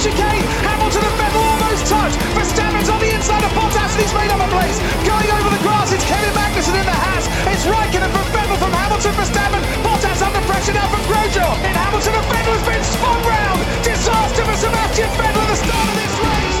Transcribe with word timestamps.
chicane. 0.00 0.44
Hamilton 0.64 1.04
and 1.04 1.16
Vettel 1.20 1.44
almost 1.44 1.84
touch. 1.84 2.14
Verstappen's 2.32 2.88
on 2.88 3.00
the 3.04 3.12
inside 3.12 3.44
of 3.44 3.52
Bottas 3.52 3.92
and 3.92 4.00
he's 4.00 4.14
made 4.16 4.32
up 4.32 4.40
a 4.40 4.48
place. 4.48 4.80
Going 5.04 5.28
over 5.28 5.50
the 5.52 5.60
grass, 5.60 5.92
it's 5.92 6.04
Kevin 6.08 6.32
Magnussen 6.32 6.74
in 6.80 6.86
the 6.88 6.96
Haas. 7.04 7.24
It's 7.52 7.64
Raikkonen 7.68 8.08
from 8.08 8.26
Vettel 8.32 8.56
from 8.56 8.72
Hamilton 8.72 9.12
Verstappen. 9.20 9.62
Bottas 9.84 10.20
under 10.24 10.40
pressure 10.48 10.72
now 10.72 10.88
from 10.88 11.02
Grosjean. 11.04 11.54
And 11.68 11.76
Hamilton 11.76 12.14
and 12.16 12.26
Vettel 12.32 12.54
has 12.56 12.64
been 12.64 12.84
spun 12.84 13.20
round. 13.28 13.60
Disaster 13.84 14.42
for 14.48 14.56
Sebastian 14.56 15.10
Vettel 15.20 15.42
at 15.44 15.48
the 15.52 15.58
start 15.60 15.86
of 15.88 15.96
this 16.00 16.14
race. 16.24 16.58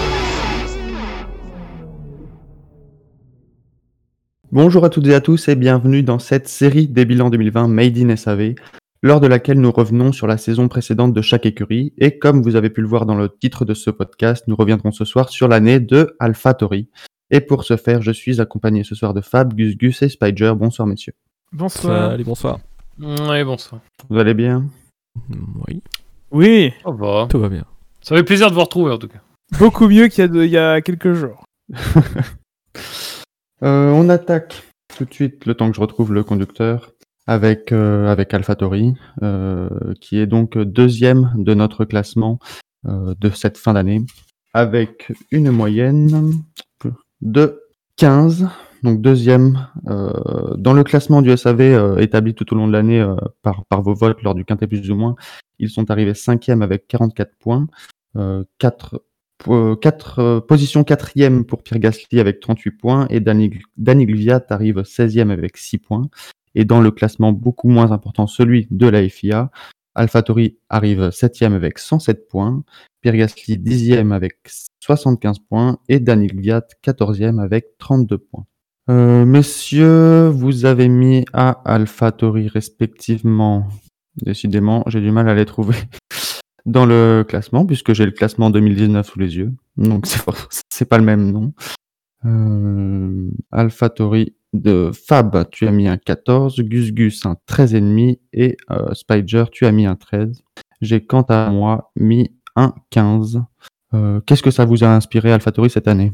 Bonjour 4.52 4.84
à 4.84 4.90
toutes 4.90 5.06
et 5.06 5.14
à 5.14 5.20
tous 5.20 5.48
et 5.48 5.54
bienvenue 5.54 6.02
dans 6.02 6.18
cette 6.18 6.48
série 6.48 6.88
des 6.88 7.04
bilans 7.04 7.30
2020 7.30 7.68
Made 7.68 7.96
in 7.98 8.16
SAV, 8.16 8.54
lors 9.02 9.20
de 9.20 9.26
laquelle 9.26 9.60
nous 9.60 9.70
revenons 9.72 10.12
sur 10.12 10.26
la 10.26 10.36
saison 10.36 10.68
précédente 10.68 11.12
de 11.14 11.22
chaque 11.22 11.46
écurie. 11.46 11.92
Et 11.98 12.18
comme 12.18 12.42
vous 12.42 12.56
avez 12.56 12.70
pu 12.70 12.80
le 12.82 12.88
voir 12.88 13.06
dans 13.06 13.14
le 13.14 13.28
titre 13.28 13.64
de 13.64 13.74
ce 13.74 13.90
podcast, 13.90 14.44
nous 14.46 14.56
reviendrons 14.56 14.92
ce 14.92 15.04
soir 15.04 15.28
sur 15.30 15.48
l'année 15.48 15.80
de 15.80 16.14
AlphaTauri. 16.20 16.88
Et 17.30 17.40
pour 17.40 17.64
ce 17.64 17.76
faire, 17.76 18.02
je 18.02 18.10
suis 18.10 18.40
accompagné 18.40 18.84
ce 18.84 18.94
soir 18.94 19.14
de 19.14 19.20
Fab, 19.20 19.54
Gus 19.54 19.76
Gus 19.76 20.02
et 20.02 20.08
Spider. 20.08 20.52
Bonsoir 20.56 20.86
messieurs. 20.86 21.14
Bonsoir. 21.52 22.10
Allez, 22.10 22.24
bonsoir. 22.24 22.58
Oui, 22.98 23.44
bonsoir. 23.44 23.80
Vous 24.08 24.18
allez 24.18 24.34
bien? 24.34 24.66
Oui, 25.68 25.82
Oui, 26.30 26.72
Ça 26.84 26.90
va. 26.90 27.26
tout 27.30 27.38
va 27.38 27.48
bien. 27.48 27.64
Ça 28.02 28.16
fait 28.16 28.24
plaisir 28.24 28.48
de 28.50 28.54
vous 28.54 28.60
retrouver 28.60 28.92
en 28.92 28.98
tout 28.98 29.08
cas. 29.08 29.20
beaucoup 29.58 29.88
mieux 29.88 30.08
qu'il 30.08 30.22
y, 30.22 30.24
a 30.24 30.28
de- 30.28 30.44
il 30.44 30.50
y 30.50 30.58
a 30.58 30.80
quelques 30.80 31.12
jours. 31.14 31.44
Euh, 33.62 33.90
On 33.90 34.08
attaque 34.08 34.62
tout 34.96 35.04
de 35.04 35.12
suite 35.12 35.44
le 35.44 35.54
temps 35.54 35.68
que 35.70 35.76
je 35.76 35.80
retrouve 35.82 36.12
le 36.14 36.24
conducteur 36.24 36.92
avec 37.30 37.70
euh, 37.70 38.08
avec 38.08 38.34
AlphaTauri, 38.34 38.94
euh, 39.22 39.68
qui 40.00 40.18
est 40.18 40.26
donc 40.26 40.58
deuxième 40.58 41.32
de 41.36 41.54
notre 41.54 41.84
classement 41.84 42.40
euh, 42.88 43.14
de 43.20 43.30
cette 43.30 43.56
fin 43.56 43.74
d'année, 43.74 44.02
avec 44.52 45.12
une 45.30 45.52
moyenne 45.52 46.42
de 47.20 47.62
15. 47.96 48.48
Donc 48.82 49.00
deuxième 49.02 49.68
dans 49.84 50.72
le 50.72 50.82
classement 50.82 51.20
du 51.20 51.36
SAV 51.36 52.00
établi 52.00 52.34
tout 52.34 52.50
au 52.54 52.56
long 52.56 52.66
de 52.66 52.72
l'année 52.72 53.06
par 53.42 53.66
par 53.66 53.82
vos 53.82 53.92
votes 53.92 54.22
lors 54.22 54.34
du 54.34 54.46
quintet 54.46 54.66
plus 54.66 54.90
ou 54.90 54.96
moins, 54.96 55.16
ils 55.58 55.68
sont 55.68 55.90
arrivés 55.90 56.14
cinquième 56.14 56.62
avec 56.62 56.88
44 56.88 57.36
points, 57.38 57.66
euh, 58.16 58.42
quatre 58.56 59.02
euh, 59.48 59.76
quatre, 59.76 60.18
euh, 60.18 60.40
position 60.40 60.84
quatrième 60.84 61.44
pour 61.44 61.62
Pierre 61.62 61.80
Gasly 61.80 62.20
avec 62.20 62.40
38 62.40 62.70
points 62.72 63.06
et 63.08 63.20
Danny, 63.20 63.50
Danny 63.76 64.06
arrive 64.50 64.82
16e 64.82 65.30
avec 65.30 65.56
6 65.56 65.78
points. 65.78 66.08
Et 66.54 66.64
dans 66.64 66.80
le 66.80 66.90
classement 66.90 67.32
beaucoup 67.32 67.68
moins 67.68 67.92
important, 67.92 68.26
celui 68.26 68.66
de 68.70 68.86
la 68.88 69.08
FIA, 69.08 69.50
AlphaTauri 69.94 70.56
arrive 70.68 71.08
7e 71.08 71.52
avec 71.52 71.78
107 71.78 72.28
points, 72.28 72.62
Pierre 73.00 73.16
Gasly 73.16 73.56
10e 73.58 74.12
avec 74.12 74.38
75 74.80 75.38
points 75.40 75.78
et 75.88 76.00
Danny 76.00 76.28
Gviat 76.28 76.64
14e 76.84 77.40
avec 77.40 77.78
32 77.78 78.18
points. 78.18 78.46
Euh, 78.88 79.24
messieurs, 79.24 80.28
vous 80.28 80.64
avez 80.64 80.88
mis 80.88 81.24
à 81.32 81.60
AlphaTauri 81.64 82.48
respectivement, 82.48 83.68
décidément, 84.22 84.84
j'ai 84.86 85.00
du 85.00 85.10
mal 85.10 85.28
à 85.28 85.34
les 85.34 85.44
trouver 85.44 85.76
dans 86.66 86.86
le 86.86 87.24
classement, 87.26 87.64
puisque 87.66 87.92
j'ai 87.92 88.04
le 88.04 88.10
classement 88.12 88.50
2019 88.50 89.06
sous 89.06 89.18
les 89.18 89.36
yeux. 89.36 89.52
Donc 89.76 90.06
c'est 90.06 90.20
c'est 90.70 90.88
pas 90.88 90.98
le 90.98 91.04
même 91.04 91.30
nom. 91.30 91.52
Euh, 92.24 93.30
de 94.52 94.90
Fab, 94.92 95.48
tu 95.50 95.66
as 95.66 95.70
mis 95.70 95.86
un 95.88 95.96
14, 95.96 96.56
Gus 96.60 96.92
Gus 96.92 97.24
un 97.26 97.36
13,5 97.48 98.18
et 98.32 98.56
euh, 98.70 98.92
Spider, 98.94 99.44
tu 99.52 99.66
as 99.66 99.72
mis 99.72 99.86
un 99.86 99.96
13. 99.96 100.42
J'ai 100.80 101.04
quant 101.04 101.22
à 101.22 101.50
moi 101.50 101.92
mis 101.96 102.34
un 102.56 102.74
15. 102.90 103.42
Euh, 103.94 104.20
Qu'est-ce 104.26 104.42
que 104.42 104.50
ça 104.50 104.64
vous 104.64 104.82
a 104.84 104.88
inspiré 104.88 105.32
AlphaTauri 105.32 105.70
cette 105.70 105.88
année? 105.88 106.12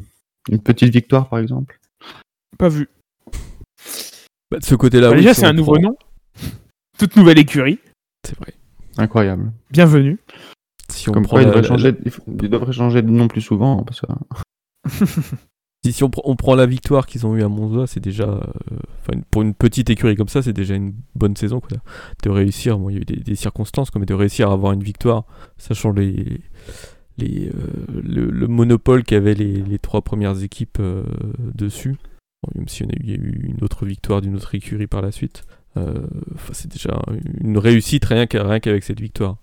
Une 0.51 0.61
petite 0.61 0.93
victoire 0.93 1.29
par 1.29 1.39
exemple? 1.39 1.79
Pas 2.59 2.69
vu. 2.69 2.89
Bah, 4.51 4.59
de 4.59 4.65
ce 4.65 4.75
côté-là, 4.75 5.09
Bah, 5.09 5.15
oui, 5.17 5.23
déjà, 5.23 5.35
c'est 5.35 5.47
un 5.47 5.53
nouveau 5.53 5.73
prend- 5.75 5.83
nom. 5.83 5.97
Toute 6.99 7.17
nouvelle 7.17 7.39
écurie. 7.39 7.79
C'est 8.27 8.37
vrai. 8.39 8.55
Incroyable. 8.97 9.53
Bienvenue. 9.71 10.19
Si 10.89 11.09
on 11.09 11.13
Comme 11.13 11.25
prend 11.25 11.37
quoi 11.37 11.43
il 11.43 11.47
devrait, 11.47 11.63
la- 11.63 11.69
changer, 11.69 11.95
il 12.27 12.49
devrait 12.49 12.73
changer 12.73 13.03
de 13.03 13.11
nom 13.11 13.29
plus 13.29 13.41
souvent. 13.41 13.83
Parce 13.83 14.01
que... 14.01 14.07
Si, 15.87 15.93
si 15.93 16.05
on, 16.05 16.09
pr- 16.09 16.21
on 16.25 16.37
prend 16.37 16.55
la 16.55 16.67
victoire 16.67 17.07
qu'ils 17.07 17.27
ont 17.27 17.37
eue 17.37 17.43
à 17.43 17.49
Monza, 17.49 17.87
c'est 17.87 18.01
déjà. 18.01 18.25
euh, 18.25 18.41
une- 19.13 19.23
pour 19.25 19.43
une 19.43 19.55
petite 19.55 19.89
écurie 19.91 20.17
comme 20.17 20.29
ça, 20.29 20.43
c'est 20.43 20.53
déjà 20.53 20.75
une 20.75 20.95
bonne 21.15 21.37
saison. 21.37 21.61
Quoi. 21.61 21.79
De 22.23 22.31
réussir, 22.31 22.79
bon, 22.79 22.91
il 22.91 22.95
y 22.95 22.99
a 22.99 23.03
eu 23.03 23.05
des, 23.05 23.35
circonstances, 23.37 23.95
mais 23.95 24.07
de 24.07 24.15
réussir 24.15 24.51
à 24.51 24.53
avoir 24.53 24.73
une 24.73 24.83
victoire, 24.83 25.25
sachant 25.59 25.93
les, 25.93 26.41
euh, 27.49 27.51
le, 28.03 28.31
le 28.31 28.47
monopole 28.49 29.05
qu'avaient 29.05 29.35
les, 29.35 29.63
les 29.63 29.79
trois 29.79 30.03
premières 30.03 30.43
équipes 30.43 30.79
euh, 30.81 31.05
dessus. 31.55 31.97
Même 32.55 32.67
en 32.69 32.91
a 32.91 32.93
eu, 32.93 33.07
y 33.07 33.13
a 33.13 33.17
eu 33.17 33.51
une 33.57 33.65
autre 33.65 33.87
victoire 33.87 34.21
d'une 34.21 34.35
autre 34.37 34.55
écurie 34.55 34.87
par 34.87 35.03
la 35.03 35.13
suite. 35.13 35.45
Euh, 35.77 36.07
c'est 36.53 36.71
déjà 36.71 37.01
une 37.41 37.59
réussite 37.59 38.05
rien 38.07 38.27
qu'avec 38.27 38.83
cette 38.83 39.01
victoire. 39.01 39.37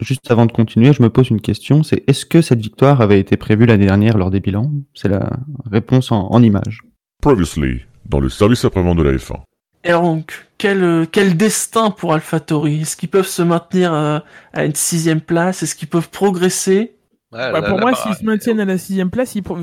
Juste 0.00 0.30
avant 0.30 0.44
de 0.46 0.52
continuer, 0.52 0.92
je 0.92 1.02
me 1.02 1.08
pose 1.08 1.30
une 1.30 1.40
question, 1.40 1.82
c'est 1.82 2.04
est-ce 2.06 2.26
que 2.26 2.42
cette 2.42 2.60
victoire 2.60 3.00
avait 3.00 3.18
été 3.18 3.36
prévue 3.38 3.64
l'année 3.64 3.86
dernière 3.86 4.18
lors 4.18 4.30
des 4.30 4.40
bilans? 4.40 4.70
C'est 4.94 5.08
la 5.08 5.30
réponse 5.70 6.12
en, 6.12 6.26
en 6.30 6.42
images. 6.42 6.82
Previously, 7.22 7.80
dans 8.04 8.20
le 8.20 8.28
service 8.28 8.64
après-vente 8.66 8.98
de 8.98 9.02
la 9.02 9.12
F1. 9.12 9.40
Et 9.84 9.92
donc, 9.92 10.46
quel, 10.58 10.82
euh, 10.82 11.06
quel 11.10 11.36
destin 11.36 11.90
pour 11.90 12.12
AlphaTauri 12.12 12.82
Est-ce 12.82 12.96
qu'ils 12.96 13.08
peuvent 13.08 13.26
se 13.26 13.40
maintenir 13.42 13.94
euh, 13.94 14.18
à 14.52 14.64
une 14.66 14.74
sixième 14.74 15.20
place? 15.22 15.62
Est-ce 15.62 15.74
qu'ils 15.74 15.88
peuvent 15.88 16.10
progresser? 16.10 16.96
Ah, 17.32 17.52
Bah, 17.52 17.62
pour 17.62 17.78
moi, 17.78 17.94
s'ils 17.94 18.14
se 18.14 18.24
maintiennent 18.24 18.60
à 18.60 18.64
la 18.66 18.78
sixième 18.78 19.10
place, 19.10 19.34
ils 19.34 19.42
pro- 19.42 19.56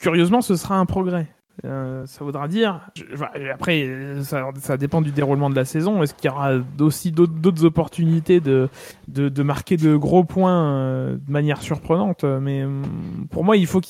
curieusement, 0.00 0.40
ce 0.42 0.56
sera 0.56 0.76
un 0.78 0.84
progrès. 0.86 1.28
Euh, 1.64 2.06
ça 2.06 2.24
voudra 2.24 2.48
dire. 2.48 2.80
enfin, 3.12 3.28
après, 3.52 3.84
euh, 3.84 4.22
ça, 4.22 4.76
dépend 4.76 5.02
du 5.02 5.12
déroulement 5.12 5.50
de 5.50 5.54
la 5.54 5.64
saison. 5.64 6.02
Est-ce 6.02 6.14
qu'il 6.14 6.30
y 6.30 6.32
aura 6.32 6.52
aussi 6.80 7.12
d'autres 7.12 7.64
opportunités 7.64 8.40
de, 8.40 8.68
de, 9.08 9.42
marquer 9.42 9.76
de 9.76 9.94
gros 9.96 10.24
points 10.24 10.64
euh, 10.64 11.16
de 11.16 11.30
manière 11.30 11.60
surprenante? 11.60 12.24
Mais 12.24 12.64
hum, 12.64 12.82
pour 13.30 13.44
moi, 13.44 13.56
il 13.56 13.66
faut 13.66 13.80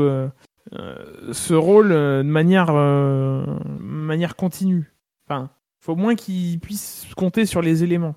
euh, 0.00 0.28
euh, 0.74 1.32
ce 1.32 1.54
rôle 1.54 1.92
euh, 1.92 2.22
de 2.22 2.28
manière, 2.28 2.70
euh, 2.70 3.44
manière 3.80 4.36
continue. 4.36 4.92
Enfin, 5.28 5.50
faut 5.80 5.92
au 5.92 5.96
moins 5.96 6.14
qu'ils 6.14 6.60
puissent 6.60 7.06
compter 7.16 7.46
sur 7.46 7.62
les 7.62 7.84
éléments. 7.84 8.14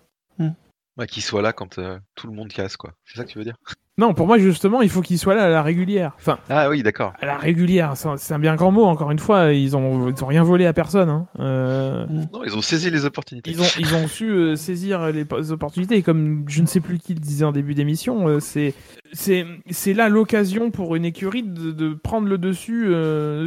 Ouais, 0.97 1.07
qu'il 1.07 1.23
soit 1.23 1.41
là 1.41 1.51
quand 1.51 1.77
euh, 1.77 1.97
tout 2.15 2.27
le 2.27 2.33
monde 2.33 2.47
casse, 2.49 2.77
quoi. 2.77 2.91
C'est 3.05 3.17
ça 3.17 3.25
que 3.25 3.29
tu 3.29 3.37
veux 3.37 3.43
dire? 3.43 3.57
Non, 3.97 4.13
pour 4.13 4.27
moi, 4.27 4.37
justement, 4.37 4.81
il 4.81 4.89
faut 4.89 5.01
qu'ils 5.01 5.17
soient 5.19 5.35
là 5.35 5.45
à 5.45 5.49
la 5.49 5.61
régulière. 5.61 6.13
Enfin, 6.17 6.37
Ah 6.49 6.69
oui, 6.69 6.83
d'accord. 6.83 7.13
À 7.21 7.25
la 7.25 7.37
régulière, 7.37 7.93
c'est 7.95 8.33
un- 8.33 8.39
bien 8.39 8.55
grand 8.55 8.71
mot, 8.71 8.83
encore 8.83 9.09
une 9.11 9.19
fois, 9.19 9.53
ils 9.53 9.75
ont, 9.77 10.09
ils 10.09 10.21
ont 10.23 10.27
rien 10.27 10.43
volé 10.43 10.65
à 10.65 10.73
personne. 10.73 11.09
Hein. 11.09 11.27
Euh, 11.39 12.05
Non, 12.33 12.43
ils 12.45 12.55
ont 12.57 12.61
saisi 12.61 12.89
les 12.91 13.05
opportunités. 13.05 13.51
ils, 13.51 13.61
ont, 13.61 13.65
ils 13.79 13.95
ont 13.95 14.07
su 14.07 14.29
euh, 14.29 14.55
saisir 14.57 15.11
les 15.11 15.23
po- 15.25 15.49
opportunités, 15.51 16.01
comme 16.01 16.43
je 16.47 16.61
ne 16.61 16.67
sais 16.67 16.81
plus 16.81 16.97
qui 16.99 17.13
le 17.13 17.19
disait 17.21 17.45
en 17.45 17.53
début 17.53 17.73
d'émission, 17.73 18.39
c'est 18.41 18.73
c'est 19.13 19.93
là 19.93 20.09
l'occasion 20.09 20.71
pour 20.71 20.95
une 20.97 21.05
écurie 21.05 21.43
de, 21.43 21.71
de 21.71 21.93
prendre 21.93 22.27
le 22.27 22.37
dessus 22.37 22.93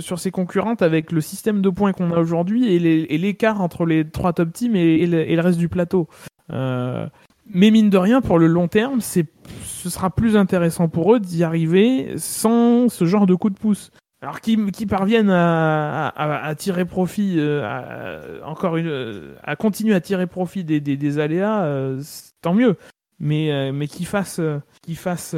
sur 0.01 0.19
ses 0.19 0.31
concurrentes 0.31 0.81
avec 0.81 1.13
le 1.13 1.21
système 1.21 1.61
de 1.61 1.69
points 1.69 1.93
qu'on 1.93 2.11
a 2.13 2.19
aujourd'hui 2.19 2.73
et 2.75 2.79
les- 2.79 3.07
et 3.11 3.19
l'écart 3.19 3.61
entre 3.61 3.85
les 3.85 4.09
trois 4.09 4.33
top 4.33 4.51
teams 4.53 4.77
et, 4.77 4.95
et 5.03 5.07
le, 5.07 5.31
et 5.31 5.37
le 5.37 5.43
reste 5.43 5.59
du 5.59 5.69
plateau. 5.69 6.09
Euh, 6.51 7.07
mais 7.51 7.71
mine 7.71 7.91
de 7.91 7.99
rien, 7.99 8.21
pour 8.21 8.39
le 8.39 8.47
long 8.47 8.69
terme, 8.69 9.01
c'est 9.01 9.27
ce 9.63 9.91
sera 9.91 10.11
plus 10.11 10.37
intéressant 10.37 10.89
pour 10.89 11.15
eux 11.15 11.21
d'y 11.21 11.45
arriver 11.45 12.15
sans 12.17 12.89
ce 12.89 13.05
genre 13.05 13.27
de 13.27 13.35
coup 13.35 13.49
de 13.49 13.59
pouce. 13.59 13.91
Alors 14.21 14.41
qu'ils 14.41 14.73
qu'ils 14.73 14.89
parviennent 14.89 15.31
à, 15.31 16.55
tirer 16.59 16.85
profit, 16.85 17.37
euh, 17.39 17.63
à, 17.65 18.49
encore 18.49 18.77
une, 18.77 19.35
à 19.45 19.55
continuer 19.55 19.95
à 19.95 20.01
tirer 20.01 20.27
profit 20.27 20.65
des, 20.65 21.19
aléas, 21.19 21.63
euh, 21.63 22.03
tant 22.43 22.55
mieux. 22.55 22.77
Mais, 23.21 23.53
euh, 23.53 23.73
mais 23.73 23.87
qu'ils 23.87 24.07
fassent, 24.07 24.41
qu'ils 24.83 24.97
fassent 24.97 25.37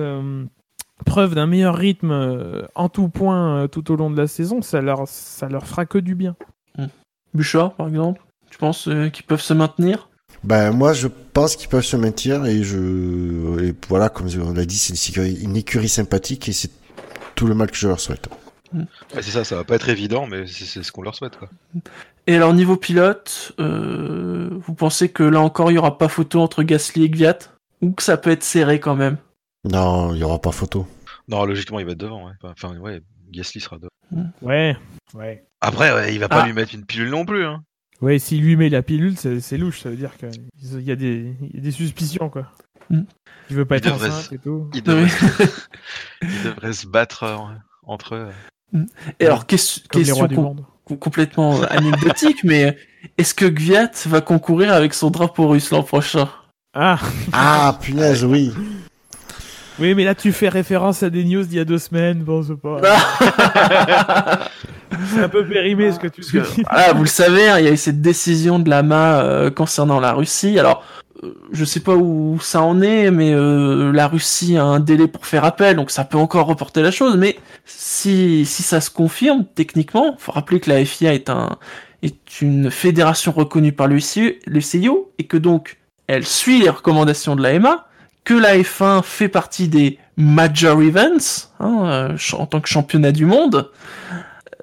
preuve 1.04 1.34
d'un 1.34 1.46
meilleur 1.46 1.76
rythme 1.76 2.66
en 2.74 2.88
tout 2.88 3.08
point 3.08 3.68
tout 3.68 3.90
au 3.92 3.96
long 3.96 4.10
de 4.10 4.16
la 4.16 4.26
saison, 4.26 4.62
ça 4.62 4.80
leur, 4.80 5.06
ça 5.06 5.48
leur 5.48 5.66
fera 5.66 5.84
que 5.84 5.98
du 5.98 6.14
bien. 6.14 6.36
Bouchard, 7.34 7.74
par 7.74 7.86
exemple 7.88 8.22
Tu 8.50 8.58
penses 8.58 8.88
qu'ils 9.12 9.24
peuvent 9.24 9.40
se 9.40 9.54
maintenir? 9.54 10.09
Ben 10.42 10.70
moi 10.72 10.92
je 10.94 11.06
pense 11.06 11.54
qu'ils 11.56 11.68
peuvent 11.68 11.84
se 11.84 11.96
maintenir 11.96 12.46
et 12.46 12.62
je 12.62 13.62
et 13.62 13.74
voilà 13.88 14.08
comme 14.08 14.28
on 14.42 14.52
l'a 14.52 14.64
dit 14.64 14.78
c'est 14.78 14.94
une 14.94 15.10
écurie, 15.10 15.42
une 15.42 15.56
écurie 15.56 15.88
sympathique 15.88 16.48
et 16.48 16.52
c'est 16.52 16.70
tout 17.34 17.46
le 17.46 17.54
mal 17.54 17.70
que 17.70 17.76
je 17.76 17.88
leur 17.88 18.00
souhaite. 18.00 18.28
Ouais, 18.72 18.84
c'est 19.14 19.22
ça, 19.32 19.42
ça 19.44 19.56
va 19.56 19.64
pas 19.64 19.74
être 19.74 19.88
évident, 19.88 20.26
mais 20.26 20.46
c'est 20.46 20.64
c'est 20.64 20.82
ce 20.82 20.92
qu'on 20.92 21.02
leur 21.02 21.14
souhaite, 21.14 21.36
quoi. 21.36 21.48
Et 22.28 22.36
alors, 22.36 22.54
niveau 22.54 22.76
pilote, 22.76 23.52
euh, 23.58 24.48
vous 24.64 24.74
pensez 24.74 25.08
que 25.08 25.24
là 25.24 25.40
encore, 25.40 25.72
il 25.72 25.74
y 25.74 25.78
aura 25.78 25.98
pas 25.98 26.06
photo 26.08 26.40
entre 26.40 26.62
Gasly 26.62 27.02
et 27.04 27.10
Gviat? 27.10 27.38
Ou 27.82 27.90
que 27.92 28.02
ça 28.02 28.16
peut 28.16 28.30
être 28.30 28.44
serré 28.44 28.78
quand 28.78 28.94
même? 28.94 29.16
Non, 29.64 30.14
il 30.14 30.20
y 30.20 30.22
aura 30.22 30.40
pas 30.40 30.52
photo. 30.52 30.86
Non, 31.26 31.44
logiquement, 31.46 31.80
il 31.80 31.86
va 31.86 31.92
être 31.92 31.98
devant, 31.98 32.26
ouais. 32.26 32.32
Enfin, 32.44 32.76
ouais, 32.78 33.00
Gasly 33.32 33.60
sera 33.60 33.78
devant. 33.78 34.28
Ouais, 34.42 34.76
ouais. 35.14 35.44
Après, 35.60 35.92
ouais, 35.92 36.14
il 36.14 36.20
va 36.20 36.28
pas 36.28 36.42
Ah. 36.42 36.46
lui 36.46 36.52
mettre 36.52 36.74
une 36.74 36.84
pilule 36.84 37.10
non 37.10 37.24
plus, 37.24 37.44
hein. 37.44 37.64
Ouais, 38.00 38.18
s'il 38.18 38.42
lui 38.42 38.56
met 38.56 38.68
la 38.70 38.82
pilule, 38.82 39.16
c'est 39.16 39.40
c'est 39.40 39.58
louche, 39.58 39.80
ça 39.80 39.90
veut 39.90 39.96
dire 39.96 40.12
qu'il 40.16 40.30
y, 40.82 40.90
a 40.90 40.96
des- 40.96 41.34
il 41.42 41.54
y 41.54 41.58
a 41.58 41.60
des 41.60 41.70
suspicions, 41.70 42.30
quoi. 42.30 42.50
Mm. 42.88 43.02
Il 43.50 43.56
veut 43.56 43.64
pas 43.66 43.76
Il 43.76 43.86
être 43.86 43.92
enceinte 43.94 44.12
se- 44.12 44.34
et 44.34 44.38
tout. 44.38 44.70
Il 44.74 44.82
devrait, 44.82 45.06
il 46.22 46.42
devrait 46.44 46.72
se 46.72 46.86
battre 46.86 47.22
euh, 47.24 47.36
entre 47.82 48.14
eux. 48.14 48.28
Et 49.18 49.26
alors, 49.26 49.46
ques- 49.46 49.82
Comme 49.90 50.00
les 50.00 50.06
question 50.06 50.14
rois 50.16 50.28
du 50.28 50.34
com- 50.36 50.44
monde. 50.44 50.64
com- 50.84 50.98
complètement 50.98 51.60
anecdotique, 51.62 52.38
mais 52.44 52.76
est-ce 53.18 53.34
que 53.34 53.44
Gviat 53.46 53.90
va 54.06 54.20
concourir 54.20 54.72
avec 54.72 54.94
son 54.94 55.10
drapeau 55.10 55.48
russe 55.48 55.70
l'an 55.70 55.82
prochain? 55.82 56.28
Ah, 56.72 56.98
Ah 57.32 57.78
punaise 57.82 58.24
oui. 58.24 58.52
Oui, 59.80 59.94
mais 59.94 60.04
là, 60.04 60.14
tu 60.14 60.30
fais 60.32 60.48
référence 60.48 61.02
à 61.02 61.10
des 61.10 61.24
news 61.24 61.42
d'il 61.44 61.56
y 61.56 61.60
a 61.60 61.64
deux 61.64 61.78
semaines. 61.78 62.18
Bon, 62.18 62.42
c'est 62.42 62.56
pas. 62.56 62.80
c'est 65.14 65.22
un 65.22 65.28
peu 65.28 65.46
périmé 65.46 65.90
ce 65.90 65.98
que 65.98 66.08
tu 66.08 66.20
dis. 66.20 66.62
voilà, 66.70 66.92
vous 66.92 67.04
le 67.04 67.08
savez, 67.08 67.48
hein, 67.48 67.58
il 67.58 67.64
y 67.64 67.68
a 67.68 67.72
eu 67.72 67.78
cette 67.78 68.02
décision 68.02 68.58
de 68.58 68.68
l'AMA 68.68 69.22
euh, 69.22 69.50
concernant 69.50 69.98
la 69.98 70.12
Russie. 70.12 70.58
Alors, 70.58 70.84
euh, 71.24 71.34
je 71.52 71.64
sais 71.64 71.80
pas 71.80 71.94
où 71.94 72.38
ça 72.40 72.60
en 72.60 72.82
est, 72.82 73.10
mais 73.10 73.32
euh, 73.32 73.90
la 73.92 74.06
Russie 74.06 74.58
a 74.58 74.64
un 74.64 74.80
délai 74.80 75.08
pour 75.08 75.24
faire 75.24 75.44
appel, 75.44 75.76
donc 75.76 75.90
ça 75.90 76.04
peut 76.04 76.18
encore 76.18 76.46
reporter 76.46 76.82
la 76.82 76.90
chose. 76.90 77.16
Mais 77.16 77.38
si, 77.64 78.44
si 78.44 78.62
ça 78.62 78.82
se 78.82 78.90
confirme, 78.90 79.46
techniquement, 79.54 80.14
faut 80.18 80.32
rappeler 80.32 80.60
que 80.60 80.70
la 80.70 80.84
FIA 80.84 81.14
est, 81.14 81.30
un, 81.30 81.58
est 82.02 82.42
une 82.42 82.70
fédération 82.70 83.32
reconnue 83.32 83.72
par 83.72 83.86
le 83.86 83.98
CIO, 83.98 84.32
le 84.46 84.60
CIO 84.60 85.12
et 85.18 85.24
que 85.24 85.36
donc 85.36 85.78
elle 86.06 86.26
suit 86.26 86.60
les 86.60 86.70
recommandations 86.70 87.36
de 87.36 87.42
l'AMA, 87.42 87.86
que 88.24 88.34
la 88.34 88.56
F1 88.58 89.02
fait 89.02 89.28
partie 89.28 89.68
des 89.68 89.98
major 90.16 90.82
events, 90.82 91.48
hein, 91.58 91.82
euh, 91.84 92.16
en 92.34 92.46
tant 92.46 92.60
que 92.60 92.68
championnat 92.68 93.12
du 93.12 93.24
monde, 93.24 93.70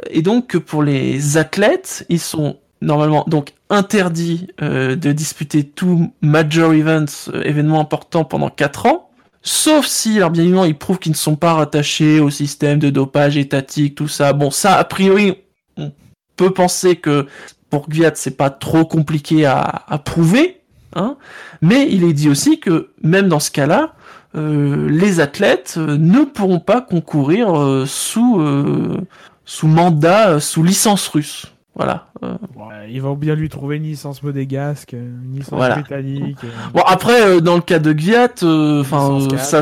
et 0.09 0.21
donc 0.21 0.48
que 0.48 0.57
pour 0.57 0.83
les 0.83 1.38
athlètes, 1.38 2.06
ils 2.09 2.19
sont 2.19 2.57
normalement 2.81 3.25
donc 3.27 3.54
interdits 3.69 4.48
euh, 4.62 4.95
de 4.95 5.12
disputer 5.12 5.63
tout 5.63 6.13
major 6.21 6.74
events, 6.74 7.30
euh, 7.33 7.42
événements 7.44 7.80
importants 7.80 8.24
pendant 8.24 8.50
4 8.50 8.86
ans, 8.86 9.09
sauf 9.42 9.86
si, 9.86 10.18
alors 10.18 10.30
bien 10.30 10.44
évidemment, 10.44 10.65
ils 10.65 10.77
prouvent 10.77 11.00
qu'ils 11.00 11.13
ne 11.13 11.18
sont 11.18 11.36
pas 11.36 11.53
rattachés 11.53 12.19
au 12.19 12.30
système 12.30 12.80
de 12.80 12.89
dopage 12.89 13.38
étatique, 13.38 13.95
tout 13.95 14.07
ça. 14.07 14.33
Bon, 14.33 14.51
ça, 14.51 14.77
a 14.77 14.83
priori, 14.83 15.36
on 15.77 15.92
peut 16.36 16.51
penser 16.51 16.98
que 16.98 17.27
pour 17.69 17.89
Gviat, 17.89 18.12
c'est 18.15 18.38
pas 18.38 18.50
trop 18.50 18.86
compliqué 18.86 19.45
à, 19.45 19.60
à 19.88 19.98
prouver, 19.98 20.56
hein, 20.95 21.18
mais 21.62 21.88
il 21.92 22.04
est 22.04 22.13
dit 22.13 22.30
aussi 22.30 22.60
que 22.60 22.89
même 23.01 23.28
dans 23.28 23.39
ce 23.39 23.51
cas-là, 23.51 23.94
euh, 24.36 24.88
les 24.89 25.19
athlètes 25.19 25.75
euh, 25.78 25.98
ne 25.98 26.24
pourront 26.24 26.60
pas 26.60 26.81
concourir 26.81 27.57
euh, 27.57 27.86
sous 27.86 28.42
sous 29.45 29.68
mandat, 29.68 30.42
sous 30.42 30.62
licence 30.62 31.07
russe. 31.07 31.45
Voilà. 31.77 32.07
euh. 32.24 32.33
Ouais, 32.56 32.89
ils 32.89 33.01
vont 33.01 33.13
bien 33.13 33.35
lui 33.35 33.50
trouver 33.50 33.75
une 33.77 33.83
licence 33.83 34.24
modégasque, 34.24 34.95
euh, 34.95 34.97
une 35.25 35.35
licence 35.38 35.53
Voilà. 35.57 35.75
britannique. 35.75 36.38
euh, 36.44 36.47
Bon 36.74 36.81
après, 36.88 37.21
euh, 37.21 37.39
dans 37.39 37.53
le 37.56 37.62
cas 37.62 37.77
de 37.77 37.94
Gviat, 37.94 38.29
euh, 38.41 38.81
enfin, 38.81 39.19
euh, 39.31 39.38
ça, 39.38 39.62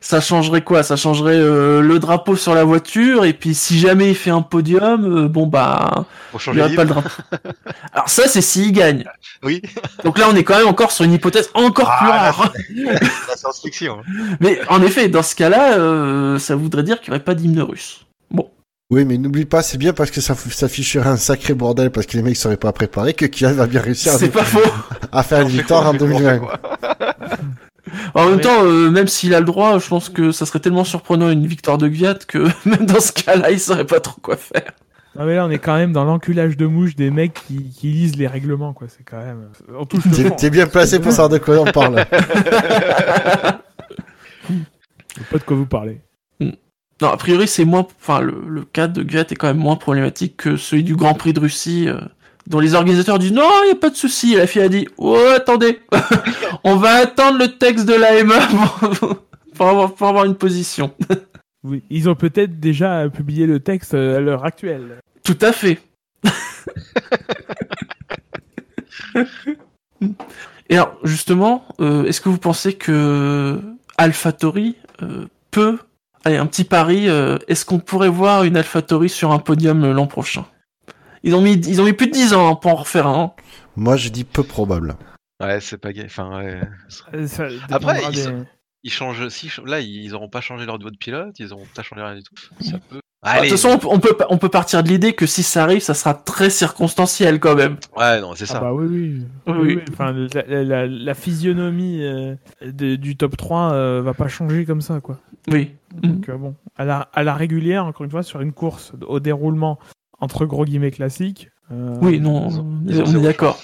ça 0.00 0.20
changerait 0.20 0.62
quoi? 0.62 0.82
Ça 0.82 0.96
changerait 0.96 1.36
euh, 1.38 1.80
le 1.80 1.98
drapeau 2.00 2.34
sur 2.34 2.54
la 2.56 2.64
voiture 2.64 3.24
et 3.24 3.32
puis 3.32 3.54
si 3.54 3.78
jamais 3.78 4.08
il 4.10 4.16
fait 4.16 4.30
un 4.30 4.42
podium, 4.42 5.04
euh, 5.04 5.28
bon 5.28 5.46
bah, 5.46 6.04
il 6.48 6.52
n'y 6.54 6.60
aurait 6.60 6.74
pas 6.74 6.82
le 6.82 6.88
drapeau. 6.90 7.08
Alors 7.92 8.08
ça, 8.08 8.26
c'est 8.26 8.42
s'il 8.42 8.72
gagne. 8.72 9.04
Oui, 9.44 9.60
Donc 10.04 10.18
là, 10.18 10.26
on 10.30 10.36
est 10.36 10.44
quand 10.44 10.56
même 10.56 10.68
encore 10.68 10.92
sur 10.92 11.04
une 11.04 11.12
hypothèse 11.14 11.50
encore 11.54 11.90
plus 11.98 12.08
Ah, 12.12 12.30
rare. 12.30 12.52
la 13.28 13.36
science-fiction. 13.36 13.98
Mais 14.40 14.60
en 14.68 14.80
effet, 14.82 15.08
dans 15.08 15.24
ce 15.24 15.34
cas-là, 15.34 15.78
euh, 15.78 16.38
ça 16.38 16.54
voudrait 16.54 16.84
dire 16.84 17.00
qu'il 17.00 17.10
n'y 17.10 17.16
aurait 17.16 17.24
pas 17.24 17.34
d'hymne 17.34 17.60
russe. 17.60 18.06
Oui, 18.92 19.06
mais 19.06 19.16
n'oublie 19.16 19.46
pas, 19.46 19.62
c'est 19.62 19.78
bien 19.78 19.94
parce 19.94 20.10
que 20.10 20.20
ça, 20.20 20.34
ça 20.34 20.66
afficherait 20.66 21.08
un 21.08 21.16
sacré 21.16 21.54
bordel 21.54 21.90
parce 21.90 22.04
que 22.06 22.14
les 22.18 22.22
mecs 22.22 22.36
seraient 22.36 22.58
pas 22.58 22.72
préparés 22.72 23.14
que 23.14 23.24
Kylian 23.24 23.54
va 23.54 23.66
bien 23.66 23.80
réussir 23.80 24.12
à, 24.12 24.18
C'est 24.18 24.28
pas 24.28 24.44
faux. 24.44 24.60
à 25.12 25.22
faire 25.22 25.40
une 25.40 25.48
victoire 25.60 25.86
en 25.86 25.94
on 25.96 25.98
fait 25.98 25.98
quoi, 25.98 26.08
on 26.08 26.10
2020. 26.10 26.32
fait 26.34 26.40
quoi 26.40 26.60
En 28.14 28.28
même 28.28 28.40
temps, 28.42 28.62
euh, 28.64 28.90
même 28.90 29.08
s'il 29.08 29.32
a 29.32 29.40
le 29.40 29.46
droit, 29.46 29.78
je 29.78 29.88
pense 29.88 30.10
que 30.10 30.30
ça 30.30 30.44
serait 30.44 30.58
tellement 30.60 30.84
surprenant 30.84 31.30
une 31.30 31.46
victoire 31.46 31.78
de 31.78 31.88
Gviat 31.88 32.18
que 32.28 32.46
même 32.68 32.84
dans 32.84 33.00
ce 33.00 33.12
cas-là, 33.12 33.50
il 33.50 33.58
saurait 33.58 33.86
pas 33.86 34.00
trop 34.00 34.20
quoi 34.20 34.36
faire. 34.36 34.72
Non 35.18 35.24
mais 35.24 35.36
là 35.36 35.46
on 35.46 35.50
est 35.50 35.58
quand 35.58 35.76
même 35.76 35.94
dans 35.94 36.04
l'enculage 36.04 36.58
de 36.58 36.66
mouche 36.66 36.94
des 36.94 37.10
mecs 37.10 37.32
qui, 37.32 37.70
qui 37.70 37.86
lisent 37.86 38.16
les 38.16 38.26
règlements 38.26 38.74
quoi. 38.74 38.88
C'est 38.94 39.04
quand 39.04 39.24
même. 39.24 39.48
On 39.74 39.86
touche 39.86 40.04
le 40.04 40.36
T'es 40.36 40.50
bien 40.50 40.66
placé 40.66 41.00
pour 41.00 41.12
savoir 41.12 41.30
de 41.30 41.38
quoi 41.38 41.58
on 41.58 41.64
parle. 41.64 42.04
Pas 45.30 45.38
de 45.38 45.44
quoi 45.46 45.56
vous 45.56 45.64
parlez. 45.64 46.02
Non, 47.02 47.08
a 47.08 47.16
priori, 47.16 47.48
c'est 47.48 47.64
moins. 47.64 47.84
Enfin, 48.00 48.20
le, 48.20 48.44
le 48.46 48.62
cas 48.62 48.86
de 48.86 49.02
Gviat 49.02 49.22
est 49.22 49.34
quand 49.34 49.48
même 49.48 49.56
moins 49.56 49.74
problématique 49.74 50.36
que 50.36 50.56
celui 50.56 50.84
du 50.84 50.94
Grand 50.94 51.14
Prix 51.14 51.32
de 51.32 51.40
Russie, 51.40 51.88
euh, 51.88 51.98
dont 52.46 52.60
les 52.60 52.74
organisateurs 52.74 53.18
disent 53.18 53.32
non, 53.32 53.50
il 53.64 53.70
y 53.70 53.72
a 53.72 53.74
pas 53.74 53.90
de 53.90 53.96
souci. 53.96 54.34
Et 54.34 54.36
La 54.36 54.46
FIA 54.46 54.62
a 54.62 54.68
dit 54.68 54.86
oh 54.98 55.18
attendez, 55.34 55.80
on 56.64 56.76
va 56.76 56.90
attendre 56.90 57.38
le 57.38 57.58
texte 57.58 57.86
de 57.86 57.94
l'AMA 57.94 58.38
pour, 59.00 59.16
pour 59.52 59.68
avoir, 59.68 59.94
pour 59.94 60.06
avoir 60.06 60.24
une 60.24 60.36
position. 60.36 60.94
Oui, 61.64 61.84
ils 61.90 62.08
ont 62.08 62.16
peut-être 62.16 62.58
déjà 62.58 63.08
publié 63.08 63.46
le 63.46 63.60
texte 63.60 63.94
euh, 63.94 64.16
à 64.16 64.20
l'heure 64.20 64.44
actuelle. 64.44 64.98
Tout 65.22 65.38
à 65.40 65.52
fait. 65.52 65.80
Et 70.68 70.74
alors, 70.74 70.98
justement, 71.04 71.64
euh, 71.78 72.02
est-ce 72.02 72.20
que 72.20 72.28
vous 72.28 72.38
pensez 72.38 72.72
que 72.72 73.60
AlphaTauri 73.96 74.74
euh, 75.02 75.26
peut... 75.52 75.78
Allez, 76.24 76.36
un 76.36 76.46
petit 76.46 76.64
pari, 76.64 77.08
euh, 77.08 77.38
est-ce 77.48 77.64
qu'on 77.64 77.78
pourrait 77.80 78.08
voir 78.08 78.44
une 78.44 78.56
AlphaTauri 78.56 79.08
sur 79.08 79.32
un 79.32 79.38
podium 79.38 79.82
euh, 79.84 79.92
l'an 79.92 80.06
prochain? 80.06 80.46
Ils 81.24 81.34
ont, 81.34 81.40
mis, 81.40 81.52
ils 81.54 81.80
ont 81.80 81.84
mis 81.84 81.92
plus 81.92 82.06
de 82.08 82.12
10 82.12 82.32
ans 82.34 82.48
hein, 82.50 82.54
pour 82.56 82.70
en 82.72 82.76
refaire 82.76 83.06
un. 83.06 83.22
hein. 83.24 83.32
Moi, 83.76 83.96
je 83.96 84.08
dis 84.08 84.24
peu 84.24 84.42
probable. 84.42 84.96
Ouais, 85.40 85.60
c'est 85.60 85.78
pas 85.78 85.92
gay. 85.92 86.04
Enfin, 86.06 86.38
ouais. 86.38 86.60
Euh, 87.14 87.26
ça 87.26 87.46
Après, 87.70 88.00
ils 88.08 88.14
des- 88.14 88.22
sont- 88.22 88.46
Ils 88.84 88.92
changent. 88.92 89.28
Si, 89.28 89.50
là, 89.64 89.80
ils 89.80 90.14
auront 90.14 90.28
pas 90.28 90.40
changé 90.40 90.66
leur 90.66 90.78
niveau 90.78 90.90
de 90.90 90.96
pilote, 90.96 91.34
ils 91.38 91.52
auront 91.52 91.66
pas 91.74 91.82
changé 91.82 92.02
rien 92.02 92.16
du 92.16 92.22
tout. 92.22 92.34
Ça 92.60 92.78
peut. 92.88 93.00
Bah, 93.24 93.36
De 93.36 93.40
toute 93.42 93.50
façon, 93.50 93.68
on 93.68 93.78
peut- 93.78 93.88
on 93.88 93.98
peut, 94.00 94.16
on 94.30 94.38
peut 94.38 94.48
partir 94.48 94.82
de 94.82 94.88
l'idée 94.88 95.12
que 95.12 95.26
si 95.26 95.44
ça 95.44 95.62
arrive, 95.62 95.80
ça 95.80 95.94
sera 95.94 96.12
très 96.12 96.50
circonstanciel 96.50 97.38
quand 97.38 97.54
même. 97.54 97.76
Ouais, 97.96 98.20
non, 98.20 98.32
c'est 98.34 98.44
Ah 98.50 98.54
ça. 98.54 98.60
bah 98.60 98.72
oui, 98.72 98.86
oui. 98.88 99.22
Oui, 99.46 99.52
Oui, 99.54 99.54
oui. 99.62 99.74
oui. 99.76 99.82
Enfin, 99.92 100.12
la, 100.12 100.42
la- 100.48 100.64
la- 100.64 100.86
la 100.88 101.14
physionomie 101.14 102.02
euh, 102.02 102.34
de- 102.66 102.96
du 102.96 103.16
top 103.16 103.36
3 103.36 103.72
euh, 103.74 104.02
va 104.04 104.12
pas 104.12 104.26
changer 104.26 104.64
comme 104.64 104.80
ça, 104.80 105.00
quoi. 105.00 105.18
Oui. 105.48 105.70
Donc 106.02 106.28
euh, 106.28 106.36
bon, 106.36 106.54
à 106.76 106.84
la, 106.84 107.08
à 107.12 107.22
la 107.22 107.34
régulière, 107.34 107.84
encore 107.86 108.04
une 108.04 108.10
fois, 108.10 108.22
sur 108.24 108.40
une 108.40 108.52
course 108.52 108.92
au 109.06 109.20
déroulement 109.20 109.78
entre 110.20 110.44
gros 110.44 110.64
guillemets 110.64 110.90
classique. 110.90 111.48
euh, 111.70 111.96
Oui, 112.02 112.18
non, 112.18 112.48
on 112.48 112.88
est 112.88 113.20
d'accord. 113.22 113.60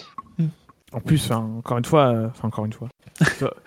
En 0.92 1.00
plus, 1.00 1.30
encore 1.32 1.78
une 1.78 1.84
fois, 1.84 2.06
euh, 2.14 2.28
enfin 2.30 2.48
encore 2.48 2.64
une 2.64 2.72
fois. 2.72 2.88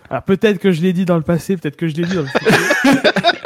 Alors 0.09 0.23
peut-être 0.25 0.57
que 0.57 0.71
je 0.71 0.81
l'ai 0.81 0.91
dit 0.93 1.05
dans 1.05 1.17
le 1.17 1.21
passé, 1.21 1.55
peut-être 1.57 1.75
que 1.75 1.87
je 1.87 1.95
l'ai 1.95 2.05
dit 2.05 2.15
dans 2.15 2.21
le 2.21 2.27
futur. 2.27 2.51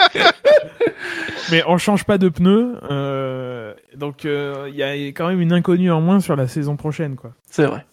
Mais 1.51 1.63
on 1.67 1.77
change 1.77 2.03
pas 2.05 2.17
de 2.17 2.29
pneus, 2.29 2.75
euh, 2.89 3.73
donc 3.95 4.25
euh, 4.25 4.67
il 4.69 4.75
y 4.75 4.83
a 4.83 4.93
quand 5.09 5.27
même 5.27 5.41
une 5.41 5.53
inconnue 5.53 5.91
en 5.91 6.01
moins 6.01 6.19
sur 6.19 6.35
la 6.35 6.47
saison 6.47 6.75
prochaine, 6.75 7.15
quoi. 7.15 7.31
C'est 7.49 7.65
vrai. 7.65 7.85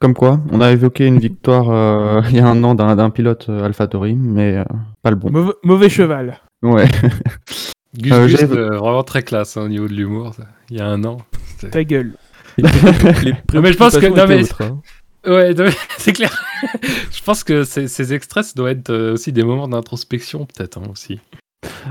Comme 0.00 0.14
quoi, 0.14 0.40
on 0.52 0.60
a 0.60 0.72
évoqué 0.72 1.06
une 1.06 1.18
victoire 1.18 1.70
euh, 1.70 2.20
il 2.30 2.36
y 2.36 2.40
a 2.40 2.46
un 2.46 2.62
an 2.64 2.74
d'un 2.74 2.96
d'un 2.96 3.10
pilote 3.10 3.46
euh, 3.48 3.64
AlphaTauri, 3.64 4.14
mais 4.14 4.56
euh, 4.58 4.64
pas 5.02 5.10
le 5.10 5.16
bon. 5.16 5.30
Mauvais, 5.30 5.52
mauvais 5.62 5.88
cheval. 5.88 6.40
Ouais. 6.62 6.86
Gus 7.96 8.12
Euh, 8.12 8.26
Gus, 8.26 8.36
j'ai- 8.40 8.44
euh, 8.50 8.76
vraiment 8.76 9.04
très 9.04 9.22
classe 9.22 9.56
hein, 9.56 9.62
au 9.62 9.68
niveau 9.68 9.88
de 9.88 9.94
l'humour. 9.94 10.34
ça. 10.34 10.44
Il 10.70 10.76
y 10.76 10.80
a 10.80 10.86
un 10.86 11.02
an. 11.04 11.18
c'était- 11.56 11.70
Ta 11.70 11.84
gueule. 11.84 12.12
Non, 12.58 13.60
mais 13.62 13.72
je 13.72 13.76
pense 13.78 13.96
que- 13.98 14.06
non, 14.06 14.26
mais- 14.26 14.40
étaient 14.40 14.44
autres, 14.52 14.62
hein. 14.62 14.80
Ouais, 15.26 15.54
non, 15.54 15.64
mais 15.64 15.72
c'est 15.98 16.12
clair. 16.12 16.30
je 17.10 17.22
pense 17.22 17.42
que 17.42 17.64
ces, 17.64 17.88
ces 17.88 18.14
extraits 18.14 18.44
ça 18.44 18.52
doit 18.54 18.70
être 18.70 18.90
euh, 18.90 19.14
aussi 19.14 19.32
des 19.32 19.42
moments 19.42 19.66
d'introspection, 19.66 20.46
peut-être 20.46 20.78
hein, 20.78 20.84
aussi. 20.90 21.20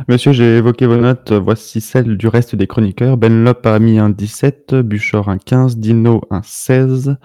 Monsieur, 0.08 0.32
j'ai 0.34 0.58
évoqué 0.58 0.86
vos 0.86 0.98
notes. 0.98 1.32
Voici 1.32 1.82
celles 1.82 2.18
du 2.18 2.28
reste 2.28 2.56
des 2.56 2.68
chroniqueurs. 2.68 3.18
Benlop 3.18 3.66
a 3.66 3.80
mis 3.80 4.00
un 4.00 4.10
17, 4.10 4.76
Buchor 4.76 5.30
un 5.30 5.38
15, 5.38 5.78
Dino 5.78 6.22
un 6.30 6.42
16, 6.44 7.18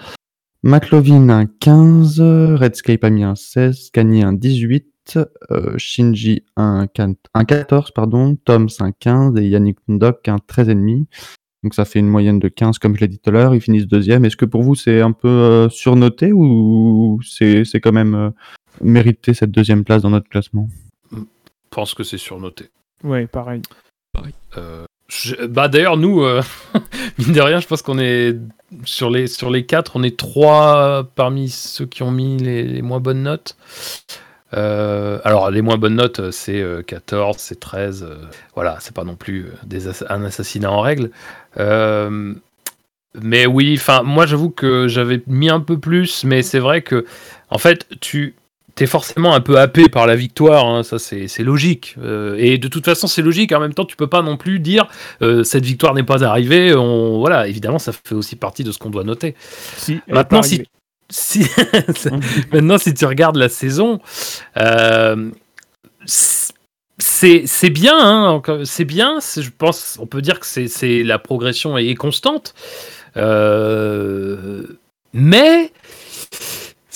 McLovin 0.63 1.29
un 1.29 1.47
15, 1.47 2.21
Redscape 2.21 3.05
a 3.05 3.11
mis 3.11 3.25
un 3.25 3.35
16, 3.35 3.91
Kanye 3.93 4.23
un 4.25 4.33
18, 4.33 5.19
euh, 5.51 5.75
Shinji 5.79 6.45
un, 6.57 6.87
quin- 6.87 7.15
un 7.35 7.45
14, 7.45 7.91
pardon, 7.93 8.37
Toms 8.45 8.69
un 8.81 8.93
15 8.93 9.37
et 9.39 9.49
Yannick 9.49 9.79
Ndok 9.89 10.29
un 10.29 10.37
13,5. 10.37 11.07
Donc 11.63 11.75
ça 11.75 11.85
fait 11.85 11.99
une 11.99 12.09
moyenne 12.09 12.39
de 12.39 12.49
15 12.49 12.79
comme 12.79 12.95
je 12.97 13.01
l'ai 13.03 13.09
dit 13.09 13.19
tout 13.19 13.29
à 13.31 13.33
l'heure. 13.35 13.55
Ils 13.55 13.61
finissent 13.61 13.87
deuxième. 13.87 14.25
Est-ce 14.25 14.37
que 14.37 14.47
pour 14.47 14.63
vous 14.63 14.75
c'est 14.75 15.01
un 15.03 15.13
peu 15.13 15.29
euh, 15.29 15.69
surnoté 15.69 16.33
ou 16.33 17.21
c'est 17.23 17.81
quand 17.83 17.93
même 17.93 18.15
euh, 18.15 18.31
mérité 18.83 19.35
cette 19.35 19.51
deuxième 19.51 19.85
place 19.85 20.01
dans 20.03 20.11
notre 20.11 20.29
classement? 20.31 20.69
Pense 21.71 21.95
que 21.95 22.03
c'est 22.05 22.19
surnoté. 22.19 22.71
Ouais, 23.05 23.27
pareil. 23.27 23.63
Euh, 24.59 24.85
je- 25.09 25.47
bah 25.47 25.69
d'ailleurs 25.69 25.97
nous, 25.97 26.23
euh, 26.23 26.43
mine 27.19 27.33
de 27.33 27.41
rien, 27.41 27.61
je 27.61 27.67
pense 27.67 27.83
qu'on 27.83 27.99
est 27.99 28.37
sur 28.85 29.11
les 29.11 29.27
sur 29.27 29.51
les 29.51 29.65
quatre, 29.67 29.93
on 29.97 30.03
est 30.03 30.17
trois 30.19 31.05
parmi 31.15 31.49
ceux 31.49 31.87
qui 31.87 32.03
ont 32.03 32.11
mis 32.11 32.37
les, 32.39 32.63
les 32.65 32.83
moins 32.83 33.01
bonnes 33.01 33.23
notes. 33.23 33.57
Euh, 34.53 35.21
alors 35.25 35.51
les 35.51 35.63
moins 35.63 35.77
bonnes 35.79 35.95
notes, 35.95 36.19
euh, 36.19 36.31
c'est 36.33 36.61
euh, 36.61 36.83
14, 36.83 37.37
c'est 37.39 37.61
13. 37.61 38.03
euh, 38.03 38.17
voilà, 38.57 38.79
c'est 38.81 38.95
pas 38.95 39.05
non 39.05 39.15
plus 39.15 39.45
euh, 39.47 39.53
des 39.65 39.87
ass- 39.87 40.05
un 40.09 40.25
assassinat 40.25 40.71
en 40.73 40.81
règle. 40.81 41.11
Euh, 41.59 42.35
mais 43.21 43.47
oui, 43.47 43.75
enfin 43.79 44.03
moi 44.03 44.27
j'avoue 44.27 44.51
que 44.51 44.89
j'avais 44.89 45.23
mis 45.29 45.51
un 45.51 45.61
peu 45.61 45.79
plus, 45.79 46.25
mais 46.25 46.43
c'est 46.43 46.59
vrai 46.59 46.83
que 46.83 47.07
en 47.51 47.59
fait 47.59 47.87
tu 48.01 48.35
T'es 48.81 48.87
forcément 48.87 49.35
un 49.35 49.43
peu 49.43 49.59
happé 49.59 49.91
par 49.91 50.07
la 50.07 50.17
victoire, 50.17 50.65
hein, 50.67 50.83
ça 50.83 50.99
c'est 50.99 51.29
logique. 51.41 51.97
Euh, 52.03 52.35
et 52.39 52.57
de 52.57 52.67
toute 52.67 52.87
façon 52.87 53.09
c'est 53.09 53.21
logique, 53.21 53.53
en 53.53 53.61
même 53.61 53.75
temps 53.75 53.85
tu 53.85 53.95
peux 53.95 54.07
pas 54.07 54.23
non 54.23 54.39
plus 54.39 54.59
dire 54.59 54.89
euh, 55.21 55.45
cette 55.45 55.67
victoire 55.67 55.93
n'est 55.93 56.03
pas 56.03 56.25
arrivée. 56.25 56.75
On, 56.75 57.19
voilà, 57.19 57.47
évidemment 57.47 57.79
ça 57.79 57.93
fait 57.93 58.15
aussi 58.15 58.37
partie 58.37 58.65
de 58.65 58.73
ce 58.73 58.79
qu'on 58.79 58.89
doit 58.89 59.05
noter. 59.05 59.35
Si, 59.77 60.01
Maintenant 60.09 60.41
si, 61.11 61.45
maintenant 62.55 62.79
si 62.79 62.95
tu 62.95 63.05
regardes 63.05 63.37
la 63.37 63.51
saison, 63.51 64.01
euh, 64.57 65.29
c'est 66.07 67.43
c'est 67.45 67.69
bien, 67.71 67.99
hein, 68.01 68.43
c'est 68.65 68.87
bien. 68.87 69.21
c'est- 69.21 69.43
Je 69.43 69.51
pense, 69.51 69.99
on 70.01 70.07
peut 70.07 70.23
dire 70.23 70.41
que 70.41 70.47
c'est 70.47 70.69
c'est 70.69 71.03
la 71.03 71.19
progression 71.19 71.77
est 71.77 71.95
constante, 71.97 72.55
Euh, 73.19 74.63
mais 75.13 75.71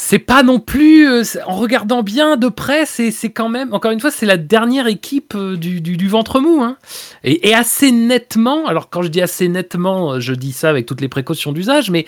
c'est 0.07 0.19
pas 0.19 0.43
non 0.43 0.61
plus. 0.61 1.09
euh, 1.09 1.23
En 1.47 1.57
regardant 1.57 2.03
bien 2.03 2.37
de 2.37 2.49
près, 2.49 2.85
c'est 2.85 3.11
c'est 3.11 3.31
quand 3.31 3.49
même. 3.49 3.73
Encore 3.73 3.91
une 3.91 4.01
fois, 4.01 4.11
c'est 4.11 4.27
la 4.27 4.37
dernière 4.37 4.87
équipe 4.87 5.35
euh, 5.35 5.57
du, 5.57 5.81
du, 5.81 6.09
ventre 6.09 6.41
mou, 6.41 6.63
hein. 6.63 6.77
et, 7.25 7.49
et 7.49 7.55
assez 7.55 7.91
nettement. 7.91 8.67
Alors 8.67 8.91
quand 8.91 9.01
je 9.03 9.09
dis 9.09 9.23
assez 9.23 9.49
nettement, 9.49 10.21
je 10.21 10.35
dis 10.35 10.53
ça 10.53 10.69
avec 10.69 10.85
toutes 10.85 11.01
les 11.01 11.09
précautions 11.09 11.53
d'usage, 11.53 11.91
mais 11.91 12.05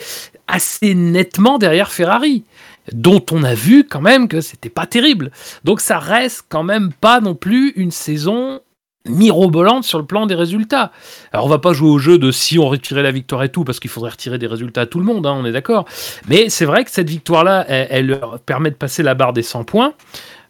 assez 0.47 0.95
nettement 0.95 1.57
derrière 1.57 1.91
Ferrari, 1.91 2.45
dont 2.93 3.25
on 3.33 3.43
a 3.43 3.55
vu 3.55 3.85
quand 3.85 4.03
même 4.03 4.29
que 4.29 4.43
c'était 4.43 4.69
pas 4.69 4.87
terrible. 4.87 5.31
Donc 5.65 5.81
ça 5.81 5.99
reste 5.99 6.45
quand 6.50 6.62
même 6.65 6.93
pas 6.93 7.21
non 7.21 7.35
plus 7.35 7.71
une 7.76 7.91
saison 7.91 8.61
mirobolante 9.09 9.85
sur 9.85 9.99
le 9.99 10.05
plan 10.05 10.27
des 10.27 10.35
résultats. 10.35 10.93
Alors 11.33 11.47
on 11.47 11.49
va 11.49 11.59
pas 11.59 11.73
jouer 11.73 11.91
au 11.91 11.99
jeu 11.99 12.19
de 12.19 12.31
si 12.31 12.59
on 12.59 12.69
retirait 12.69 13.03
la 13.03 13.13
victoire 13.13 13.43
et 13.43 13.49
tout, 13.49 13.65
parce 13.65 13.81
qu'il 13.81 13.91
faudrait 13.91 14.11
retirer 14.11 14.39
des 14.39 14.47
résultats 14.47 14.83
à 14.83 14.87
tout 14.87 14.99
le 14.99 15.05
monde, 15.05 15.27
hein, 15.27 15.37
on 15.37 15.45
est 15.45 15.53
d'accord. 15.53 15.87
Mais 16.29 16.49
c'est 16.49 16.65
vrai 16.65 16.85
que 16.85 16.91
cette 16.91 17.11
victoire-là, 17.11 17.65
elle, 17.69 17.87
elle 17.91 18.07
leur 18.07 18.39
permet 18.41 18.71
de 18.71 18.77
passer 18.77 19.03
la 19.03 19.15
barre 19.15 19.33
des 19.33 19.43
100 19.43 19.65
points. 19.65 19.95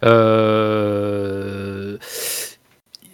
Euh, 0.04 1.96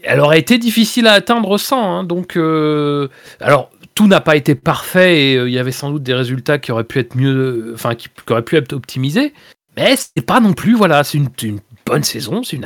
Elle 0.03 0.21
aurait 0.21 0.41
été 0.41 0.59
difficile 0.59 1.07
à 1.07 1.13
atteindre 1.13 1.59
sans, 1.59 1.99
hein, 1.99 2.05
donc... 2.05 2.37
euh, 2.37 3.09
Alors, 3.41 3.71
tout 3.95 4.07
n'a 4.07 4.21
pas 4.21 4.37
été 4.37 4.55
parfait 4.55 5.33
et 5.33 5.37
euh, 5.37 5.49
il 5.49 5.53
y 5.53 5.59
avait 5.59 5.71
sans 5.71 5.91
doute 5.91 6.03
des 6.03 6.15
résultats 6.15 6.59
qui 6.59 6.73
auraient 6.73 6.85
pu 6.85 6.99
être 6.99 7.15
mieux, 7.15 7.73
enfin 7.75 7.95
qui, 7.95 8.09
auraient 8.31 8.43
pu 8.43 8.57
être 8.57 8.73
optimisés. 8.73 9.35
Mais 9.77 9.95
c'est 9.97 10.27
pas 10.27 10.41
non 10.41 10.55
plus, 10.55 10.75
voilà, 10.75 11.05
c'est 11.05 11.19
une, 11.19 11.61
bonne 11.87 12.03
saison, 12.03 12.43
c'est 12.43 12.57
une 12.57 12.65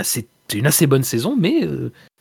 assez, 0.66 0.86
bonne 0.86 1.02
saison, 1.02 1.36
mais 1.38 1.62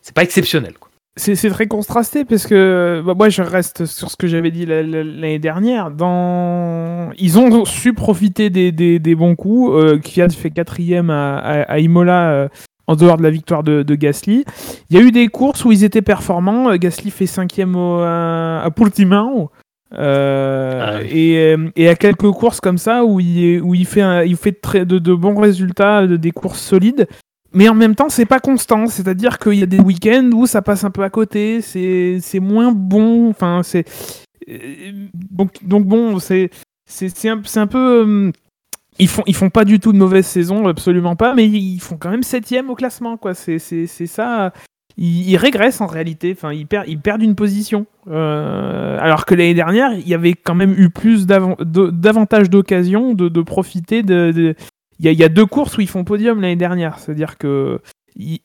c'est 0.05 0.13
pas 0.13 0.21
exceptionnel. 0.21 0.73
Quoi. 0.79 0.89
C'est 1.17 1.33
c'est 1.35 1.49
très 1.49 1.65
contrasté 1.67 2.25
parce 2.25 2.45
que 2.45 3.01
bah, 3.05 3.13
moi 3.15 3.29
je 3.29 3.41
reste 3.41 3.85
sur 3.85 4.11
ce 4.11 4.15
que 4.17 4.27
j'avais 4.27 4.51
dit 4.51 4.65
la- 4.65 4.83
la- 4.83 5.03
l'année 5.03 5.39
dernière. 5.39 5.89
Dans... 5.89 7.09
Ils 7.17 7.39
ont 7.39 7.65
su 7.65 7.93
profiter 7.93 8.49
des, 8.49 8.71
des, 8.71 8.99
des 8.99 9.15
bons 9.15 9.35
coups. 9.35 9.71
Euh, 9.75 9.97
Kvyat 9.97 10.29
fait 10.29 10.51
quatrième 10.51 11.09
à, 11.09 11.37
à, 11.37 11.61
à 11.71 11.79
Imola 11.79 12.31
euh, 12.31 12.47
en 12.87 12.95
dehors 12.95 13.17
de 13.17 13.23
la 13.23 13.29
victoire 13.31 13.63
de, 13.63 13.81
de 13.81 13.95
Gasly. 13.95 14.43
Il 14.89 14.97
y 14.97 14.99
a 14.99 15.03
eu 15.03 15.11
des 15.11 15.27
courses 15.29 15.65
où 15.65 15.71
ils 15.71 15.83
étaient 15.85 16.01
performants. 16.03 16.69
Euh, 16.69 16.75
Gasly 16.77 17.09
fait 17.11 17.25
cinquième 17.27 17.75
au, 17.75 17.99
à, 18.01 18.61
à 18.63 18.69
Portimao. 18.71 19.49
Euh, 19.93 20.81
Ah 20.83 20.99
oui. 21.01 21.07
et, 21.17 21.37
euh, 21.55 21.69
et 21.77 21.87
à 21.87 21.95
quelques 21.95 22.29
courses 22.31 22.59
comme 22.59 22.77
ça 22.77 23.05
où 23.05 23.19
il, 23.21 23.61
où 23.61 23.73
il 23.73 23.85
fait, 23.85 24.01
un- 24.01 24.23
il 24.23 24.35
fait 24.35 24.51
très, 24.51 24.85
de, 24.85 24.99
de 24.99 25.13
bons 25.13 25.39
résultats, 25.39 26.05
de- 26.05 26.17
des 26.17 26.31
courses 26.31 26.59
solides. 26.61 27.07
Mais 27.55 27.67
en 27.69 27.73
même 27.73 27.95
temps, 27.95 28.09
c'est 28.09 28.25
pas 28.25 28.39
constant. 28.39 28.85
C'est-à-dire 28.87 29.39
qu'il 29.39 29.53
y 29.53 29.63
a 29.63 29.67
des 29.67 29.79
week-ends 29.79 30.29
où 30.33 30.45
ça 30.45 30.61
passe 30.61 30.83
un 30.83 30.91
peu 30.91 31.03
à 31.03 31.09
côté. 31.09 31.61
C'est 31.61 32.39
moins 32.39 32.71
bon. 32.71 33.29
Enfin, 33.29 33.61
c'est. 33.63 33.85
euh, 34.49 35.07
Donc, 35.31 35.65
donc 35.65 35.85
bon, 35.85 36.19
c'est 36.19 36.49
un, 37.25 37.41
un 37.55 37.67
peu. 37.67 38.05
euh, 38.05 38.31
Ils 38.99 39.07
font, 39.07 39.23
ils 39.25 39.35
font 39.35 39.49
pas 39.49 39.65
du 39.65 39.79
tout 39.79 39.91
de 39.93 39.97
mauvaise 39.97 40.25
saison, 40.25 40.67
absolument 40.67 41.15
pas, 41.15 41.33
mais 41.33 41.45
ils 41.47 41.79
font 41.79 41.97
quand 41.97 42.09
même 42.11 42.23
septième 42.23 42.69
au 42.69 42.75
classement, 42.75 43.17
quoi. 43.17 43.33
C'est 43.33 43.57
ça. 43.87 44.53
Ils, 44.97 45.35
régressent 45.35 45.81
en 45.81 45.87
réalité. 45.87 46.33
Enfin, 46.37 46.53
ils, 46.53 46.65
perdent 46.67 46.87
ils 46.87 46.99
perdent 46.99 47.21
une 47.21 47.35
position. 47.35 47.85
Euh, 48.07 48.97
alors 49.01 49.25
que 49.25 49.35
l'année 49.35 49.53
dernière, 49.53 49.91
il 49.93 50.07
y 50.07 50.13
avait 50.13 50.33
quand 50.33 50.55
même 50.55 50.73
eu 50.77 50.89
plus 50.89 51.25
d'avan- 51.25 51.57
de- 51.59 51.89
davantage 51.89 52.49
d'occasions 52.49 53.13
de, 53.13 53.27
de 53.27 53.41
profiter 53.41 54.03
de- 54.03 54.55
il 54.99 55.11
y, 55.11 55.23
a, 55.23 55.29
deux 55.29 55.45
courses 55.45 55.77
où 55.77 55.81
ils 55.81 55.89
font 55.89 56.03
podium 56.03 56.39
l'année 56.41 56.55
dernière. 56.55 56.99
C'est-à-dire 56.99 57.37
que 57.37 57.79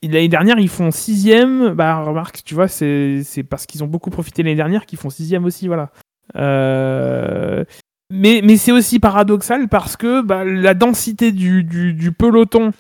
l'année 0.02 0.28
dernière, 0.28 0.58
ils 0.58 0.68
font 0.68 0.90
sixième. 0.90 1.74
Bah, 1.74 2.02
remarque, 2.02 2.42
tu 2.44 2.54
vois, 2.54 2.68
c'est 2.68 3.22
parce 3.48 3.66
qu'ils 3.66 3.84
ont 3.84 3.86
beaucoup 3.86 4.10
profité 4.10 4.42
l'année 4.42 4.56
dernière 4.56 4.86
qu'ils 4.86 4.98
font 4.98 5.10
sixième 5.10 5.44
aussi, 5.44 5.68
voilà. 5.68 5.90
Euh, 6.36 7.64
Mais, 8.12 8.42
c'est 8.56 8.72
aussi 8.72 8.98
paradoxal 8.98 9.68
parce 9.68 9.96
que 9.96 10.22
bah, 10.22 10.44
la 10.44 10.74
densité 10.74 11.30
du, 11.30 12.12
peloton 12.18 12.72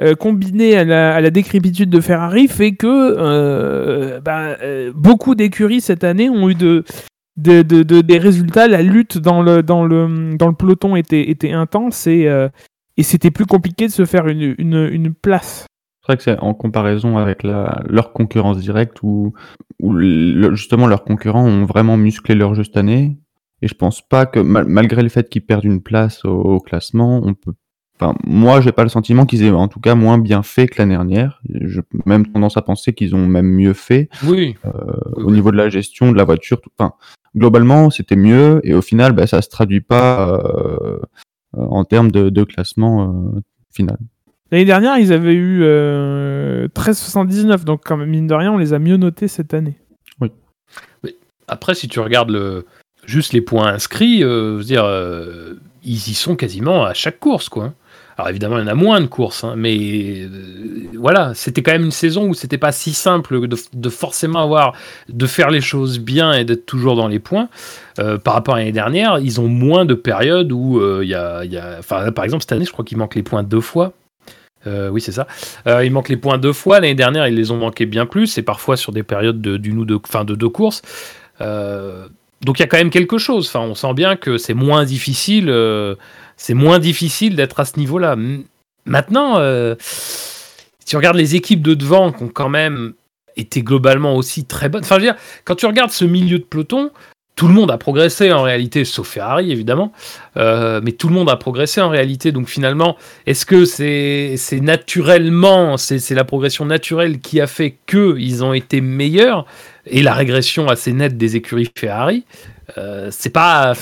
euh, 0.00 0.14
combinée 0.14 0.76
à 0.76 0.84
la, 0.84 1.16
à 1.16 1.30
décrépitude 1.30 1.90
de 1.90 2.00
Ferrari 2.00 2.48
fait 2.48 2.72
que 2.72 2.86
euh, 2.86 4.20
bah, 4.20 4.56
beaucoup 4.94 5.34
d'écuries 5.34 5.80
cette 5.82 6.04
année 6.04 6.30
ont 6.30 6.48
eu 6.48 6.54
de, 6.54 6.84
de, 7.36 7.60
de- 7.62 7.82
de- 7.82 8.00
des 8.00 8.18
résultats. 8.18 8.68
La 8.68 8.80
lutte 8.80 9.18
dans 9.18 9.42
le, 9.42 9.60
peloton 10.56 10.96
était, 10.96 11.28
était 11.28 11.52
intense 11.52 12.06
et, 12.06 12.26
et 12.98 13.02
c'était 13.02 13.30
plus 13.30 13.46
compliqué 13.46 13.86
de 13.86 13.92
se 13.92 14.04
faire 14.04 14.26
une, 14.28 14.54
une, 14.58 14.88
une 14.92 15.14
place. 15.14 15.64
C'est 16.02 16.12
vrai 16.12 16.16
que 16.18 16.22
c'est 16.22 16.38
en 16.40 16.52
comparaison 16.54 17.16
avec 17.18 17.42
la, 17.42 17.82
leur 17.88 18.12
concurrence 18.12 18.58
directe 18.58 19.02
où, 19.02 19.32
où 19.80 19.92
le- 19.92 20.54
justement 20.54 20.86
leurs 20.86 21.04
concurrents 21.04 21.44
ont 21.46 21.64
vraiment 21.64 21.96
musclé 21.96 22.34
leur 22.34 22.54
jeu 22.54 22.64
cette 22.64 22.76
année. 22.76 23.18
Et 23.62 23.68
je 23.68 23.74
pense 23.74 24.00
pas 24.06 24.24
que 24.26 24.38
mal- 24.40 24.66
malgré 24.66 25.02
le 25.02 25.08
fait 25.08 25.28
qu'ils 25.28 25.44
perdent 25.44 25.64
une 25.64 25.82
place 25.82 26.24
au, 26.24 26.30
au 26.30 26.60
classement, 26.60 27.20
on 27.24 27.34
peut. 27.34 27.52
Enfin, 28.00 28.14
moi, 28.24 28.60
j'ai 28.60 28.70
pas 28.70 28.84
le 28.84 28.88
sentiment 28.88 29.26
qu'ils 29.26 29.42
aient 29.42 29.50
en 29.50 29.66
tout 29.66 29.80
cas 29.80 29.96
moins 29.96 30.18
bien 30.18 30.44
fait 30.44 30.68
que 30.68 30.76
l'année 30.78 30.94
dernière. 30.94 31.40
J'ai 31.48 31.80
même 32.06 32.26
tendance 32.28 32.56
à 32.56 32.62
penser 32.62 32.92
qu'ils 32.92 33.16
ont 33.16 33.26
même 33.26 33.48
mieux 33.48 33.72
fait 33.72 34.08
Oui. 34.24 34.54
au 35.16 35.32
niveau 35.32 35.50
de 35.50 35.56
la 35.56 35.68
gestion 35.68 36.12
de 36.12 36.16
la 36.16 36.22
voiture. 36.24 36.60
tout- 36.60 36.70
Enfin, 36.78 36.92
globalement, 37.36 37.90
c'était 37.90 38.14
mieux 38.16 38.60
et 38.62 38.72
au 38.72 38.82
final, 38.82 39.12
bah, 39.12 39.26
ça 39.26 39.42
se 39.42 39.48
traduit 39.48 39.80
pas 39.80 40.30
euh, 40.44 41.00
en 41.58 41.84
termes 41.84 42.10
de, 42.10 42.30
de 42.30 42.44
classement 42.44 43.32
euh, 43.36 43.40
final. 43.72 43.98
L'année 44.50 44.64
dernière, 44.64 44.98
ils 44.98 45.12
avaient 45.12 45.34
eu 45.34 45.60
euh, 45.62 46.68
13,79, 46.68 47.64
donc 47.64 47.82
quand 47.84 47.96
même, 47.96 48.08
mine 48.08 48.26
de 48.26 48.34
rien, 48.34 48.52
on 48.52 48.56
les 48.56 48.72
a 48.72 48.78
mieux 48.78 48.96
notés 48.96 49.28
cette 49.28 49.52
année. 49.54 49.76
Après, 51.50 51.74
si 51.74 51.88
tu 51.88 52.00
regardes 52.00 52.30
le, 52.30 52.66
juste 53.06 53.32
les 53.32 53.40
points 53.40 53.68
inscrits, 53.68 54.22
euh, 54.22 54.52
je 54.52 54.58
veux 54.58 54.64
dire, 54.64 54.84
euh, 54.84 55.54
ils 55.82 55.94
y 55.96 56.14
sont 56.14 56.36
quasiment 56.36 56.84
à 56.84 56.92
chaque 56.92 57.18
course, 57.18 57.48
quoi. 57.48 57.72
Alors 58.18 58.30
évidemment, 58.30 58.58
il 58.58 58.62
y 58.62 58.64
en 58.64 58.66
a 58.66 58.74
moins 58.74 59.00
de 59.00 59.06
courses, 59.06 59.44
hein, 59.44 59.54
mais 59.56 59.76
euh, 59.78 60.28
voilà, 60.98 61.34
c'était 61.34 61.62
quand 61.62 61.70
même 61.70 61.84
une 61.84 61.92
saison 61.92 62.26
où 62.26 62.34
c'était 62.34 62.58
pas 62.58 62.72
si 62.72 62.92
simple 62.92 63.46
de, 63.46 63.88
forcément 63.90 64.40
avoir, 64.40 64.74
de 65.08 65.26
faire 65.26 65.50
les 65.50 65.60
choses 65.60 66.00
bien 66.00 66.32
et 66.32 66.44
d'être 66.44 66.66
toujours 66.66 66.96
dans 66.96 67.06
les 67.06 67.20
points. 67.20 67.48
Euh, 68.00 68.18
par 68.18 68.34
rapport 68.34 68.56
à 68.56 68.58
l'année 68.58 68.72
dernière, 68.72 69.20
ils 69.20 69.40
ont 69.40 69.46
moins 69.46 69.84
de 69.84 69.94
périodes 69.94 70.50
où 70.50 70.80
euh, 70.80 71.02
il 71.04 71.08
y 71.08 71.14
a, 71.14 71.80
par 71.86 72.24
exemple 72.24 72.42
cette 72.42 72.50
année, 72.50 72.64
je 72.64 72.72
crois 72.72 72.84
qu'il 72.84 72.98
manque 72.98 73.14
les 73.14 73.22
points 73.22 73.44
deux 73.44 73.60
fois. 73.60 73.92
Oui, 74.66 75.00
c'est 75.00 75.12
ça. 75.12 75.26
Euh, 75.66 75.82
il 75.82 75.90
manque 75.90 76.10
les 76.10 76.18
points 76.18 76.36
deux 76.36 76.52
fois. 76.52 76.80
L'année 76.80 76.94
dernière, 76.94 77.26
ils 77.26 77.34
les 77.34 77.52
ont 77.52 77.56
manqués 77.56 77.86
bien 77.86 78.04
plus, 78.04 78.36
et 78.36 78.42
parfois 78.42 78.76
sur 78.76 78.92
des 78.92 79.02
périodes 79.02 79.40
de, 79.40 79.56
d'une 79.56 79.78
ou 79.78 79.86
deux, 79.86 79.98
de 79.98 80.34
deux 80.34 80.48
courses. 80.50 80.82
Donc 81.40 82.58
il 82.58 82.60
y 82.60 82.64
a 82.64 82.66
quand 82.66 82.76
même 82.76 82.90
quelque 82.90 83.16
chose. 83.16 83.46
Enfin, 83.46 83.60
on 83.60 83.74
sent 83.74 83.94
bien 83.94 84.16
que 84.16 84.36
c'est 84.36 84.52
moins 84.52 84.84
difficile. 84.84 85.50
C'est 86.38 86.54
moins 86.54 86.78
difficile 86.78 87.36
d'être 87.36 87.60
à 87.60 87.66
ce 87.66 87.78
niveau-là. 87.78 88.16
Maintenant, 88.86 89.38
euh, 89.38 89.74
si 89.80 90.86
tu 90.86 90.96
regardes 90.96 91.16
les 91.16 91.34
équipes 91.34 91.60
de 91.60 91.74
devant 91.74 92.12
qui 92.12 92.22
ont 92.22 92.28
quand 92.28 92.48
même 92.48 92.94
été 93.36 93.62
globalement 93.62 94.16
aussi 94.16 94.44
très 94.46 94.68
bonnes. 94.68 94.82
Enfin, 94.82 94.96
je 94.96 95.00
veux 95.00 95.06
dire, 95.12 95.16
quand 95.44 95.54
tu 95.54 95.66
regardes 95.66 95.90
ce 95.90 96.04
milieu 96.04 96.38
de 96.38 96.44
peloton, 96.44 96.90
tout 97.36 97.46
le 97.46 97.54
monde 97.54 97.70
a 97.70 97.78
progressé 97.78 98.32
en 98.32 98.42
réalité, 98.42 98.84
sauf 98.84 99.08
Ferrari 99.08 99.52
évidemment. 99.52 99.92
Euh, 100.36 100.80
mais 100.82 100.90
tout 100.90 101.06
le 101.08 101.14
monde 101.14 101.30
a 101.30 101.36
progressé 101.36 101.80
en 101.80 101.88
réalité. 101.88 102.32
Donc 102.32 102.48
finalement, 102.48 102.96
est-ce 103.26 103.46
que 103.46 103.64
c'est 103.64 104.60
naturellement, 104.60 105.76
c'est 105.76 106.00
c'est 106.00 106.16
la 106.16 106.24
progression 106.24 106.64
naturelle 106.64 107.20
qui 107.20 107.40
a 107.40 107.46
fait 107.46 107.76
qu'ils 107.86 108.42
ont 108.42 108.54
été 108.54 108.80
meilleurs 108.80 109.46
et 109.86 110.02
la 110.02 110.14
régression 110.14 110.66
assez 110.68 110.92
nette 110.92 111.16
des 111.16 111.36
écuries 111.36 111.70
Ferrari, 111.74 112.24
euh, 112.76 113.08
c'est 113.12 113.30
pas. 113.30 113.74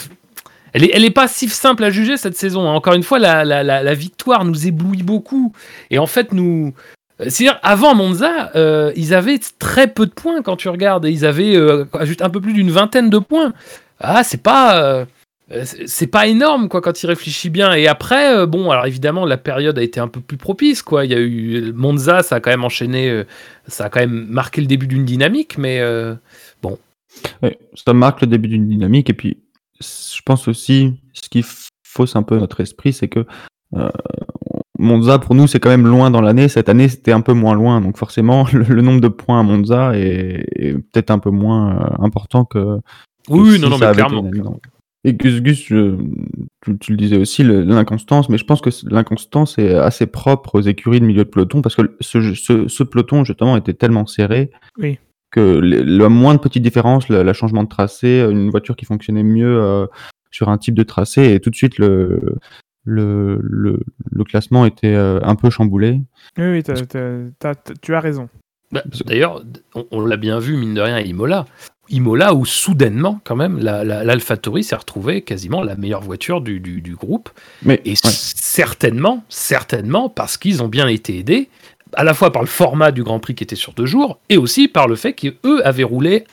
Elle 0.73 1.05
est, 1.05 1.11
pas 1.11 1.29
si 1.29 1.49
simple 1.49 1.85
à 1.85 1.91
juger 1.91 2.17
cette 2.17 2.37
saison. 2.37 2.69
hein. 2.69 2.75
Encore 2.75 2.95
une 2.95 3.03
fois, 3.03 3.19
la, 3.19 3.95
victoire 3.95 4.45
nous 4.45 4.67
éblouit 4.67 5.03
beaucoup. 5.03 5.53
Et 5.91 5.99
en 5.99 6.07
fait, 6.07 6.33
nous. 6.33 6.75
C'est-à-dire, 7.19 7.59
avant 7.63 7.95
Monza, 7.95 8.51
euh, 8.57 8.93
ils 8.95 9.15
avaient 9.15 9.41
très 9.59 9.87
peu 9.87 10.05
de 10.05 10.11
points 10.13 10.43
quand 10.43 10.57
tu 10.57 10.69
regardes. 10.69 11.07
Ils 11.07 11.25
avaient 11.25 11.57
euh, 11.57 11.87
juste 12.03 12.21
un 12.21 12.29
peu 12.29 12.43
plus 12.43 12.53
d'une 12.53 12.71
vingtaine 12.71 13.09
de 13.09 13.19
points. 13.19 13.55
Ah, 14.01 14.23
c'est 14.23 14.43
pas. 14.43 14.79
euh, 14.83 15.05
c'est 15.87 16.09
pas 16.09 16.27
énorme 16.27 16.69
quoi 16.69 16.81
quand 16.81 17.01
il 17.05 17.07
réfléchit 17.07 17.51
bien 17.51 17.73
et 17.73 17.87
après 17.87 18.35
euh, 18.37 18.47
bon 18.47 18.69
alors 18.73 18.85
évidemment 18.85 19.25
la 19.25 19.37
période 19.37 19.79
a 19.79 19.83
été 19.85 20.01
un 20.01 20.09
peu 20.09 20.21
plus 20.21 20.37
propice 20.37 20.83
quoi 20.83 21.05
il 21.05 21.13
y 21.13 21.15
a 21.15 21.21
eu 21.21 21.73
Monza 21.73 22.25
ça 22.25 22.35
a 22.37 22.41
quand 22.41 22.51
même 22.51 22.65
enchaîné 22.65 23.09
euh, 23.09 23.25
ça 23.69 23.85
a 23.85 23.89
quand 23.89 24.01
même 24.01 24.27
marqué 24.29 24.61
le 24.61 24.67
début 24.67 24.89
d'une 24.89 25.05
dynamique 25.05 25.57
mais 25.57 25.79
euh, 25.79 26.17
Ouais, 27.43 27.57
ça 27.75 27.93
marque 27.95 28.23
le 28.23 28.27
début 28.27 28.49
d'une 28.49 28.67
dynamique 28.67 29.09
et 29.09 29.15
puis 29.15 29.39
je 29.81 30.21
pense 30.25 30.49
aussi 30.49 30.95
ce 31.13 31.29
qui 31.29 31.45
fausse 31.87 32.17
un 32.17 32.23
peu 32.23 32.39
notre 32.39 32.61
esprit, 32.61 32.93
c'est 32.93 33.09
que 33.09 33.25
euh, 33.75 33.89
Monza 34.79 35.19
pour 35.19 35.35
nous 35.35 35.47
c'est 35.47 35.59
quand 35.61 35.71
même 35.71 35.87
loin 35.87 36.11
dans 36.11 36.21
l'année. 36.21 36.49
Cette 36.49 36.69
année 36.69 36.89
c'était 36.89 37.13
un 37.13 37.21
peu 37.21 37.33
moins 37.33 37.55
loin, 37.55 37.81
donc 37.81 37.97
forcément 37.97 38.47
le, 38.53 38.63
le 38.65 38.83
nombre 38.83 39.01
de 39.01 39.09
points 39.09 39.41
à 39.41 39.43
Monza 39.43 39.97
est, 39.97 40.45
est 40.57 40.73
peut-être 40.75 41.11
un 41.11 41.19
peu 41.19 41.31
moins 41.31 41.73
euh, 41.81 42.05
important 42.05 42.45
que. 42.45 42.59
que 43.29 43.33
oui 43.33 43.55
si 43.57 43.61
non 43.61 43.71
non 43.71 43.79
mais 43.79 43.87
clairement. 43.93 44.61
Et 45.05 45.13
Gus 45.15 45.41
Gus, 45.41 45.67
je- 45.69 45.97
tu, 46.65 46.77
tu 46.79 46.91
le 46.91 46.97
disais 46.97 47.17
aussi, 47.17 47.45
l'inconstance, 47.45 48.29
mais 48.29 48.39
je 48.39 48.45
pense 48.45 48.61
que 48.61 48.71
l'inconstance 48.91 49.57
est 49.57 49.73
assez 49.77 50.07
propre 50.07 50.57
aux 50.57 50.61
écuries 50.63 50.99
de 50.99 51.05
milieu 51.07 51.23
de 51.25 51.29
peloton 51.31 51.63
parce 51.63 51.77
que 51.77 51.97
ce, 52.01 52.35
ce, 52.35 52.67
ce 52.67 52.83
peloton, 52.83 53.23
justement, 53.23 53.57
était 53.57 53.73
tellement 53.75 54.07
serré 54.07 54.51
Oui. 54.79 54.99
Que 55.31 55.41
la 55.41 56.09
moindre 56.09 56.41
petite 56.41 56.63
différence, 56.63 57.09
le, 57.09 57.23
le 57.23 57.33
changement 57.33 57.63
de 57.65 57.69
tracé, 57.69 58.21
une 58.31 58.51
voiture 58.51 58.77
qui 58.77 58.85
fonctionnait 58.87 59.23
mieux 59.23 59.61
euh, 59.61 59.87
sur 60.31 60.49
un 60.49 60.59
type 60.59 60.75
de 60.75 60.83
tracé, 60.83 61.33
et 61.35 61.41
tout 61.41 61.51
de 61.51 61.57
suite, 61.57 61.79
le, 61.79 62.37
le, 62.85 63.39
le, 63.43 63.81
le 64.13 64.25
classement 64.25 64.65
était 64.67 64.95
euh, 64.95 65.19
un 65.23 65.35
peu 65.35 65.51
chamboulé. 65.51 66.01
Oui, 66.39 66.45
oui, 66.51 66.63
t'as- 66.63 66.75
t'as- 66.75 67.11
t'as- 67.39 67.55
t'as- 67.55 67.75
tu 67.81 67.95
as 67.95 68.01
raison. 68.01 68.29
Bah, 68.73 68.83
D'ailleurs, 69.07 69.43
on, 69.75 69.87
on 69.91 70.01
l'a 70.05 70.17
bien 70.17 70.39
vu, 70.39 70.57
mine 70.57 70.75
de 70.75 70.81
rien, 70.81 70.97
à 70.97 71.01
Imola. 71.01 71.47
Imola, 71.89 72.35
où 72.35 72.45
soudainement, 72.45 73.21
quand 73.25 73.37
même, 73.37 73.59
la- 73.59 73.85
la- 73.85 74.03
l'AlphaTauri 74.03 74.65
s'est 74.65 74.75
retrouvée 74.75 75.23
quasiment 75.23 75.63
la 75.63 75.77
meilleure 75.77 76.01
voiture 76.03 76.41
du, 76.41 76.59
du- 76.59 76.81
du 76.83 76.97
groupe. 76.97 77.31
Mais 77.63 77.81
Et 77.85 77.91
ouais. 77.91 77.97
certainement, 78.11 79.23
certainement, 79.29 80.09
parce 80.09 80.37
qu'ils 80.37 80.63
ont 80.63 80.69
bien 80.69 80.89
été 80.89 81.19
aidés, 81.19 81.49
à 81.97 82.05
la 82.05 82.15
fois 82.15 82.31
par 82.33 82.43
le 82.43 82.49
format 82.49 82.93
du 82.93 83.03
Grand 83.03 83.19
Prix 83.19 83.35
qui 83.35 83.45
était 83.45 83.57
sur 83.57 83.73
deux 83.73 83.87
jours, 83.87 84.19
et 84.29 84.37
aussi 84.37 84.69
par 84.69 84.87
le 84.87 84.97
fait 84.97 85.15
qu'eux 85.15 85.61
avaient 85.65 85.83
roulé, 85.83 86.25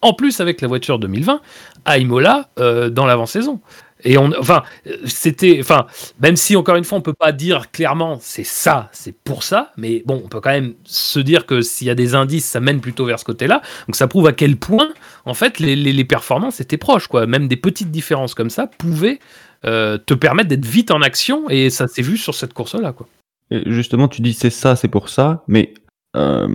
en 0.00 0.14
plus 0.14 0.40
avec 0.40 0.60
la 0.60 0.68
voiture 0.68 0.98
2020, 0.98 1.40
à 1.84 1.98
Imola 1.98 2.48
euh, 2.58 2.88
dans 2.88 3.06
l'avant-saison. 3.06 3.60
Et 4.04 4.16
on, 4.16 4.30
enfin, 4.38 4.62
c'était, 5.06 5.58
enfin, 5.60 5.86
même 6.20 6.36
si 6.36 6.54
encore 6.54 6.76
une 6.76 6.84
fois 6.84 6.98
on 6.98 7.00
peut 7.00 7.14
pas 7.18 7.32
dire 7.32 7.72
clairement 7.72 8.18
c'est 8.20 8.44
ça, 8.44 8.88
c'est 8.92 9.12
pour 9.12 9.42
ça, 9.42 9.72
mais 9.76 10.04
bon, 10.06 10.22
on 10.24 10.28
peut 10.28 10.40
quand 10.40 10.50
même 10.50 10.74
se 10.84 11.18
dire 11.18 11.46
que 11.46 11.62
s'il 11.62 11.88
y 11.88 11.90
a 11.90 11.96
des 11.96 12.14
indices, 12.14 12.44
ça 12.44 12.60
mène 12.60 12.80
plutôt 12.80 13.04
vers 13.06 13.18
ce 13.18 13.24
côté-là. 13.24 13.60
Donc 13.88 13.96
ça 13.96 14.06
prouve 14.06 14.28
à 14.28 14.32
quel 14.32 14.56
point, 14.56 14.88
en 15.24 15.34
fait, 15.34 15.58
les 15.58 16.04
performances 16.04 16.60
étaient 16.60 16.76
proches, 16.76 17.08
quoi. 17.08 17.26
Même 17.26 17.48
des 17.48 17.56
petites 17.56 17.90
différences 17.90 18.34
comme 18.34 18.50
ça 18.50 18.68
pouvaient 18.68 19.18
euh, 19.64 19.98
te 19.98 20.14
permettre 20.14 20.48
d'être 20.48 20.66
vite 20.66 20.92
en 20.92 21.02
action, 21.02 21.50
et 21.50 21.68
ça 21.70 21.88
s'est 21.88 22.02
vu 22.02 22.16
sur 22.16 22.34
cette 22.34 22.54
course-là, 22.54 22.92
quoi. 22.92 23.08
Et 23.50 23.70
justement, 23.70 24.08
tu 24.08 24.22
dis 24.22 24.34
c'est 24.34 24.50
ça, 24.50 24.76
c'est 24.76 24.88
pour 24.88 25.08
ça, 25.08 25.44
mais 25.48 25.74
euh, 26.16 26.48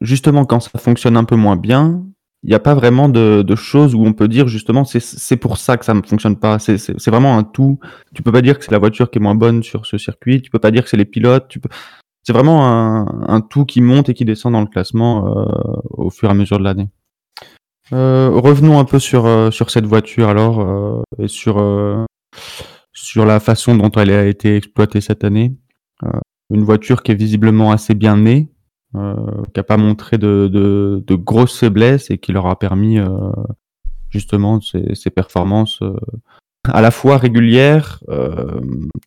justement, 0.00 0.44
quand 0.44 0.60
ça 0.60 0.78
fonctionne 0.78 1.16
un 1.16 1.24
peu 1.24 1.36
moins 1.36 1.56
bien, 1.56 2.02
il 2.42 2.48
n'y 2.48 2.54
a 2.54 2.60
pas 2.60 2.74
vraiment 2.74 3.08
de, 3.08 3.42
de 3.42 3.56
choses 3.56 3.94
où 3.94 4.04
on 4.04 4.12
peut 4.12 4.28
dire 4.28 4.48
justement 4.48 4.84
c'est 4.84 5.36
pour 5.38 5.56
ça 5.56 5.78
que 5.78 5.84
ça 5.84 5.94
ne 5.94 6.02
fonctionne 6.02 6.36
pas. 6.36 6.58
C'est 6.58 7.08
vraiment 7.08 7.38
un 7.38 7.42
tout. 7.42 7.78
Tu 8.14 8.22
peux 8.22 8.32
pas 8.32 8.42
dire 8.42 8.58
que 8.58 8.64
c'est 8.64 8.72
la 8.72 8.78
voiture 8.78 9.10
qui 9.10 9.18
est 9.18 9.22
moins 9.22 9.34
bonne 9.34 9.62
sur 9.62 9.86
ce 9.86 9.96
circuit. 9.96 10.42
Tu 10.42 10.50
peux 10.50 10.58
pas 10.58 10.70
dire 10.70 10.84
que 10.84 10.90
c'est 10.90 10.98
les 10.98 11.06
pilotes. 11.06 11.48
Tu 11.48 11.58
peux. 11.58 11.70
C'est 12.22 12.34
vraiment 12.34 12.66
un, 12.66 13.06
un 13.28 13.40
tout 13.40 13.64
qui 13.64 13.80
monte 13.80 14.10
et 14.10 14.14
qui 14.14 14.26
descend 14.26 14.52
dans 14.52 14.60
le 14.60 14.66
classement 14.66 15.26
euh, 15.26 15.44
au 15.90 16.10
fur 16.10 16.28
et 16.28 16.32
à 16.32 16.34
mesure 16.34 16.58
de 16.58 16.64
l'année. 16.64 16.90
Euh, 17.92 18.30
revenons 18.30 18.78
un 18.78 18.84
peu 18.84 18.98
sur 18.98 19.26
euh, 19.26 19.50
sur 19.50 19.70
cette 19.70 19.84
voiture 19.84 20.28
alors 20.28 20.60
euh, 20.60 21.02
et 21.18 21.28
sur 21.28 21.58
euh, 21.58 22.04
sur 22.94 23.26
la 23.26 23.40
façon 23.40 23.76
dont 23.76 23.90
elle 23.90 24.10
a 24.10 24.24
été 24.24 24.56
exploitée 24.56 25.02
cette 25.02 25.22
année 25.22 25.54
une 26.54 26.64
voiture 26.64 27.02
qui 27.02 27.12
est 27.12 27.16
visiblement 27.16 27.72
assez 27.72 27.94
bien 27.94 28.16
née, 28.16 28.48
euh, 28.94 29.14
qui 29.52 29.58
n'a 29.58 29.64
pas 29.64 29.76
montré 29.76 30.18
de, 30.18 30.48
de, 30.50 31.02
de 31.04 31.14
grosses 31.16 31.58
faiblesses 31.58 32.10
et 32.10 32.18
qui 32.18 32.32
leur 32.32 32.46
a 32.46 32.58
permis 32.58 32.98
euh, 32.98 33.08
justement 34.08 34.60
ces, 34.60 34.94
ces 34.94 35.10
performances 35.10 35.82
euh, 35.82 35.96
à 36.72 36.80
la 36.80 36.90
fois 36.90 37.18
régulières, 37.18 38.02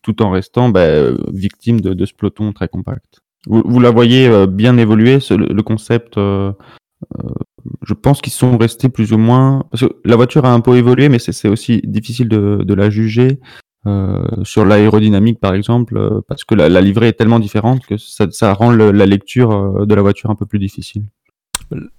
tout 0.02 0.22
en 0.22 0.30
restant 0.30 0.68
bah, 0.68 1.10
victime 1.32 1.80
de, 1.80 1.92
de 1.92 2.06
ce 2.06 2.14
peloton 2.14 2.52
très 2.52 2.68
compact. 2.68 3.18
Vous, 3.48 3.64
vous 3.64 3.80
la 3.80 3.90
voyez 3.90 4.46
bien 4.46 4.76
évoluer, 4.78 5.18
le, 5.30 5.60
concept. 5.62 6.14
je 6.14 7.94
pense 8.00 8.20
qu'ils 8.20 8.32
sont 8.32 8.56
restés 8.56 8.88
plus 8.88 9.12
ou 9.12 9.18
moins. 9.18 9.64
Parce 9.72 9.88
que 9.88 9.92
la 10.04 10.14
voiture 10.14 10.44
a 10.44 10.52
un 10.52 10.60
peu 10.60 10.76
évolué, 10.76 11.08
mais 11.08 11.18
c'est 11.18 11.48
aussi 11.48 11.80
difficile 11.82 12.28
de 12.28 12.74
la 12.74 12.90
juger. 12.90 13.40
Euh, 13.88 14.44
sur 14.44 14.64
l'aérodynamique 14.64 15.40
par 15.40 15.54
exemple, 15.54 15.96
euh, 15.96 16.20
parce 16.28 16.44
que 16.44 16.54
la, 16.54 16.68
la 16.68 16.80
livrée 16.80 17.08
est 17.08 17.12
tellement 17.14 17.38
différente 17.38 17.86
que 17.86 17.96
ça, 17.96 18.26
ça 18.30 18.52
rend 18.52 18.70
le- 18.70 18.90
la 18.92 19.06
lecture 19.06 19.52
euh, 19.52 19.86
de 19.86 19.94
la 19.94 20.02
voiture 20.02 20.30
un 20.30 20.34
peu 20.34 20.46
plus 20.46 20.58
difficile. 20.58 21.04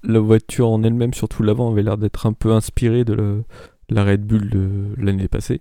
La 0.04 0.19
voiture 0.19 0.69
en 0.69 0.84
elle-même, 0.84 1.13
surtout 1.13 1.43
l'avant, 1.43 1.71
avait 1.71 1.84
l'air 1.84 1.97
d'être 1.97 2.25
un 2.25 2.34
peu 2.34 2.52
inspirée 2.54 3.04
de 3.06 3.13
le- 3.13 3.43
la 3.89 4.04
Red 4.04 4.25
Bull 4.25 4.49
de 4.49 4.69
l'année 4.97 5.28
passée. 5.28 5.60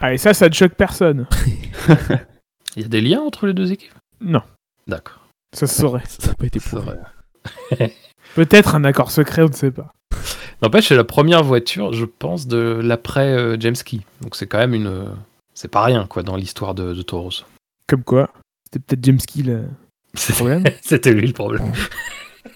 Ah, 0.00 0.12
et 0.14 0.18
ça, 0.18 0.34
ça 0.34 0.48
ne 0.48 0.54
choque 0.54 0.74
personne. 0.74 1.26
Il 2.76 2.82
y 2.82 2.84
a 2.84 2.88
des 2.88 3.00
liens 3.00 3.20
entre 3.20 3.46
les 3.46 3.54
deux 3.54 3.72
équipes? 3.72 3.92
Non, 4.20 4.42
D'accord. 4.86 5.26
ça 5.52 5.66
se 5.66 5.80
saurait. 5.80 6.02
Ça 6.06 6.28
n'a 6.28 6.34
pas 6.34 6.46
été 6.46 6.58
vrai. 6.58 6.98
Peut-être 8.34 8.74
un 8.74 8.84
accord 8.84 9.10
secret, 9.10 9.42
on 9.42 9.48
ne 9.48 9.52
sait 9.52 9.70
pas. 9.72 9.92
N'empêche, 10.62 10.88
c'est 10.88 10.96
la 10.96 11.04
première 11.04 11.42
voiture, 11.42 11.92
je 11.92 12.04
pense, 12.04 12.46
de 12.46 12.80
l'après 12.82 13.28
euh, 13.36 13.56
James 13.58 13.74
Key. 13.84 14.00
Donc 14.20 14.36
c'est 14.36 14.46
quand 14.46 14.58
même 14.58 14.74
une. 14.74 15.04
Euh, 15.50 15.54
C'est 15.54 15.70
pas 15.70 15.82
rien, 15.84 16.06
quoi, 16.06 16.22
dans 16.22 16.36
l'histoire 16.36 16.74
de, 16.74 16.94
de 16.94 17.02
Toros. 17.02 17.44
Comme 17.86 18.02
quoi, 18.04 18.30
c'était 18.64 18.78
peut-être 18.78 19.04
James 19.04 19.18
Key 19.18 19.42
le 19.42 19.64
C'est- 20.14 20.32
problème. 20.34 20.64
C'était 20.82 21.12
lui 21.12 21.26
le 21.26 21.32
problème. 21.32 21.72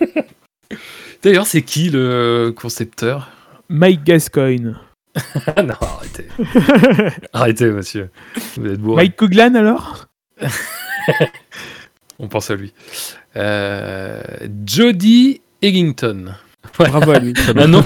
D'ailleurs, 1.22 1.46
c'est 1.46 1.62
qui 1.62 1.90
le 1.90 2.52
concepteur? 2.56 3.30
Mike 3.68 4.04
Gascoigne. 4.04 4.74
Ah 5.56 5.62
non, 5.62 5.74
arrêtez. 5.80 6.26
Arrêtez, 7.32 7.66
monsieur. 7.70 8.10
Vous 8.56 8.66
êtes 8.66 8.80
bourré. 8.80 9.04
Mike 9.04 9.16
Couglan 9.16 9.54
alors? 9.54 10.06
On 12.18 12.28
pense 12.28 12.50
à 12.50 12.56
lui. 12.56 12.72
Euh, 13.36 14.20
Jody 14.66 15.40
Eggington. 15.62 16.34
Bravo 16.78 17.12
à 17.12 17.18
lui. 17.20 17.32
Un 17.56 17.68
nom, 17.68 17.84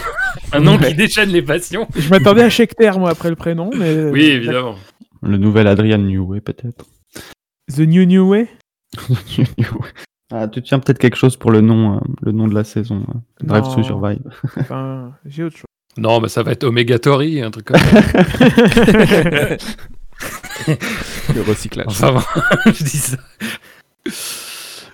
un 0.53 0.61
nom 0.61 0.79
qui 0.79 0.95
déchaîne 0.95 1.31
les 1.31 1.43
passions. 1.43 1.87
Je 1.97 2.09
m'attendais 2.09 2.43
à 2.43 2.51
Scheckter, 2.51 2.93
moi, 2.99 3.11
après 3.11 3.31
le 3.31 3.37
prénom, 3.37 3.71
mais... 3.77 4.05
Oui, 4.11 4.25
évidemment. 4.25 4.77
Le 5.23 5.37
nouvel 5.37 5.67
Adrian 5.67 5.99
Newey 5.99 6.41
peut-être. 6.41 6.85
The 7.75 7.81
New 7.81 8.05
New 8.05 8.29
Way 8.29 8.49
ah, 10.33 10.49
tu 10.49 10.63
tiens 10.63 10.79
peut-être 10.79 10.99
quelque 10.99 11.17
chose 11.17 11.37
pour 11.37 11.51
le 11.51 11.61
nom, 11.61 11.97
euh, 11.97 12.01
le 12.23 12.33
nom 12.33 12.49
de 12.49 12.55
la 12.55 12.65
saison. 12.65 13.05
euh, 13.09 13.19
Drive 13.47 13.65
Non. 13.65 13.75
to 13.75 13.83
Survive. 13.83 14.21
Enfin, 14.57 15.13
j'ai 15.27 15.45
autre 15.45 15.57
chose. 15.57 15.65
Non, 15.99 16.21
mais 16.21 16.29
ça 16.29 16.43
va 16.43 16.53
être 16.53 16.65
Omegatory, 16.65 17.43
un 17.43 17.51
truc 17.51 17.67
comme 17.67 17.79
ça. 17.81 18.01
Le 21.35 21.43
recyclage. 21.43 21.87
Enfin, 21.89 22.13
bon, 22.13 22.23
je 22.73 22.85
dis 22.85 22.97
ça. 22.97 23.17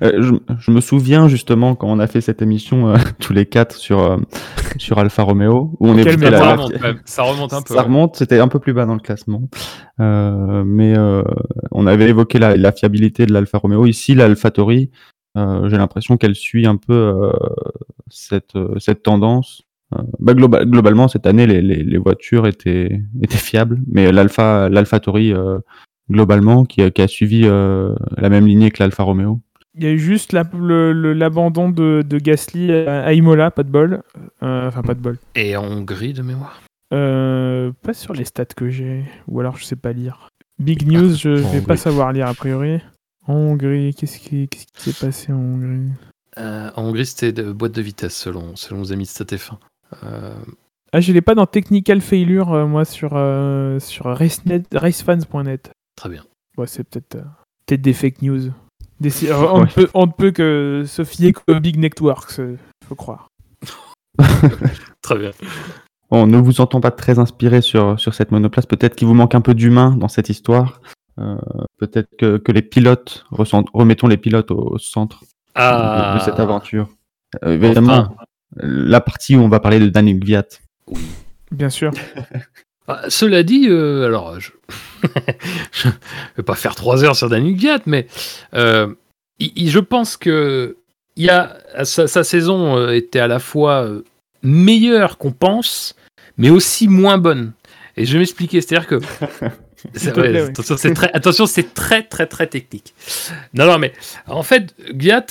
Euh, 0.02 0.22
je, 0.22 0.34
je 0.58 0.70
me 0.70 0.80
souviens 0.80 1.28
justement 1.28 1.74
quand 1.76 1.86
on 1.88 1.98
a 2.00 2.06
fait 2.08 2.20
cette 2.20 2.42
émission 2.42 2.88
euh, 2.88 2.96
tous 3.20 3.32
les 3.32 3.46
quatre 3.46 3.76
sur 3.76 4.02
euh, 4.02 4.16
sur 4.78 4.98
Alfa 4.98 5.22
Romeo 5.22 5.72
où 5.80 5.88
on 5.88 5.94
Quel 5.96 6.08
évoquait 6.08 6.24
Ça 6.24 6.30
la- 6.30 6.52
remonte. 6.56 6.72
Ça 7.04 7.22
remonte 7.22 7.52
un 7.52 7.62
peu. 7.62 7.74
Ça 7.74 7.82
remonte, 7.82 8.16
c'était 8.16 8.38
un 8.40 8.48
peu 8.48 8.58
plus 8.58 8.72
bas 8.72 8.86
dans 8.86 8.94
le 8.94 9.00
classement. 9.00 9.42
Euh, 10.00 10.62
mais 10.64 10.96
euh, 10.96 11.22
on 11.72 11.86
avait 11.86 12.08
évoqué 12.08 12.38
la, 12.38 12.56
la 12.56 12.72
fiabilité 12.72 13.26
de 13.26 13.32
l'Alfa 13.32 13.58
Romeo. 13.58 13.86
Ici, 13.86 14.14
l'AlphaTauri, 14.14 14.90
euh, 15.36 15.68
j'ai 15.68 15.76
l'impression 15.76 16.16
qu'elle 16.16 16.34
suit 16.34 16.66
un 16.66 16.76
peu 16.76 16.92
euh, 16.94 17.30
cette, 18.08 18.56
euh, 18.56 18.78
cette 18.78 19.02
tendance. 19.02 19.62
Euh, 19.94 20.02
bah, 20.18 20.32
globa- 20.34 20.64
globalement, 20.64 21.08
cette 21.08 21.26
année, 21.26 21.46
les, 21.46 21.60
les, 21.62 21.82
les 21.82 21.98
voitures 21.98 22.46
étaient, 22.46 23.00
étaient 23.22 23.36
fiables, 23.36 23.80
mais 23.86 24.10
l'Alpha, 24.12 24.68
l'AlphaTauri, 24.68 25.32
euh, 25.32 25.58
globalement, 26.10 26.64
qui 26.64 26.82
a, 26.82 26.90
qui 26.90 27.02
a 27.02 27.08
suivi 27.08 27.42
euh, 27.44 27.94
la 28.16 28.28
même 28.28 28.46
lignée 28.46 28.70
que 28.70 28.82
l'Alfa 28.82 29.02
Romeo. 29.04 29.40
Il 29.76 29.82
y 29.84 29.86
a 29.86 29.90
eu 29.90 29.98
juste 29.98 30.32
la- 30.32 30.44
l'abandon 30.52 31.68
de, 31.68 32.02
de 32.06 32.18
Gasly 32.18 32.72
à, 32.72 33.12
Imola, 33.12 33.50
pas 33.50 33.62
de 33.64 33.70
bol. 33.70 34.02
Euh, 34.42 34.68
Enfin, 34.68 34.82
pas 34.82 34.94
de 34.94 35.00
bol. 35.00 35.18
Et 35.34 35.56
en 35.56 35.64
Hongrie 35.64 36.12
de 36.12 36.22
mémoire. 36.22 36.62
Euh, 36.92 37.72
pas 37.82 37.92
sur 37.94 38.12
les 38.14 38.24
stats 38.24 38.44
que 38.44 38.68
j'ai, 38.68 39.04
ou 39.26 39.40
alors 39.40 39.56
je 39.56 39.64
sais 39.64 39.74
pas 39.76 39.92
lire. 39.92 40.28
Big 40.60 40.86
news, 40.86 41.14
je 41.16 41.30
vais 41.30 41.60
pas 41.60 41.76
savoir 41.76 42.12
lire 42.12 42.28
a 42.28 42.34
priori. 42.34 42.80
En 43.26 43.34
Hongrie, 43.34 43.94
qu'est-ce 43.94 44.18
qui 44.18 44.48
s'est 44.76 45.04
passé 45.04 45.32
en 45.32 45.36
Hongrie? 45.38 45.88
Euh, 46.38 46.70
en 46.76 46.84
Hongrie, 46.84 47.06
c'était 47.06 47.32
de 47.32 47.50
boîte 47.50 47.72
de 47.72 47.82
vitesse, 47.82 48.14
selon, 48.16 48.54
selon 48.54 48.80
nos 48.80 48.92
amis 48.92 49.04
de 49.04 49.08
StatF1. 49.08 49.54
Euh, 50.04 50.34
Ah, 50.92 51.00
je 51.00 51.12
l'ai 51.12 51.22
pas 51.22 51.34
dans 51.34 51.46
Technical 51.46 52.00
Failure, 52.00 52.68
moi, 52.68 52.84
sur, 52.84 53.10
sur 53.80 54.06
racefans.net. 54.72 55.72
très 55.96 56.08
bien. 56.10 56.22
Ouais, 56.56 56.66
c'est 56.68 56.84
peut-être 56.84 57.16
peut-être 57.66 57.82
des 57.82 57.92
fake 57.92 58.22
news. 58.22 58.52
Des- 59.00 59.28
euh, 59.30 59.36
on, 59.36 59.58
ne 59.58 59.62
Ouais. 59.64 59.70
peut, 59.74 59.88
on 59.94 60.06
ne 60.06 60.12
peut 60.12 60.30
que 60.30 60.84
se 60.86 61.04
fier 61.04 61.32
qu'aux 61.32 61.60
big 61.60 61.76
networks, 61.78 62.38
euh, 62.38 62.56
faut 62.86 62.94
croire. 62.94 63.28
Très 65.02 65.18
bien. 65.18 65.30
On 66.10 66.26
ne 66.26 66.38
vous 66.38 66.60
entend 66.60 66.80
pas 66.80 66.90
très 66.92 67.18
inspiré 67.18 67.60
sur, 67.60 67.98
sur 67.98 68.14
cette 68.14 68.30
monoplace. 68.30 68.66
Peut-être 68.66 68.94
qu'il 68.94 69.08
vous 69.08 69.14
manque 69.14 69.34
un 69.34 69.40
peu 69.40 69.54
d'humain 69.54 69.96
dans 69.96 70.08
cette 70.08 70.28
histoire. 70.28 70.80
Euh, 71.18 71.36
Peut-être 71.78 72.08
que, 72.18 72.36
que 72.38 72.52
les 72.52 72.62
pilotes, 72.62 73.24
remettons 73.30 74.06
les 74.06 74.16
pilotes 74.16 74.50
au, 74.50 74.74
au 74.74 74.78
centre 74.78 75.20
de- 75.22 75.26
Ah, 75.56 76.16
de, 76.18 76.24
cette 76.24 76.38
aventure. 76.40 76.88
Euh, 77.44 77.54
évidemment, 77.54 78.16
la 78.56 79.00
partie 79.00 79.34
où 79.36 79.40
on 79.40 79.48
va 79.48 79.58
parler 79.60 79.80
de 79.80 79.88
Daniel 79.88 80.20
Gviat. 80.20 80.44
Bien 81.50 81.70
sûr. 81.70 81.90
Ah, 82.86 83.02
cela 83.08 83.42
dit, 83.42 83.66
euh, 83.68 84.06
alors, 84.06 84.38
je... 84.40 84.50
je 85.72 85.88
vais 86.36 86.42
pas 86.42 86.54
faire 86.54 86.74
trois 86.74 87.02
heures 87.04 87.16
sur 87.16 87.28
Daniel 87.30 87.54
Gviat, 87.56 87.80
mais 87.86 88.06
euh, 88.54 88.88
il- 89.38 89.52
il- 89.56 89.70
je 89.70 89.78
pense 89.78 90.16
que 90.16 90.76
il 91.16 91.24
y 91.26 91.30
a, 91.30 91.56
sa, 91.84 92.06
sa 92.08 92.24
saison 92.24 92.76
euh, 92.76 92.90
était 92.92 93.20
à 93.20 93.28
la 93.28 93.38
fois 93.38 93.88
meilleure 94.42 95.16
qu'on 95.18 95.30
pense, 95.32 95.94
mais 96.36 96.50
aussi 96.50 96.88
moins 96.88 97.18
bonne. 97.18 97.52
Et 97.96 98.04
je 98.04 98.12
vais 98.14 98.18
m'expliquer, 98.18 98.60
c'est-à-dire 98.60 98.88
que 98.88 98.96
oui. 100.16 100.38
attention, 100.38 100.76
c'est 100.76 100.92
très, 100.94 101.12
attention, 101.12 101.46
c'est 101.46 101.72
très 101.74 102.02
très 102.02 102.26
très 102.26 102.46
technique. 102.48 102.92
Non, 103.54 103.66
non, 103.66 103.78
mais 103.78 103.92
en 104.26 104.42
fait, 104.42 104.74
Gviat, 104.90 105.26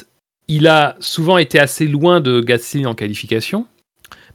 il 0.48 0.68
a 0.68 0.96
souvent 1.00 1.38
été 1.38 1.60
assez 1.60 1.86
loin 1.88 2.22
de 2.22 2.39
Gasly 2.42 2.86
en 2.86 2.96
qualification, 2.96 3.68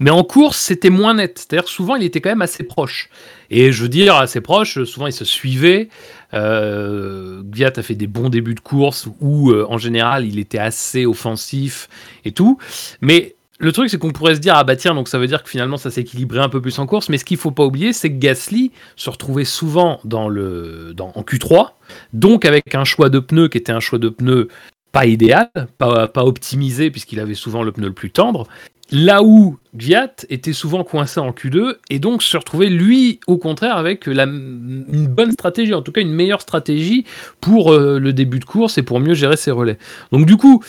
mais 0.01 0.11
en 0.11 0.25
course, 0.25 0.59
c'était 0.59 0.91
moins 0.91 1.15
net. 1.15 1.39
C'est-à-dire 1.39 1.69
souvent, 1.69 1.97
il 1.97 2.05
était 2.05 2.21
quand 2.21 2.31
même 2.31 2.43
assez 2.43 2.65
proche. 2.65 3.11
Et 3.51 3.73
je 3.73 3.83
veux 3.83 3.89
dire, 3.89 4.17
assez 4.17 4.41
proche, 4.41 4.83
souvent, 4.85 5.07
il 5.07 5.13
se 5.13 5.25
suivait. 5.25 5.89
Euh, 6.35 7.43
a 7.61 7.83
fait 7.83 7.95
des 7.95 8.07
bons 8.07 8.29
débuts 8.29 8.55
de 8.55 8.61
course 8.61 9.09
où, 9.21 9.51
euh, 9.51 9.67
en 9.69 9.79
général, 9.79 10.27
il 10.27 10.39
était 10.39 10.59
assez 10.59 11.07
offensif 11.07 11.89
et 12.25 12.33
tout. 12.33 12.59
Mais 13.01 13.37
le 13.59 13.73
truc, 13.73 13.91
c'est 13.91 13.99
qu'on 13.99 14.13
pourrait 14.13 14.37
se 14.37 14.41
dire, 14.41 14.55
ah 14.57 14.65
bah 14.65 14.77
tiens, 14.77 14.95
donc 14.95 15.09
ça 15.09 15.19
veut 15.19 15.27
dire 15.27 15.43
que 15.43 15.51
finalement, 15.51 15.77
ça 15.77 15.91
s'équilibrait 15.91 16.41
un 16.41 16.49
peu 16.49 16.61
plus 16.61 16.79
en 16.79 16.87
course. 16.87 17.09
Mais 17.09 17.19
ce 17.19 17.25
qu'il 17.25 17.37
faut 17.37 17.51
pas 17.51 17.65
oublier, 17.65 17.93
c'est 17.93 18.11
que 18.11 18.19
Gasly 18.19 18.73
se 18.95 19.11
retrouvait 19.11 19.45
souvent 19.45 20.01
dans 20.05 20.29
le, 20.29 20.93
dans, 20.95 21.13
en 21.15 21.23
Q3, 21.23 21.71
donc 22.13 22.45
avec 22.45 22.75
un 22.75 22.85
choix 22.85 23.11
de 23.11 23.19
pneus 23.19 23.49
qui 23.49 23.59
était 23.59 23.73
un 23.73 23.81
choix 23.81 23.99
de 23.99 24.09
pneus 24.09 24.49
pas 24.93 25.07
idéal, 25.07 25.51
pas, 25.79 26.11
optimisé, 26.17 26.91
puisqu'il 26.91 27.21
avait 27.21 27.35
souvent 27.35 27.63
le 27.63 27.73
pneu 27.73 27.89
le 27.89 27.93
plus 27.93 28.11
tendre. 28.11 28.47
Là 28.91 29.23
où 29.23 29.59
Gviat 29.77 30.15
était 30.31 30.55
souvent 30.55 30.83
coincé 30.83 31.21
en 31.21 31.33
Q2 31.33 31.75
et 31.91 31.99
donc 31.99 32.23
se 32.23 32.37
retrouvait 32.39 32.71
lui 32.71 33.21
au 33.27 33.37
contraire 33.37 33.77
avec 33.77 34.07
une 34.07 35.07
bonne 35.09 35.33
stratégie, 35.33 35.75
en 35.75 35.83
tout 35.83 35.93
cas 35.93 36.01
une 36.01 36.15
meilleure 36.15 36.41
stratégie 36.41 37.05
pour 37.43 37.71
euh, 37.71 37.99
le 37.99 38.15
début 38.15 38.39
de 38.39 38.47
course 38.47 38.79
et 38.79 38.83
pour 38.83 38.99
mieux 38.99 39.13
gérer 39.13 39.37
ses 39.37 39.51
relais. 39.51 39.77
Donc 40.11 40.25
du 40.25 40.39
coup, 40.39 40.65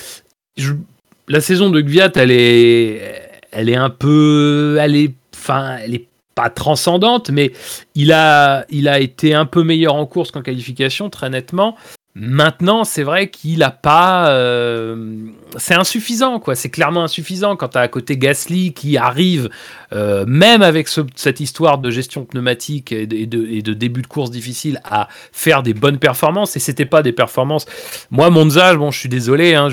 la 1.29 1.39
saison 1.39 1.69
de 1.69 1.79
Gviat, 1.79 2.11
elle 2.15 2.31
est, 2.31 3.21
elle 3.51 3.69
est 3.69 3.77
un 3.77 3.89
peu, 3.89 4.77
elle 4.81 4.97
est, 4.97 5.13
enfin, 5.33 5.77
elle 5.81 5.95
est 5.95 6.07
pas 6.35 6.49
transcendante, 6.49 7.29
mais 7.29 7.53
il 7.95 8.11
a, 8.11 8.65
il 8.69 8.89
a 8.89 8.99
été 8.99 9.33
un 9.33 9.45
peu 9.45 9.63
meilleur 9.63 9.95
en 9.95 10.05
course 10.05 10.31
qu'en 10.31 10.41
qualification, 10.41 11.09
très 11.09 11.29
nettement. 11.29 11.77
Maintenant, 12.21 12.83
c'est 12.83 13.03
vrai 13.03 13.29
qu'il 13.29 13.63
a 13.63 13.71
pas. 13.71 14.29
euh, 14.31 15.15
c'est 15.55 15.73
insuffisant, 15.73 16.39
quoi. 16.41 16.53
C'est 16.53 16.69
clairement 16.69 17.03
insuffisant 17.03 17.55
quand 17.55 17.69
tu 17.69 17.77
as 17.77 17.81
à 17.81 17.87
côté 17.87 18.17
Gasly 18.17 18.73
qui 18.73 18.97
arrive, 18.97 19.49
euh, 19.93 20.25
même 20.27 20.61
avec 20.61 20.89
ce- 20.89 20.99
cette 21.15 21.39
histoire 21.39 21.77
de 21.77 21.89
gestion 21.89 22.25
pneumatique 22.25 22.91
et 22.91 23.07
de, 23.07 23.73
début 23.73 24.01
de 24.01 24.07
course 24.07 24.31
difficile, 24.31 24.81
à 24.83 25.07
faire 25.31 25.63
des 25.63 25.73
bonnes 25.73 25.97
performances. 25.97 26.57
Et 26.57 26.59
c'était 26.59 26.85
pas 26.85 27.03
des 27.03 27.13
performances. 27.13 27.65
Moi, 28.11 28.29
Monza, 28.29 28.75
bon, 28.75 28.91
je 28.91 28.99
suis 28.99 29.09
désolé, 29.09 29.55
hein, 29.55 29.69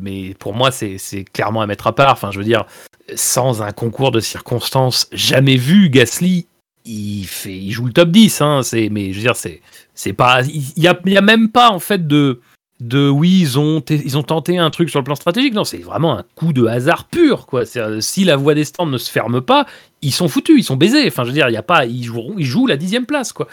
mais 0.00 0.34
pour 0.38 0.52
moi, 0.54 0.70
c'est 0.70 1.24
clairement 1.32 1.62
à 1.62 1.66
mettre 1.66 1.86
à 1.86 1.94
part. 1.94 2.12
Enfin, 2.12 2.30
je 2.30 2.38
veux 2.38 2.44
dire, 2.44 2.66
sans 3.14 3.62
un 3.62 3.72
concours 3.72 4.10
de 4.10 4.20
circonstances 4.20 5.08
jamais 5.12 5.56
vu, 5.56 5.88
Gasly, 5.88 6.46
il, 6.88 7.24
fait, 7.24 7.56
il 7.56 7.70
joue 7.70 7.86
le 7.86 7.92
top 7.92 8.10
10. 8.10 8.40
Hein, 8.40 8.60
mais 8.90 9.12
je 9.12 9.18
veux 9.18 9.22
dire, 9.22 9.36
c'est 9.36 10.12
pas. 10.12 10.42
Il 10.42 10.82
y 10.82 10.88
a, 10.88 10.98
a 11.16 11.20
même 11.20 11.50
pas, 11.50 11.70
en 11.70 11.78
fait, 11.78 12.06
de. 12.06 12.40
De 12.80 13.08
oui, 13.08 13.40
ils 13.40 13.58
ont, 13.58 13.82
ils 13.90 14.16
ont 14.16 14.22
tenté 14.22 14.56
un 14.56 14.70
truc 14.70 14.88
sur 14.88 15.00
le 15.00 15.04
plan 15.04 15.16
stratégique. 15.16 15.52
Non, 15.52 15.64
c'est 15.64 15.78
vraiment 15.78 16.16
un 16.16 16.24
coup 16.36 16.52
de 16.52 16.64
hasard 16.66 17.06
pur. 17.06 17.46
Quoi. 17.46 17.66
C'est-à-dire, 17.66 18.00
Si 18.00 18.22
la 18.22 18.36
voie 18.36 18.54
des 18.54 18.64
stands 18.64 18.86
ne 18.86 18.98
se 18.98 19.10
ferme 19.10 19.40
pas, 19.40 19.66
ils 20.00 20.12
sont 20.12 20.28
foutus, 20.28 20.60
ils 20.60 20.62
sont 20.62 20.76
baisés. 20.76 21.04
Enfin, 21.08 21.24
je 21.24 21.30
veux 21.30 21.34
dire, 21.34 21.48
il 21.48 21.54
y 21.54 21.56
a 21.56 21.64
pas, 21.64 21.86
ils 21.86 22.04
joueront, 22.04 22.34
ils 22.38 22.44
jouent 22.44 22.68
la 22.68 22.76
dixième 22.76 23.04
place, 23.04 23.32
quoi. 23.32 23.48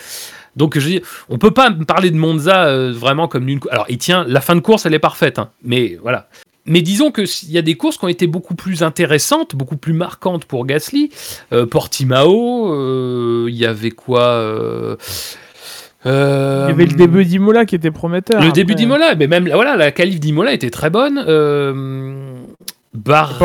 Donc, 0.56 0.78
je 0.78 0.90
veux 0.90 1.02
on 1.30 1.40
peut 1.40 1.50
pas 1.50 1.72
parler 1.72 2.12
de 2.12 2.18
Monza 2.18 2.66
euh, 2.66 2.94
vraiment 2.94 3.28
comme 3.28 3.48
d'une. 3.48 3.60
Alors, 3.72 3.88
il 3.90 3.98
tient, 3.98 4.26
la 4.28 4.42
fin 4.42 4.56
de 4.56 4.62
course, 4.62 4.86
elle 4.86 4.94
est 4.94 5.00
parfaite, 5.00 5.40
hein, 5.40 5.50
mais 5.64 5.98
voilà. 6.02 6.30
Mais 6.68 6.82
disons 6.82 7.12
que 7.12 7.26
s'il 7.26 7.52
y 7.52 7.58
a 7.58 7.62
des 7.62 7.76
courses 7.76 7.98
qui 7.98 8.06
ont 8.06 8.10
été 8.10 8.26
beaucoup 8.28 8.56
plus 8.56 8.82
intéressantes, 8.82 9.56
beaucoup 9.56 9.78
plus 9.78 9.94
marquantes 9.94 10.46
pour 10.46 10.66
Gasly. 10.66 11.12
Euh, 11.54 11.66
Portimao, 11.68 12.74
euh, 12.74 13.46
il 13.50 13.56
y 13.56 13.66
avait 13.68 13.92
quoi 13.92 14.22
euh, 14.24 14.96
Il 16.06 16.10
y 16.10 16.12
avait 16.72 16.86
le 16.88 16.96
début 16.96 17.24
d'Imola 17.26 17.66
qui 17.66 17.76
était 17.76 17.92
prometteur. 17.92 18.40
le 18.40 18.48
après. 18.48 18.56
début 18.56 18.74
d'Imola, 18.76 19.14
mais 19.16 19.28
même 19.28 19.48
voilà, 19.54 19.76
la 19.76 19.92
qualif 19.92 20.20
d'Imola 20.20 20.54
était 20.54 20.70
très 20.72 20.90
bonne. 20.90 21.24
Euh, 21.28 22.34
Bahreïn. 22.96 23.38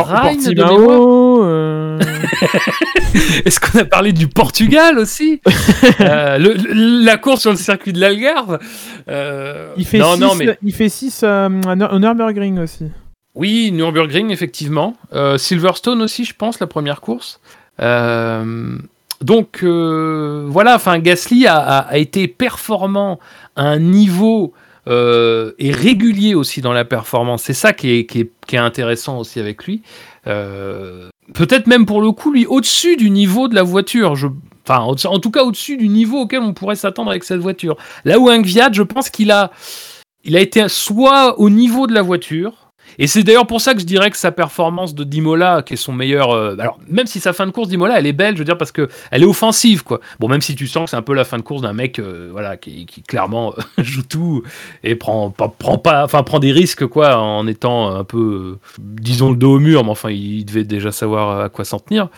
Portimao. 0.43 1.45
euh, 1.45 1.99
Est-ce 3.45 3.59
qu'on 3.61 3.81
a 3.81 3.85
parlé 3.85 4.13
du 4.13 4.29
Portugal 4.29 4.99
aussi 4.99 5.41
le- 5.99 6.55
le- 6.55 7.05
La 7.05 7.17
course 7.17 7.41
sur 7.43 7.51
le 7.51 7.57
circuit 7.57 7.93
de 7.93 8.01
l'Algarve 8.01 8.59
Il 9.77 9.85
fait 9.85 9.99
Non, 9.99 10.15
6 10.15 10.21
non, 10.21 10.35
mais 10.37 10.57
à 11.27 11.99
Nürburgring 11.99 12.59
aussi. 12.61 12.87
Oui, 13.35 13.71
Nürburgring 13.73 14.31
effectivement, 14.31 14.97
Euh, 15.13 15.39
Silverstone 15.39 16.03
aussi, 16.03 16.25
je 16.25 16.35
pense, 16.35 16.61
la 16.61 16.67
première 16.67 17.01
course. 17.01 17.41
Euh, 17.81 18.77
donc 19.21 19.61
euh, 19.63 20.45
voilà, 20.49 20.75
enfin 20.75 20.99
Gasly 20.99 21.47
a, 21.47 21.97
été 21.97 22.29
performant 22.29 23.19
à 23.57 23.65
un 23.65 23.79
niveau 23.79 24.53
et 24.87 25.71
régulier 25.73 26.35
aussi 26.35 26.61
dans 26.63 26.73
la 26.73 26.85
performance. 26.85 27.43
C'est 27.45 27.55
ça 27.55 27.73
qui 27.73 27.91
est, 27.91 28.57
intéressant 28.57 29.19
aussi 29.19 29.39
avec 29.39 29.65
lui. 29.65 29.83
Peut-être 30.25 31.69
même 31.69 31.87
pour 31.87 32.03
le 32.03 32.11
coup, 32.11 32.33
lui, 32.33 32.45
au-dessus 32.47 32.97
du 32.97 33.11
niveau 33.11 33.47
de 33.47 33.55
la 33.55 33.63
voiture. 33.63 34.15
Enfin, 34.67 34.81
en 34.81 35.19
tout 35.21 35.31
cas, 35.31 35.45
au-dessus 35.45 35.77
du 35.77 35.89
niveau 35.89 36.23
auquel 36.23 36.41
on 36.41 36.55
pourrait 36.55 36.75
s'attendre 36.75 37.11
avec 37.11 37.23
cette 37.23 37.41
voiture. 37.41 37.77
Là 38.05 38.19
où 38.19 38.29
un 38.29 38.41
Gviat, 38.41 38.71
je 38.73 38.83
pense 38.83 39.11
qu'il 39.11 39.31
a, 39.31 39.53
il 40.25 40.37
a 40.37 40.41
été 40.41 40.69
soit 40.69 41.39
au 41.39 41.51
niveau 41.51 41.87
de 41.87 41.95
la 41.95 42.03
voiture, 42.03 42.60
et 42.99 43.07
c'est 43.07 43.23
d'ailleurs 43.23 43.47
pour 43.47 43.61
ça 43.61 43.75
que 43.75 43.81
je 43.81 43.87
dirais 43.87 44.11
que 44.11 44.17
sa 44.17 44.33
performance 44.33 44.95
de 44.95 45.05
Dimola, 45.05 45.63
qui 45.63 45.75
est 45.75 45.77
son 45.77 45.93
meilleur. 45.93 46.31
euh, 46.31 46.57
alors, 46.59 46.79
même 46.89 47.07
si 47.07 47.21
sa 47.21 47.33
fin 47.33 47.47
de 47.47 47.51
course 47.51 47.69
d'Imola, 47.69 47.99
elle 47.99 48.07
est 48.07 48.13
belle, 48.13 48.35
je 48.35 48.41
veux 48.41 48.45
dire, 48.45 48.59
parce 48.59 48.73
que 48.73 48.89
elle 49.11 49.23
est 49.23 49.27
offensive, 49.27 49.85
quoi. 49.85 50.01
Bon, 50.19 50.29
même 50.29 50.41
si 50.41 50.55
tu 50.55 50.67
sens 50.67 50.85
que 50.85 50.91
c'est 50.91 50.97
un 50.97 51.03
peu 51.03 51.15
la 51.15 51.25
fin 51.25 51.37
de 51.37 51.43
course 51.43 51.63
d'un 51.63 51.73
mec, 51.73 51.99
euh, 51.99 52.29
voilà, 52.33 52.57
qui, 52.57 52.87
clairement 53.07 53.55
euh, 53.57 53.63
joue 53.83 54.03
tout 54.03 54.43
et 54.85 54.95
prend, 54.95 55.31
pas, 55.31 55.49
prend 55.49 55.79
pas, 55.79 56.05
enfin, 56.05 56.23
prend 56.23 56.39
des 56.39 56.53
risques, 56.53 56.87
quoi, 56.87 57.17
en 57.19 57.47
étant 57.47 57.95
un 57.95 58.05
peu, 58.05 58.59
euh, 58.59 58.59
disons, 58.79 59.31
le 59.31 59.37
dos 59.37 59.57
au 59.57 59.59
mur, 59.59 59.85
mais 59.85 59.91
enfin, 59.91 60.11
il 60.11 60.45
devait 60.45 60.65
déjà 60.65 60.93
savoir 60.93 61.41
à 61.41 61.49
quoi 61.49 61.65
s'en 61.65 61.79
tenir. 61.79 62.09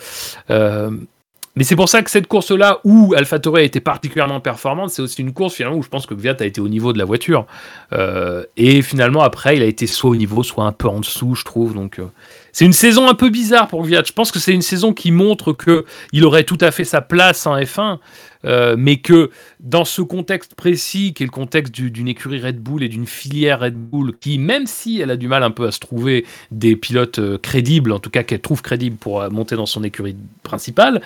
Mais 1.55 1.65
c'est 1.65 1.77
pour 1.77 1.89
ça 1.89 2.03
que 2.03 2.11
cette 2.11 2.27
course-là, 2.27 2.81
où 2.85 3.13
AlphaTauri 3.15 3.61
a 3.61 3.65
été 3.65 3.81
particulièrement 3.81 4.41
performante, 4.41 4.91
c'est 4.91 5.03
aussi 5.03 5.21
une 5.21 5.35
course 5.35 5.55
finalement 5.55 5.77
où 5.77 5.83
je 5.83 5.89
pense 5.89 6.07
que 6.07 6.15
Gviat 6.15 6.37
a 6.41 6.45
été 6.45 6.61
au 6.61 6.69
niveau 6.69 6.95
de 6.95 6.99
la 6.99 7.05
voiture. 7.05 7.47
Euh, 7.93 8.45
et 8.57 8.81
finalement, 8.81 9.21
après, 9.21 9.57
il 9.57 9.63
a 9.63 9.67
été 9.67 9.87
soit 9.87 10.11
au 10.11 10.17
niveau, 10.17 10.43
soit 10.43 10.65
un 10.65 10.73
peu 10.73 10.89
en 10.89 11.01
dessous, 11.01 11.35
je 11.35 11.45
trouve. 11.45 11.75
Donc, 11.75 11.99
euh, 11.99 12.07
c'est 12.53 12.65
une 12.65 12.73
saison 12.73 13.09
un 13.09 13.15
peu 13.15 13.31
bizarre 13.31 13.67
pour 13.69 13.83
Gviat. 13.83 14.03
Je 14.07 14.13
pense 14.13 14.31
que 14.31 14.39
c'est 14.39 14.53
une 14.53 14.63
saison 14.63 14.93
qui 14.93 15.11
montre 15.11 15.53
que 15.53 15.85
il 16.13 16.25
aurait 16.25 16.45
tout 16.45 16.59
à 16.61 16.71
fait 16.71 16.85
sa 16.85 17.01
place 17.01 17.47
en 17.47 17.57
F1, 17.59 17.99
euh, 18.45 18.75
mais 18.79 18.97
que 18.97 19.31
dans 19.61 19.85
ce 19.85 20.03
contexte 20.03 20.55
précis, 20.55 21.15
qui 21.15 21.23
est 21.23 21.27
le 21.27 21.31
contexte 21.33 21.73
du- 21.75 21.91
d'une 21.91 22.09
écurie 22.09 22.41
Red 22.41 22.59
Bull 22.59 22.83
et 22.83 22.89
d'une 22.89 23.07
filière 23.07 23.61
Red 23.61 23.75
Bull, 23.77 24.15
qui, 24.21 24.39
même 24.39 24.67
si 24.67 25.01
elle 25.01 25.11
a 25.11 25.17
du 25.17 25.29
mal 25.29 25.43
un 25.45 25.51
peu 25.51 25.67
à 25.67 25.71
se 25.73 25.79
trouver 25.79 26.27
des 26.51 26.77
pilotes 26.77 27.19
euh, 27.21 27.39
crédibles, 27.39 27.93
en 27.93 27.99
tout 28.01 28.11
cas 28.11 28.23
qu'elle 28.25 28.41
trouve 28.41 28.61
crédibles 28.63 28.97
pour 28.97 29.23
euh, 29.23 29.31
monter 29.31 29.57
dans 29.57 29.67
son 29.67 29.83
écurie 29.85 30.17
principale, 30.43 31.01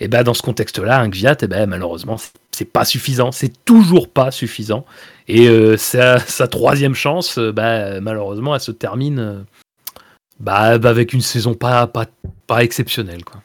et 0.00 0.08
ben 0.08 0.22
dans 0.22 0.34
ce 0.34 0.42
contexte-là, 0.42 1.00
un 1.00 1.08
Gviat, 1.08 1.36
et 1.42 1.46
ben 1.46 1.66
malheureusement, 1.66 2.16
c'est- 2.18 2.64
pas 2.72 2.84
suffisant, 2.84 3.32
c'est 3.32 3.64
toujours 3.64 4.08
pas 4.10 4.30
suffisant. 4.30 4.84
Et 5.28 5.48
sa, 5.78 6.18
sa 6.18 6.46
troisième 6.46 6.94
chance, 6.94 7.38
bah, 7.38 8.00
malheureusement, 8.02 8.54
elle 8.54 8.60
se 8.60 8.70
termine 8.72 9.46
bah, 10.40 10.78
bah, 10.78 10.90
avec 10.90 11.12
une 11.12 11.20
saison 11.20 11.54
pas, 11.54 11.86
pas, 11.86 12.06
pas 12.46 12.62
exceptionnelle. 12.64 13.24
Quoi. 13.24 13.40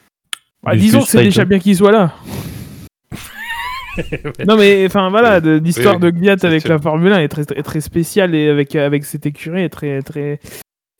Bah, 0.62 0.74
disons 0.76 1.02
que 1.02 1.08
c'est 1.08 1.22
déjà 1.22 1.44
bien 1.44 1.58
qu'il 1.58 1.76
soit 1.76 1.92
là. 1.92 2.12
non 4.46 4.56
mais 4.58 4.84
enfin 4.86 5.08
voilà, 5.08 5.40
de- 5.40 5.58
l'histoire 5.62 5.94
Oui, 5.94 6.00
de 6.02 6.10
Gviat 6.10 6.36
c'est 6.38 6.46
avec 6.46 6.60
sûr. 6.60 6.70
la 6.70 6.78
Formule 6.78 7.12
1 7.14 7.20
est 7.20 7.28
très, 7.28 7.44
très, 7.46 7.62
très 7.62 7.80
spéciale 7.80 8.34
et 8.34 8.48
avec, 8.50 8.76
avec 8.76 9.04
cette 9.06 9.24
écurie 9.24 9.62
est 9.62 9.70
très 9.70 10.02
très 10.02 10.38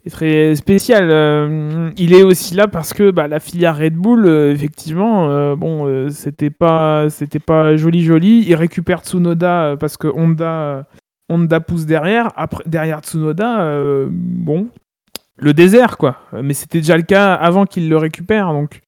est 0.07 0.11
très 0.11 0.55
spéciale. 0.55 1.09
Euh, 1.11 1.91
il 1.99 2.15
est 2.15 2.23
aussi 2.23 2.55
là 2.55 2.69
parce 2.69 2.95
que 2.95 3.11
bah, 3.11 3.29
la 3.29 3.39
filière 3.41 3.77
Red 3.77 3.95
Bull, 3.97 4.25
euh, 4.25 4.53
effectivement, 4.53 5.29
euh, 5.31 5.57
bon, 5.57 5.87
euh, 5.87 6.09
c'était 6.09 6.49
pas 6.51 7.11
c'était 7.11 7.39
pas 7.41 7.77
joli 7.77 8.03
joli. 8.03 8.45
Il 8.47 8.55
récupère 8.55 9.01
Tsunoda 9.01 9.77
parce 9.79 9.97
que 9.99 10.09
Honda 10.09 10.51
euh, 10.51 10.83
Honda 11.29 11.61
pousse 11.61 11.85
derrière. 11.85 12.31
Après 12.37 12.63
derrière 12.67 13.01
Tsunoda, 13.01 13.61
euh, 13.63 14.07
bon, 14.11 14.69
le 15.37 15.53
désert 15.55 15.97
quoi. 15.99 16.19
Mais 16.43 16.55
c'était 16.55 16.79
déjà 16.79 16.97
le 16.97 17.03
cas 17.03 17.35
avant 17.35 17.65
qu'il 17.67 17.89
le 17.89 17.97
récupère 17.97 18.53
donc. 18.53 18.81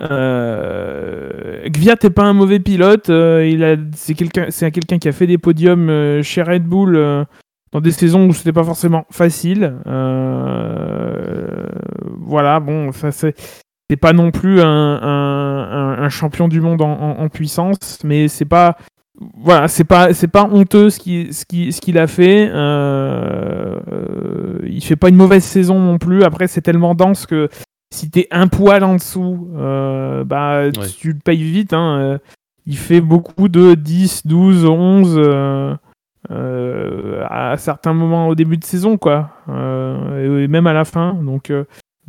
Euh, 0.00 1.68
Gviat 1.68 1.96
est 2.02 2.10
pas 2.10 2.24
un 2.24 2.32
mauvais 2.32 2.60
pilote. 2.60 3.10
euh, 3.10 3.46
il 3.46 3.62
a, 3.62 3.76
c'est 3.94 4.14
quelqu'un, 4.14 4.46
c'est 4.48 4.70
quelqu'un 4.70 4.98
qui 4.98 5.08
a 5.08 5.12
fait 5.12 5.26
des 5.26 5.38
podiums 5.38 5.90
euh, 5.90 6.22
chez 6.22 6.42
Red 6.42 6.64
Bull 6.64 6.96
euh, 6.96 7.24
dans 7.72 7.80
des 7.80 7.90
saisons 7.90 8.26
où 8.26 8.32
c'était 8.32 8.52
pas 8.52 8.64
forcément 8.64 9.04
facile. 9.10 9.74
Voilà, 12.20 12.60
bon, 12.60 12.92
ça 12.92 13.12
c'est, 13.12 13.34
pas 14.00 14.12
non 14.14 14.30
plus 14.30 14.60
un, 14.62 14.66
un- 14.66 16.08
champion 16.08 16.48
du 16.48 16.60
monde 16.62 16.80
en 16.82 17.28
puissance, 17.28 18.00
mais 18.04 18.28
c'est 18.28 18.46
pas, 18.46 18.76
voilà, 19.20 19.68
c'est 19.68 19.84
pas, 19.84 20.14
c'est 20.14 20.28
pas 20.28 20.44
honteux 20.50 20.88
ce 20.90 20.98
qu'il, 20.98 21.34
ce 21.34 21.44
qu'il, 21.44 21.72
ce 21.72 21.80
qu'il 21.80 21.98
a 21.98 22.06
fait. 22.06 22.48
Euh, 22.50 23.78
euh, 23.92 24.58
il 24.66 24.82
fait 24.82 24.96
pas 24.96 25.08
une 25.10 25.16
mauvaise 25.16 25.44
saison 25.44 25.78
non 25.78 25.98
plus. 25.98 26.24
Après, 26.24 26.46
c'est 26.46 26.62
tellement 26.62 26.94
dense 26.94 27.26
que 27.26 27.48
si 27.92 28.10
t'es 28.10 28.26
un 28.30 28.48
poil 28.48 28.82
en 28.84 28.94
dessous, 28.94 29.48
euh, 29.56 30.24
bah 30.24 30.64
Ouais. 30.64 30.70
tu 30.98 31.12
le 31.12 31.18
payes 31.18 31.42
vite. 31.42 31.72
Hein, 31.74 32.18
il 32.64 32.76
fait 32.78 33.00
beaucoup 33.02 33.48
de 33.48 33.74
10, 33.74 34.26
12, 34.26 34.64
11 34.64 35.14
euh, 35.18 35.74
euh, 36.30 37.24
à 37.28 37.56
certains 37.58 37.92
moments 37.92 38.28
au 38.28 38.34
début 38.34 38.56
de 38.56 38.64
saison, 38.64 38.96
quoi. 38.96 39.30
Et 39.48 40.48
même 40.48 40.66
à 40.66 40.72
la 40.72 40.84
fin. 40.86 41.14
Donc, 41.14 41.52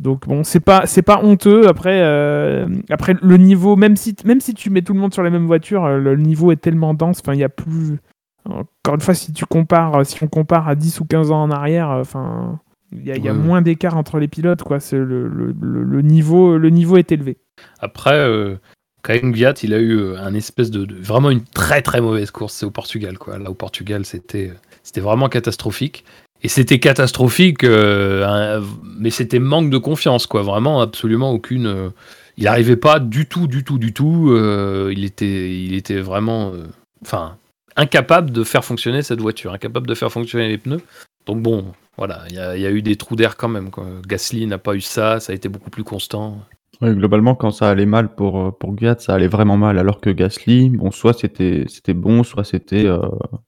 donc 0.00 0.26
bon, 0.26 0.42
c'est 0.44 0.60
pas, 0.60 0.86
c'est 0.86 1.02
pas 1.02 1.20
honteux. 1.22 1.68
Après, 1.68 2.00
euh, 2.02 2.66
après 2.90 3.14
le 3.22 3.36
niveau, 3.36 3.76
même 3.76 3.96
si, 3.96 4.14
même 4.24 4.40
si 4.40 4.52
tu 4.54 4.70
mets 4.70 4.82
tout 4.82 4.92
le 4.92 4.98
monde 5.00 5.14
sur 5.14 5.22
la 5.22 5.30
même 5.30 5.46
voiture, 5.46 5.84
euh, 5.84 5.98
le 5.98 6.16
niveau 6.16 6.50
est 6.52 6.56
tellement 6.60 6.94
dense. 6.94 7.20
Enfin, 7.20 7.34
il 7.34 7.40
y 7.40 7.44
a 7.44 7.48
plus. 7.48 7.98
Encore 8.44 8.94
une 8.96 9.00
fois, 9.00 9.14
si 9.14 9.32
tu 9.32 9.46
compares, 9.46 10.04
si 10.04 10.22
on 10.22 10.26
compare 10.26 10.68
à 10.68 10.74
10 10.74 11.00
ou 11.00 11.04
15 11.06 11.30
ans 11.30 11.42
en 11.42 11.50
arrière, 11.50 11.90
euh, 11.90 12.00
enfin, 12.00 12.60
il 12.92 13.06
y 13.06 13.10
a, 13.12 13.16
il 13.16 13.24
y 13.24 13.28
a 13.28 13.32
Ouais. 13.32 13.38
moins 13.38 13.62
d'écart 13.62 13.96
entre 13.96 14.18
les 14.18 14.28
pilotes, 14.28 14.62
quoi. 14.62 14.80
C'est 14.80 14.98
le, 14.98 15.28
le, 15.28 15.54
le- 15.60 16.02
niveau, 16.02 16.58
le 16.58 16.70
niveau 16.70 16.96
est 16.96 17.10
élevé. 17.12 17.38
Après, 17.80 18.14
euh, 18.18 18.56
quand 19.02 19.14
même, 19.14 19.32
Gviat, 19.32 19.54
il 19.62 19.72
a 19.74 19.78
eu 19.78 20.16
un 20.16 20.34
espèce 20.34 20.70
de, 20.70 20.84
de- 20.84 20.94
vraiment 20.96 21.30
une 21.30 21.42
très 21.44 21.80
très 21.82 22.00
mauvaise 22.00 22.30
course. 22.30 22.52
C'est 22.54 22.66
au 22.66 22.70
Portugal, 22.70 23.16
quoi. 23.16 23.38
Là, 23.38 23.50
au 23.50 23.54
Portugal, 23.54 24.04
c'était 24.04 24.52
c'était 24.82 25.00
vraiment 25.00 25.28
catastrophique. 25.30 26.04
Et 26.44 26.48
c'était 26.48 26.78
catastrophique, 26.78 27.64
euh, 27.64 28.60
mais 28.98 29.08
c'était 29.08 29.38
manque 29.38 29.70
de 29.70 29.78
confiance, 29.78 30.26
quoi. 30.26 30.42
Vraiment, 30.42 30.82
absolument 30.82 31.30
aucune. 31.32 31.66
euh, 31.66 31.88
il 32.36 32.44
n'arrivait 32.44 32.76
pas 32.76 33.00
du 33.00 33.26
tout, 33.26 33.46
du 33.46 33.64
tout, 33.64 33.78
du 33.78 33.94
tout. 33.94 34.28
euh, 34.30 34.92
il 34.94 35.04
était, 35.04 35.50
il 35.58 35.72
était 35.74 36.00
vraiment, 36.00 36.52
enfin, 37.00 37.38
incapable 37.76 38.30
de 38.30 38.44
faire 38.44 38.62
fonctionner 38.62 39.00
cette 39.02 39.22
voiture, 39.22 39.54
incapable 39.54 39.86
de 39.86 39.94
faire 39.94 40.12
fonctionner 40.12 40.48
les 40.48 40.58
pneus. 40.58 40.82
Donc 41.26 41.40
bon, 41.40 41.64
voilà, 41.96 42.24
il 42.28 42.34
y, 42.36 42.38
a- 42.38 42.70
eu 42.70 42.82
des 42.82 42.96
trous 42.96 43.16
d'air 43.16 43.38
quand 43.38 43.48
même. 43.48 43.70
Gasly 44.06 44.46
n'a 44.46 44.58
pas 44.58 44.74
eu 44.74 44.82
ça, 44.82 45.20
ça 45.20 45.32
a 45.32 45.34
été 45.34 45.48
beaucoup 45.48 45.70
plus 45.70 45.84
constant. 45.84 46.38
Globalement, 46.82 47.36
quand 47.36 47.52
ça 47.52 47.70
allait 47.70 47.86
mal 47.86 48.14
pour, 48.14 48.58
pour 48.58 48.74
ça 48.98 49.14
allait 49.14 49.28
vraiment 49.28 49.56
mal, 49.56 49.78
alors 49.78 50.00
que 50.00 50.10
Gasly, 50.10 50.68
bon, 50.70 50.90
soit 50.90 51.14
c'était 51.14 51.64
c'était 51.68 51.94
bon, 51.94 52.22
soit 52.24 52.44
c'était 52.44 52.86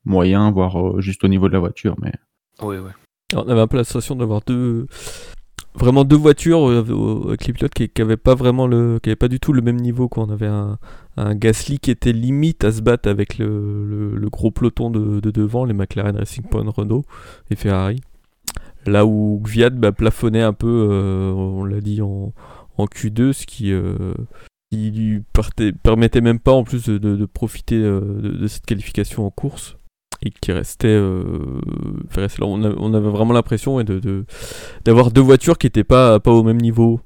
moyen, 0.06 0.50
voire 0.52 1.00
juste 1.02 1.24
au 1.24 1.28
niveau 1.28 1.48
de 1.48 1.52
la 1.52 1.58
voiture. 1.58 1.96
Mais 2.00 2.12
Oui, 2.62 2.76
oui. 2.76 2.90
On 3.34 3.48
avait 3.48 3.60
un 3.60 3.66
peu 3.66 3.76
la 3.76 3.84
sensation 3.84 4.16
d'avoir 4.16 4.40
deux 4.46 4.86
vraiment 5.76 6.04
deux 6.04 6.16
voitures 6.16 6.68
euh, 6.68 7.24
avec 7.28 7.46
les 7.46 7.52
pilotes 7.52 7.74
qui, 7.74 7.88
qui 7.88 8.02
avaient 8.02 8.16
pas 8.16 8.34
vraiment 8.34 8.66
le 8.66 8.98
qui 9.02 9.10
avaient 9.10 9.16
pas 9.16 9.28
du 9.28 9.40
tout 9.40 9.52
le 9.52 9.62
même 9.62 9.76
niveau 9.76 10.08
quoi. 10.08 10.24
On 10.24 10.30
avait 10.30 10.46
un, 10.46 10.78
Gasly 11.34 11.78
qui 11.78 11.90
était 11.90 12.12
limite 12.12 12.64
à 12.64 12.72
se 12.72 12.82
battre 12.82 13.08
avec 13.08 13.38
le, 13.38 14.28
gros 14.30 14.50
peloton 14.50 14.90
de, 14.90 15.20
de 15.20 15.30
devant, 15.30 15.64
les 15.64 15.72
McLaren 15.72 16.16
Racing 16.16 16.44
Point, 16.44 16.68
Renault 16.68 17.04
et 17.50 17.56
Ferrari. 17.56 18.00
Là 18.84 19.06
où 19.06 19.40
Gviat 19.42 19.70
bah, 19.70 19.92
plafonnait 19.92 20.42
un 20.42 20.52
peu, 20.52 20.88
euh, 20.90 21.32
on 21.32 21.64
l'a 21.64 21.80
dit 21.80 22.02
en, 22.02 22.34
en 22.76 22.84
Q2, 22.84 23.32
ce 23.32 23.46
qui, 23.46 23.72
euh, 23.72 24.14
lui 24.72 25.22
permettait 25.82 26.20
même 26.20 26.38
pas 26.38 26.52
en 26.52 26.64
plus 26.64 26.84
de, 26.86 27.24
profiter 27.24 27.80
de 27.80 28.46
cette 28.46 28.66
qualification 28.66 29.26
en 29.26 29.30
course 29.30 29.76
et 30.22 30.30
qui 30.30 30.52
restait, 30.52 30.88
euh, 30.88 31.22
enfin, 32.08 32.22
restait 32.22 32.40
là. 32.42 32.46
On, 32.48 32.62
a- 32.64 32.74
on 32.76 32.94
avait 32.94 33.10
vraiment 33.10 33.34
l'impression 33.34 33.76
ouais, 33.76 33.84
de, 33.84 33.98
de- 33.98 34.24
d'avoir 34.84 35.10
deux 35.10 35.20
voitures 35.20 35.58
qui 35.58 35.66
n'étaient 35.66 35.84
pas, 35.84 36.18
pas 36.20 36.32
au 36.32 36.42
même 36.42 36.60
niveau. 36.60 37.00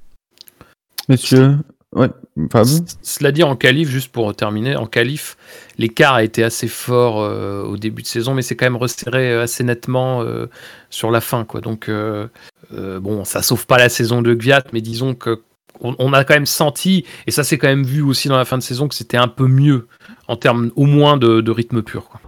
messieurs, 1.08 1.56
ouais, 1.94 2.08
Fab, 2.52 2.66
Cela 3.02 3.32
dit, 3.32 3.42
en 3.42 3.56
qualif, 3.56 3.88
juste 3.88 4.12
pour 4.12 4.34
terminer, 4.34 4.76
en 4.76 4.86
qualif, 4.86 5.36
l'écart 5.78 6.14
a 6.14 6.22
été 6.24 6.44
assez 6.44 6.68
fort 6.68 7.20
euh, 7.20 7.64
au 7.64 7.76
début 7.76 8.02
de 8.02 8.06
saison, 8.06 8.34
mais 8.34 8.42
c'est 8.42 8.56
quand 8.56 8.66
même 8.66 8.76
resserré 8.76 9.32
euh, 9.32 9.42
assez 9.42 9.64
nettement 9.64 10.22
euh, 10.22 10.46
sur 10.88 11.10
la 11.10 11.20
fin. 11.20 11.44
Quoi. 11.44 11.60
Donc, 11.60 11.88
euh, 11.88 12.28
euh, 12.72 13.00
bon, 13.00 13.24
ça 13.24 13.42
sauve 13.42 13.66
pas 13.66 13.78
la 13.78 13.88
saison 13.88 14.22
de 14.22 14.32
Gviat, 14.34 14.62
mais 14.72 14.80
disons 14.80 15.14
que 15.14 15.42
on, 15.82 15.96
on 15.98 16.12
a 16.12 16.24
quand 16.24 16.34
même 16.34 16.46
senti, 16.46 17.04
et 17.26 17.30
ça 17.30 17.42
s'est 17.42 17.56
quand 17.58 17.66
même 17.68 17.84
vu 17.84 18.02
aussi 18.02 18.28
dans 18.28 18.36
la 18.36 18.44
fin 18.44 18.58
de 18.58 18.62
saison, 18.62 18.86
que 18.86 18.94
c'était 18.94 19.16
un 19.16 19.28
peu 19.28 19.46
mieux 19.48 19.88
en 20.28 20.36
termes 20.36 20.70
au 20.76 20.84
moins 20.84 21.16
de, 21.16 21.40
de 21.40 21.50
rythme 21.50 21.82
pur. 21.82 22.08
Quoi. 22.08 22.20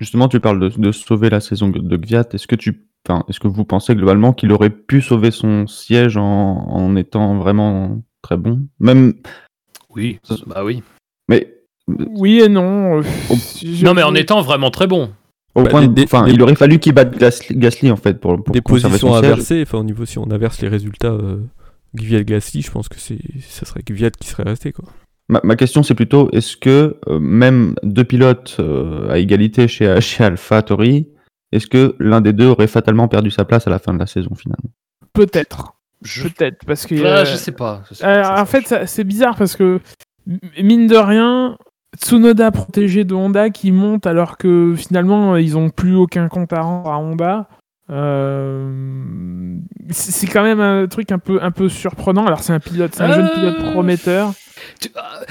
Justement, 0.00 0.26
tu 0.28 0.40
parles 0.40 0.58
de, 0.58 0.68
de 0.80 0.90
sauver 0.92 1.30
la 1.30 1.38
saison 1.40 1.68
de 1.68 1.96
Gviat. 1.96 2.24
Est-ce 2.32 2.48
que 2.48 2.56
tu, 2.56 2.82
enfin, 3.08 3.22
est-ce 3.28 3.38
que 3.38 3.46
vous 3.46 3.64
pensez 3.64 3.94
globalement 3.94 4.32
qu'il 4.32 4.50
aurait 4.52 4.70
pu 4.70 5.00
sauver 5.02 5.30
son 5.30 5.68
siège 5.68 6.16
en, 6.16 6.22
en 6.24 6.96
étant 6.96 7.38
vraiment 7.38 8.02
très 8.22 8.36
bon, 8.36 8.66
même, 8.80 9.14
Oui, 9.94 10.18
bah 10.46 10.64
oui. 10.64 10.82
mais 11.28 11.54
Oui 11.88 12.40
et 12.40 12.48
non. 12.48 12.98
euh, 12.98 13.02
je- 13.62 13.84
Non, 13.84 13.94
mais 13.94 14.02
en 14.02 14.14
étant 14.14 14.40
vraiment 14.42 14.70
très 14.70 14.86
bon. 14.86 15.10
au 15.54 15.62
Bah, 15.62 15.70
point, 15.70 15.80
des- 15.86 16.04
de- 16.04 16.24
des- 16.26 16.32
il 16.32 16.42
aurait 16.42 16.54
fallu 16.54 16.78
qu'il 16.78 16.92
batte 16.92 17.16
Gasly, 17.18 17.56
Gasly, 17.56 17.90
en 17.90 17.96
fait 17.96 18.20
pour, 18.20 18.42
pour 18.42 18.52
Des 18.52 18.60
positions 18.60 19.14
inversées, 19.14 19.62
enfin 19.62 19.78
au 19.78 19.84
niveau 19.84 20.04
si 20.04 20.18
on 20.18 20.30
inverse 20.30 20.60
les 20.62 20.68
résultats 20.68 21.08
euh, 21.12 21.38
Gviat 21.94 22.22
Gasly, 22.24 22.62
je 22.62 22.70
pense 22.70 22.88
que 22.88 22.98
c'est 23.00 23.18
ça 23.40 23.66
serait 23.66 23.82
Gviat 23.84 24.10
qui 24.10 24.28
serait 24.28 24.44
resté 24.44 24.72
quoi. 24.72 24.84
Ma, 25.30 25.40
ma 25.44 25.54
question, 25.54 25.84
c'est 25.84 25.94
plutôt, 25.94 26.28
est-ce 26.32 26.56
que 26.56 26.96
euh, 27.06 27.20
même 27.20 27.76
deux 27.84 28.02
pilotes 28.02 28.56
euh, 28.58 29.08
à 29.08 29.18
égalité 29.18 29.68
chez, 29.68 30.00
chez 30.00 30.24
Alpha 30.24 30.60
Tori, 30.62 31.06
est-ce 31.52 31.68
que 31.68 31.94
l'un 32.00 32.20
des 32.20 32.32
deux 32.32 32.48
aurait 32.48 32.66
fatalement 32.66 33.06
perdu 33.06 33.30
sa 33.30 33.44
place 33.44 33.66
à 33.68 33.70
la 33.70 33.78
fin 33.78 33.94
de 33.94 33.98
la 34.00 34.06
saison 34.06 34.34
finalement? 34.34 34.70
Peut-être. 35.12 35.74
Je, 36.02 36.24
Peut-être. 36.24 36.64
Parce 36.66 36.84
que. 36.84 36.96
Euh, 36.96 37.24
je 37.24 37.36
sais 37.36 37.52
pas. 37.52 37.82
je 37.88 37.94
sais 37.94 38.04
pas, 38.04 38.10
ça, 38.24 38.32
en 38.32 38.36
ça, 38.36 38.44
fait, 38.46 38.86
c'est 38.86 39.04
bizarre 39.04 39.36
parce 39.36 39.54
que, 39.54 39.80
mine 40.60 40.88
de 40.88 40.96
rien, 40.96 41.56
Tsunoda 41.96 42.50
protégé 42.50 43.04
de 43.04 43.14
Honda 43.14 43.50
qui 43.50 43.70
monte 43.70 44.06
alors 44.06 44.36
que 44.36 44.74
finalement, 44.76 45.36
ils 45.36 45.56
ont 45.56 45.70
plus 45.70 45.94
aucun 45.94 46.28
compte 46.28 46.52
à 46.52 46.62
rendre 46.62 46.90
à 46.90 46.98
Honda. 46.98 47.48
Euh, 47.90 49.56
c'est 49.90 50.26
quand 50.26 50.42
même 50.42 50.60
un 50.60 50.86
truc 50.86 51.10
un 51.12 51.18
peu, 51.18 51.42
un 51.42 51.50
peu 51.50 51.68
surprenant. 51.68 52.26
Alors, 52.26 52.40
c'est 52.40 52.52
un 52.52 52.60
pilote, 52.60 52.94
c'est 52.94 53.02
un 53.02 53.12
jeune 53.12 53.26
Euh, 53.26 53.34
pilote 53.34 53.72
prometteur. 53.72 54.32
Tu- 54.80 54.88
euh, 54.96 55.24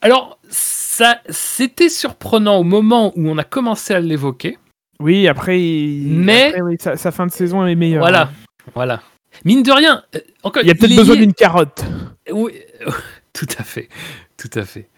Alors, 0.00 0.38
ça, 0.50 1.18
c'était 1.28 1.88
surprenant 1.88 2.56
au 2.58 2.64
moment 2.64 3.12
où 3.16 3.28
on 3.28 3.38
a 3.38 3.44
commencé 3.44 3.94
à 3.94 4.00
l'évoquer. 4.00 4.58
Oui, 5.00 5.26
après, 5.28 5.58
Mais- 5.58 6.48
après, 6.48 6.60
oui, 6.62 6.76
sa, 6.80 6.96
sa 6.96 7.10
fin 7.10 7.26
de 7.26 7.32
saison 7.32 7.64
est 7.66 7.74
meilleure. 7.74 8.00
Voilà, 8.02 8.30
voilà. 8.74 9.00
Mine 9.44 9.62
de 9.62 9.72
rien, 9.72 10.02
euh, 10.14 10.18
encore, 10.42 10.62
Il 10.62 10.68
y 10.68 10.70
a 10.70 10.74
peut-être 10.74 10.94
besoin 10.96 11.16
d'une 11.16 11.32
carotte. 11.32 11.84
Oui, 12.30 12.52
tout 13.32 13.46
à 13.58 13.62
fait, 13.64 13.88
tout 14.36 14.50
à 14.54 14.64
fait. 14.64 14.88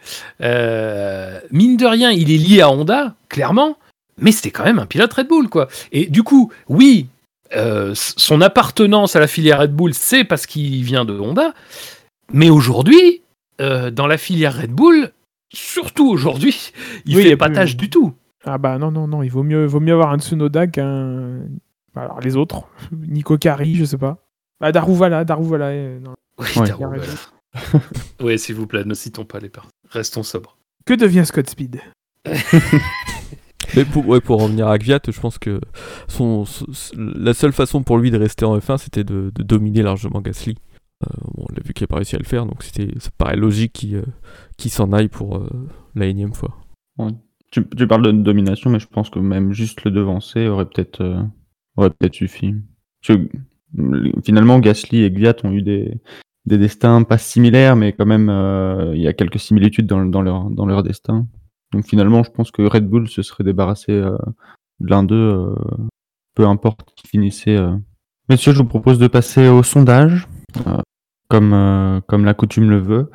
Euh, 0.43 1.39
mine 1.53 1.77
de 1.77 1.87
rien, 1.87 2.11
il 2.11 2.33
est 2.33 2.37
lié 2.37 2.61
à 2.63 2.71
Honda, 2.71 3.15
clairement, 3.29 3.77
mais 4.19 4.33
c'était 4.33 4.51
quand 4.51 4.65
même 4.65 4.79
un 4.79 4.87
pilote 4.87 5.13
Red 5.13 5.29
Bull, 5.29 5.49
quoi. 5.49 5.69
Et 5.93 6.07
du 6.07 6.23
coup, 6.23 6.53
oui, 6.69 7.07
euh, 7.57 7.93
son 7.95 8.41
appartenance 8.41 9.17
à 9.17 9.21
la 9.21 9.27
filière 9.27 9.61
Red 9.61 9.73
Bull, 9.75 9.95
c'est 9.95 10.25
parce 10.25 10.47
qu'il 10.47 10.83
vient 10.85 11.05
de 11.05 11.19
Honda, 11.19 11.55
mais 12.33 12.51
aujourd'hui, 12.51 13.23
euh, 13.61 13.91
dans 13.91 14.07
la 14.07 14.17
filière 14.19 14.57
Red 14.61 14.73
Bull, 14.73 15.11
surtout 15.53 16.09
aujourd'hui, 16.09 16.73
il 17.07 17.17
Oui, 17.17 17.23
fait 17.25 17.33
a 17.33 17.37
pas 17.37 17.47
plus- 17.47 17.55
tâche 17.55 17.77
du 17.77 17.91
tout. 17.91 18.15
Ah 18.45 18.59
bah 18.59 18.77
non, 18.79 18.91
non, 18.91 19.07
non, 19.09 19.23
il 19.23 19.31
vaut 19.31 19.43
mieux, 19.43 19.65
vaut 19.67 19.81
mieux 19.81 19.93
avoir 19.95 20.11
un 20.13 20.19
Tsunoda 20.19 20.67
qu'un... 20.67 21.39
Alors 21.97 22.21
les 22.21 22.37
autres, 22.37 22.65
Nico 22.93 23.39
Kari, 23.39 23.77
je 23.77 23.85
sais 23.85 23.99
pas. 23.99 24.19
Bah 24.61 24.73
Daruvala, 24.73 25.25
Daruvala. 25.25 25.67
euh. 25.67 25.99
Oui, 26.39 26.47
Ouais. 26.57 26.67
Daron, 26.69 26.93
Il 26.95 27.01
a 27.01 27.05
voilà. 27.05 27.85
Oui, 28.21 28.39
s'il 28.39 28.57
vous 28.57 28.67
plaît, 28.67 28.83
ne 28.85 28.95
citons 28.95 29.25
pas 29.25 29.39
les 29.39 29.49
personnes. 29.49 29.71
Restons 29.91 30.25
sobres. 30.25 30.57
Que 30.85 30.95
devient 30.95 31.25
Scott 31.25 31.49
Speed? 31.49 31.81
Mais 33.77 33.85
pour, 33.85 34.07
ouais, 34.09 34.21
pour 34.21 34.43
revenir 34.43 34.69
à 34.69 34.79
Gviat, 34.79 35.01
je 35.09 35.21
pense 35.21 35.39
que 35.39 35.61
son, 36.09 36.45
la 36.97 37.35
seule 37.35 37.53
façon 37.53 37.83
pour 37.83 37.99
lui 37.99 38.11
de 38.11 38.19
rester 38.19 38.45
en 38.45 38.57
F1, 38.59 38.79
c'était 38.79 39.05
de, 39.05 39.33
de 39.35 39.43
dominer 39.43 39.83
largement 39.83 40.21
Gasly. 40.21 40.57
Euh, 41.05 41.07
on 41.37 41.47
l'a 41.55 41.63
vu 41.65 41.73
qu'il 41.73 41.85
n'a 41.85 41.89
pas 41.89 41.97
réussi 41.97 42.17
à 42.17 42.19
le 42.19 42.25
faire, 42.25 42.47
donc 42.47 42.63
ça 42.63 43.11
paraît 43.19 43.37
logique 43.37 43.73
qu'il, 43.73 43.97
euh, 43.97 44.05
s'en 44.69 44.93
aille 44.93 45.09
pour 45.09 45.37
euh, 45.37 45.49
la 45.95 46.07
énième 46.07 46.33
fois. 46.33 46.57
tu, 47.51 47.67
tu 47.69 47.87
parles 47.87 48.03
de 48.03 48.13
domination, 48.13 48.71
mais 48.71 48.79
je 48.79 48.87
pense 48.87 49.11
que 49.11 49.19
même 49.19 49.53
juste 49.53 49.85
le 49.85 49.91
devancer 49.91 50.47
aurait 50.47 50.67
peut-être 50.67 51.27
peut-être 51.77 52.15
suffi. 52.15 52.55
Mm, 53.75 54.21
finalement, 54.25 54.59
Gasly 54.61 55.03
et 55.03 55.11
Gviat 55.11 55.37
ont 55.45 55.53
eu 55.53 55.63
des, 55.63 56.01
des 56.47 56.59
destins 56.59 57.03
pas 57.03 57.19
similaires, 57.19 57.77
mais 57.77 57.93
quand 57.93 58.07
même, 58.07 58.31
il 58.95 59.01
y 59.01 59.09
a 59.09 59.13
quelques 59.13 59.41
similitudes 59.41 59.87
dans, 59.87 60.05
dans, 60.05 60.23
leur, 60.23 60.51
dans 60.51 60.67
leur 60.67 60.83
destin. 60.83 61.27
Donc 61.75 61.85
finalement, 61.87 62.23
je 62.23 62.31
pense 62.31 62.51
que 62.53 62.63
Red 62.63 62.89
Bull 62.89 63.09
se 63.09 63.23
serait 63.23 63.43
débarrassé 63.45 63.91
euh, 63.93 64.17
de 64.81 64.89
l'un 64.91 65.03
d'eux, 65.03 65.17
euh, 65.17 65.55
peu 66.35 66.47
importe 66.47 66.93
qui 66.95 67.09
finissait. 67.09 67.57
euh. 67.57 67.77
Messieurs, 68.29 68.53
je 68.53 68.59
vous 68.59 68.65
propose 68.65 68.99
de 69.01 69.09
passer 69.09 69.49
au 69.49 69.63
sondage, 69.65 70.29
euh, 70.67 70.79
comme, 71.29 71.53
euh, 71.53 72.01
comme 72.07 72.25
la 72.25 72.33
coutume 72.33 72.71
le 72.71 72.79
veut, 72.79 73.11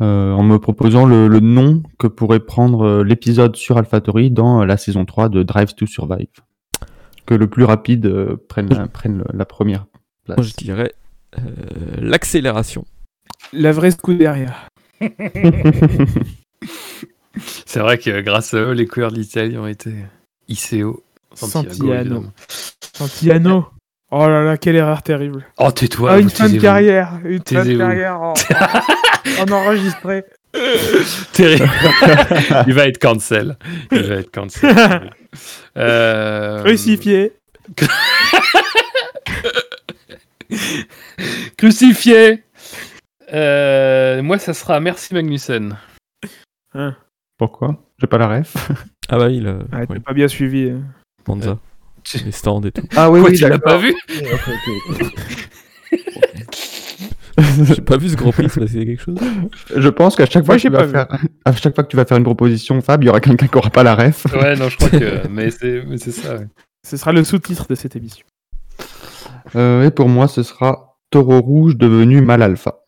euh, 0.00 0.32
en 0.32 0.42
me 0.42 0.58
proposant 0.58 1.04
le, 1.04 1.28
le 1.28 1.40
nom 1.40 1.82
que 1.98 2.06
pourrait 2.06 2.40
prendre 2.40 2.82
euh, 2.86 3.04
l'épisode 3.04 3.56
sur 3.56 3.76
AlphaTauri 3.76 4.30
dans 4.30 4.62
euh, 4.62 4.64
la 4.64 4.76
saison 4.78 5.04
3 5.04 5.28
de 5.28 5.42
Drive 5.42 5.74
to 5.74 5.84
Survive. 5.86 6.28
Que 7.26 7.34
le 7.34 7.46
plus 7.46 7.64
rapide 7.64 8.06
euh, 8.06 8.36
prenne, 8.48 8.70
la, 8.70 8.86
prenne 8.88 9.18
le- 9.18 9.24
la 9.36 9.44
première 9.44 9.84
place. 10.24 10.38
Moi, 10.38 10.46
je 10.46 10.54
dirais 10.54 10.94
euh, 11.38 11.42
l'accélération. 11.98 12.86
La 13.52 13.70
vraie 13.72 13.90
Scuderia. 13.90 14.54
C'est 17.66 17.80
vrai 17.80 17.98
que 17.98 18.20
grâce 18.20 18.54
à 18.54 18.58
eux, 18.58 18.72
les 18.72 18.86
couleurs 18.86 19.12
de 19.12 19.18
l'Italie 19.18 19.56
ont 19.58 19.66
été 19.66 19.92
au 20.82 21.02
Santiano. 21.34 22.24
Santiano. 22.94 23.66
Oh 24.10 24.26
là 24.26 24.42
là, 24.42 24.56
quelle 24.56 24.76
erreur 24.76 25.02
terrible. 25.02 25.44
Oh, 25.58 25.70
tais-toi. 25.70 26.12
ah, 26.12 26.18
une 26.18 26.30
fin 26.30 26.48
de 26.48 26.58
carrière. 26.58 27.18
Une 27.24 27.42
fin 27.46 27.64
de 27.64 27.76
carrière 27.76 28.20
en, 28.20 28.32
en 29.40 29.52
enregistré. 29.52 30.24
Terrible. 31.34 31.68
Il 32.66 32.72
va 32.72 32.86
être 32.86 32.98
cancel. 32.98 33.58
Il 33.92 34.02
va 34.02 34.14
être 34.16 34.30
cancel. 34.30 35.10
Euh, 35.76 36.64
Crucifié. 36.64 37.34
Crucifié. 41.56 42.42
Euh, 43.32 44.22
moi, 44.22 44.38
ça 44.38 44.54
sera 44.54 44.80
merci 44.80 45.14
Magnussen. 45.14 45.76
Pourquoi? 47.38 47.82
J'ai 47.98 48.06
pas 48.06 48.18
la 48.18 48.28
ref. 48.28 48.54
Ah 49.08 49.18
bah 49.18 49.26
oui, 49.28 49.40
le... 49.40 49.60
Ah, 49.72 49.86
t'as 49.86 49.94
oui, 49.94 50.00
pas 50.00 50.12
bien 50.12 50.28
suivi. 50.28 50.70
hein. 50.70 50.82
Monza, 51.26 51.58
les 52.24 52.32
stands 52.32 52.62
et 52.62 52.72
tout. 52.72 52.82
Ah 52.96 53.10
oui, 53.10 53.20
Quoi, 53.20 53.30
oui, 53.30 53.36
tu 53.36 53.42
l'as 53.42 53.50
d'accord. 53.50 53.72
pas 53.74 53.78
vu? 53.78 53.94
J'ai 57.64 57.80
pas 57.82 57.96
vu 57.96 58.08
ce 58.08 58.16
Grand 58.16 58.32
Prix, 58.32 58.48
s'est 58.48 58.60
passé 58.60 58.84
quelque 58.84 59.00
chose? 59.02 59.18
Je 59.76 59.88
pense 59.88 60.16
qu'à 60.16 60.26
chaque 60.26 60.44
fois 60.44 60.56
que 60.56 60.60
tu 60.60 60.68
vas 60.70 60.88
faire, 60.88 61.06
à 61.44 61.52
chaque 61.54 61.74
fois 61.74 61.84
que 61.84 61.88
tu 61.88 61.96
vas 61.96 62.04
faire 62.04 62.16
une 62.18 62.24
proposition, 62.24 62.80
Fab, 62.80 63.02
il 63.02 63.06
y 63.06 63.10
aura 63.10 63.20
quelqu'un 63.20 63.46
qui 63.46 63.56
aura 63.56 63.70
pas 63.70 63.82
la 63.84 63.94
ref. 63.94 64.26
Ouais, 64.32 64.56
non, 64.56 64.68
je 64.68 64.76
crois 64.76 64.90
que. 64.90 65.26
Mais 65.30 65.50
c'est 65.50 65.84
mais 65.86 65.98
c'est 65.98 66.10
ça. 66.10 66.34
ouais. 66.36 66.46
Ce 66.84 66.96
sera 66.96 67.12
le 67.12 67.22
sous-titre 67.22 67.66
de 67.68 67.74
cette 67.76 67.94
émission. 67.94 68.26
Euh, 69.54 69.84
et 69.84 69.90
pour 69.90 70.08
moi, 70.08 70.26
ce 70.28 70.42
sera 70.42 70.96
Taureau 71.10 71.40
rouge 71.40 71.76
devenu 71.76 72.20
mal 72.22 72.42
alpha. 72.42 72.80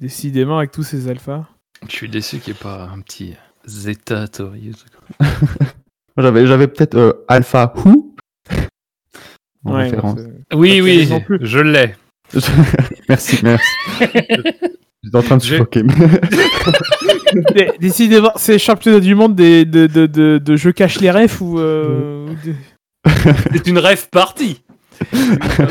Décidément, 0.00 0.58
avec 0.58 0.70
tous 0.72 0.82
ces 0.84 1.08
alphas. 1.08 1.44
Je 1.86 1.92
suis 1.92 2.08
déçu 2.08 2.38
qu'il 2.38 2.52
n'y 2.54 2.58
ait 2.58 2.62
pas 2.62 2.88
un 2.94 3.00
petit 3.00 3.34
Zeta 3.66 4.26
Tori. 4.28 4.72
J'avais, 6.16 6.46
j'avais 6.46 6.66
peut-être 6.66 6.96
euh, 6.96 7.12
Alpha 7.28 7.72
Who 7.76 8.16
en 9.64 9.72
Ouais, 9.74 9.84
référence. 9.84 10.16
non, 10.18 10.24
c'est- 10.50 10.56
Oui, 10.56 10.80
oui, 10.80 11.08
je 11.42 11.58
l'ai. 11.60 11.94
merci, 13.08 13.38
merci. 13.44 13.64
J'étais 15.04 15.16
en 15.16 15.22
train 15.22 15.36
de 15.36 15.42
Je-. 15.44 15.62
Dé- 17.54 17.70
Décidément, 17.78 18.32
c'est 18.36 18.52
les 18.54 18.58
championnats 18.58 18.98
du 19.00 19.14
monde 19.14 19.36
des, 19.36 19.64
de, 19.64 19.86
de, 19.86 20.06
de, 20.06 20.38
de 20.38 20.56
je 20.56 20.70
cache 20.70 20.98
les 21.00 21.10
refs 21.12 21.40
ou. 21.40 21.60
euh, 21.60 22.26
C'est 23.52 23.68
une 23.68 23.78
rêve 23.78 24.08
partie. 24.10 24.62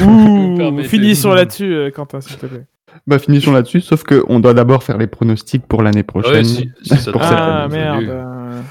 Ouh, 0.01 0.81
finissons 0.83 1.33
là-dessus, 1.33 1.73
euh, 1.73 1.91
Quentin, 1.91 2.21
s'il 2.21 2.37
te 2.37 2.45
plaît. 2.45 2.65
Bah, 3.05 3.19
finissons 3.19 3.51
là-dessus, 3.51 3.81
sauf 3.81 4.03
qu'on 4.03 4.39
doit 4.39 4.53
d'abord 4.53 4.83
faire 4.83 4.97
les 4.97 5.07
pronostics 5.07 5.65
pour 5.67 5.83
l'année 5.83 6.03
prochaine. 6.03 6.33
Ouais, 6.33 6.43
si, 6.43 6.71
si 6.83 6.97
ça 6.97 7.11
Pour 7.11 7.21
te 7.21 7.27
cette 7.27 7.37
Ah 7.37 7.67
merde. 7.69 8.63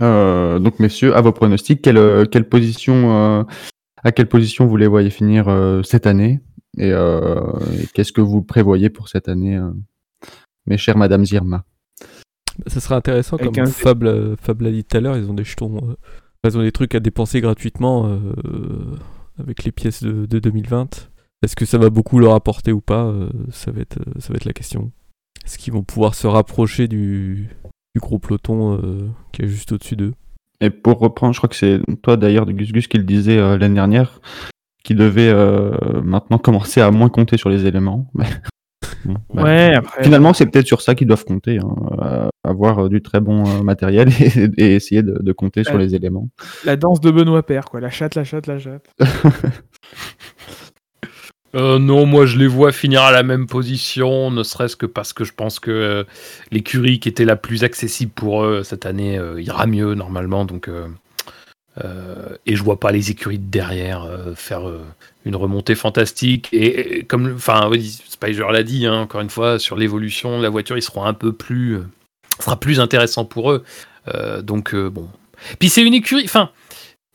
euh, 0.00 0.58
donc, 0.58 0.78
messieurs, 0.80 1.14
à 1.14 1.20
vos 1.20 1.32
pronostics, 1.32 1.82
quelle, 1.82 1.98
euh, 1.98 2.24
quelle 2.24 2.48
position, 2.48 3.40
euh, 3.40 3.44
à 4.02 4.12
quelle 4.12 4.28
position 4.28 4.66
vous 4.66 4.76
les 4.76 4.86
voyez 4.86 5.10
finir 5.10 5.48
euh, 5.48 5.82
cette 5.82 6.06
année? 6.06 6.40
Et, 6.78 6.90
euh, 6.90 7.40
et 7.80 7.86
qu'est-ce 7.94 8.12
que 8.12 8.20
vous 8.22 8.42
prévoyez 8.42 8.88
pour 8.90 9.08
cette 9.08 9.28
année, 9.28 9.56
euh, 9.56 9.70
mes 10.66 10.78
chères 10.78 10.96
Madame 10.96 11.24
Zirma? 11.24 11.64
Ça 12.66 12.80
serait 12.80 12.94
intéressant, 12.94 13.36
Avec 13.36 13.52
comme 13.54 13.64
un- 13.64 13.66
Fab 13.66 14.02
l'a 14.02 14.36
Fab 14.40 14.60
l'a 14.62 14.70
dit 14.70 14.84
tout 14.84 14.96
à 14.96 15.00
l'heure, 15.00 15.16
ils 15.16 15.28
ont 15.30 15.34
des 15.34 15.44
jetons, 15.44 15.76
euh, 15.76 15.94
ils 16.44 16.56
ont 16.58 16.62
des 16.62 16.72
trucs 16.72 16.94
à 16.94 17.00
dépenser 17.00 17.40
gratuitement 17.40 18.06
euh, 18.06 18.96
avec 19.38 19.64
les 19.64 19.72
pièces 19.72 20.02
de, 20.02 20.26
de 20.26 20.38
2020. 20.38 21.10
Est-ce 21.42 21.56
que 21.56 21.64
ça 21.64 21.78
va 21.78 21.90
beaucoup 21.90 22.18
leur 22.18 22.34
apporter 22.34 22.72
ou 22.72 22.80
pas 22.80 23.04
euh, 23.04 23.28
ça, 23.50 23.70
va 23.72 23.80
être, 23.80 23.98
euh, 23.98 24.20
ça 24.20 24.32
va 24.32 24.36
être 24.36 24.44
la 24.44 24.52
question. 24.52 24.92
Est-ce 25.44 25.58
qu'ils 25.58 25.72
vont 25.72 25.82
pouvoir 25.82 26.14
se 26.14 26.26
rapprocher 26.26 26.86
du, 26.88 27.48
du 27.94 28.00
gros 28.00 28.18
peloton 28.18 28.74
euh, 28.74 29.08
qui 29.32 29.42
est 29.42 29.48
juste 29.48 29.72
au-dessus 29.72 29.96
d'eux? 29.96 30.14
Et 30.60 30.70
pour 30.70 30.98
reprendre, 30.98 31.34
je 31.34 31.40
crois 31.40 31.48
que 31.48 31.56
c'est 31.56 31.80
toi 32.02 32.16
d'ailleurs, 32.16 32.46
Gus 32.46 32.72
Gus, 32.72 32.86
qui 32.86 32.98
le 32.98 33.04
disait 33.04 33.38
euh, 33.38 33.58
l'année 33.58 33.74
dernière, 33.74 34.20
qui 34.84 34.94
devait 34.94 35.30
euh, 35.30 35.72
maintenant 36.02 36.38
commencer 36.38 36.80
à 36.80 36.90
moins 36.90 37.08
compter 37.08 37.36
sur 37.36 37.50
les 37.50 37.66
éléments. 37.66 38.10
Bon, 39.04 39.16
bah, 39.34 39.42
Ouais, 39.42 39.74
après. 39.74 40.04
Finalement, 40.04 40.32
c'est 40.32 40.46
peut-être 40.46 40.66
sur 40.66 40.80
ça 40.80 40.94
qu'ils 40.94 41.08
doivent 41.08 41.24
compter, 41.24 41.58
hein, 41.58 42.28
avoir 42.44 42.88
du 42.88 43.02
très 43.02 43.20
bon 43.20 43.64
matériel 43.64 44.08
et, 44.20 44.44
et 44.58 44.74
essayer 44.76 45.02
de, 45.02 45.18
de 45.20 45.32
compter 45.32 45.64
sur 45.64 45.76
les 45.76 45.96
éléments. 45.96 46.28
La 46.64 46.76
danse 46.76 47.00
de 47.00 47.10
Benoît 47.10 47.42
Père, 47.42 47.64
quoi. 47.64 47.80
La 47.80 47.90
chatte, 47.90 48.14
la 48.14 48.22
chatte, 48.22 48.46
la 48.46 48.60
chatte. 48.60 48.86
Euh, 51.54 51.78
non, 51.78 52.06
moi 52.06 52.24
je 52.24 52.38
les 52.38 52.46
vois 52.46 52.72
finir 52.72 53.02
à 53.02 53.12
la 53.12 53.22
même 53.22 53.46
position, 53.46 54.30
ne 54.30 54.42
serait-ce 54.42 54.74
que 54.74 54.86
parce 54.86 55.12
que 55.12 55.24
je 55.24 55.34
pense 55.34 55.60
que 55.60 55.70
euh, 55.70 56.04
l'écurie 56.50 56.98
qui 56.98 57.10
était 57.10 57.26
la 57.26 57.36
plus 57.36 57.62
accessible 57.62 58.12
pour 58.12 58.44
eux 58.44 58.62
cette 58.62 58.86
année 58.86 59.18
euh, 59.18 59.40
ira 59.40 59.66
mieux 59.66 59.94
normalement. 59.94 60.46
Donc, 60.46 60.68
euh, 60.68 60.88
euh, 61.84 62.36
et 62.46 62.56
je 62.56 62.62
vois 62.62 62.80
pas 62.80 62.90
les 62.90 63.10
écuries 63.10 63.38
de 63.38 63.50
derrière 63.50 64.04
euh, 64.04 64.34
faire 64.34 64.66
euh, 64.66 64.80
une 65.26 65.36
remontée 65.36 65.74
fantastique. 65.74 66.48
Et, 66.52 67.04
comme, 67.04 67.34
enfin, 67.34 67.70
l'a 68.50 68.62
dit, 68.62 68.86
hein, 68.86 69.00
encore 69.00 69.20
une 69.20 69.30
fois, 69.30 69.58
sur 69.58 69.76
l'évolution 69.76 70.38
de 70.38 70.42
la 70.42 70.50
voiture, 70.50 70.78
ils 70.78 70.82
seront 70.82 71.04
un 71.04 71.14
peu 71.14 71.32
plus, 71.32 71.76
euh, 71.76 71.86
sera 72.40 72.58
plus 72.58 72.80
intéressant 72.80 73.26
pour 73.26 73.52
eux. 73.52 73.64
Euh, 74.08 74.40
donc 74.42 74.74
euh, 74.74 74.88
bon. 74.88 75.08
Puis 75.58 75.68
c'est 75.68 75.82
une 75.82 75.94
écurie, 75.94 76.24
enfin. 76.24 76.50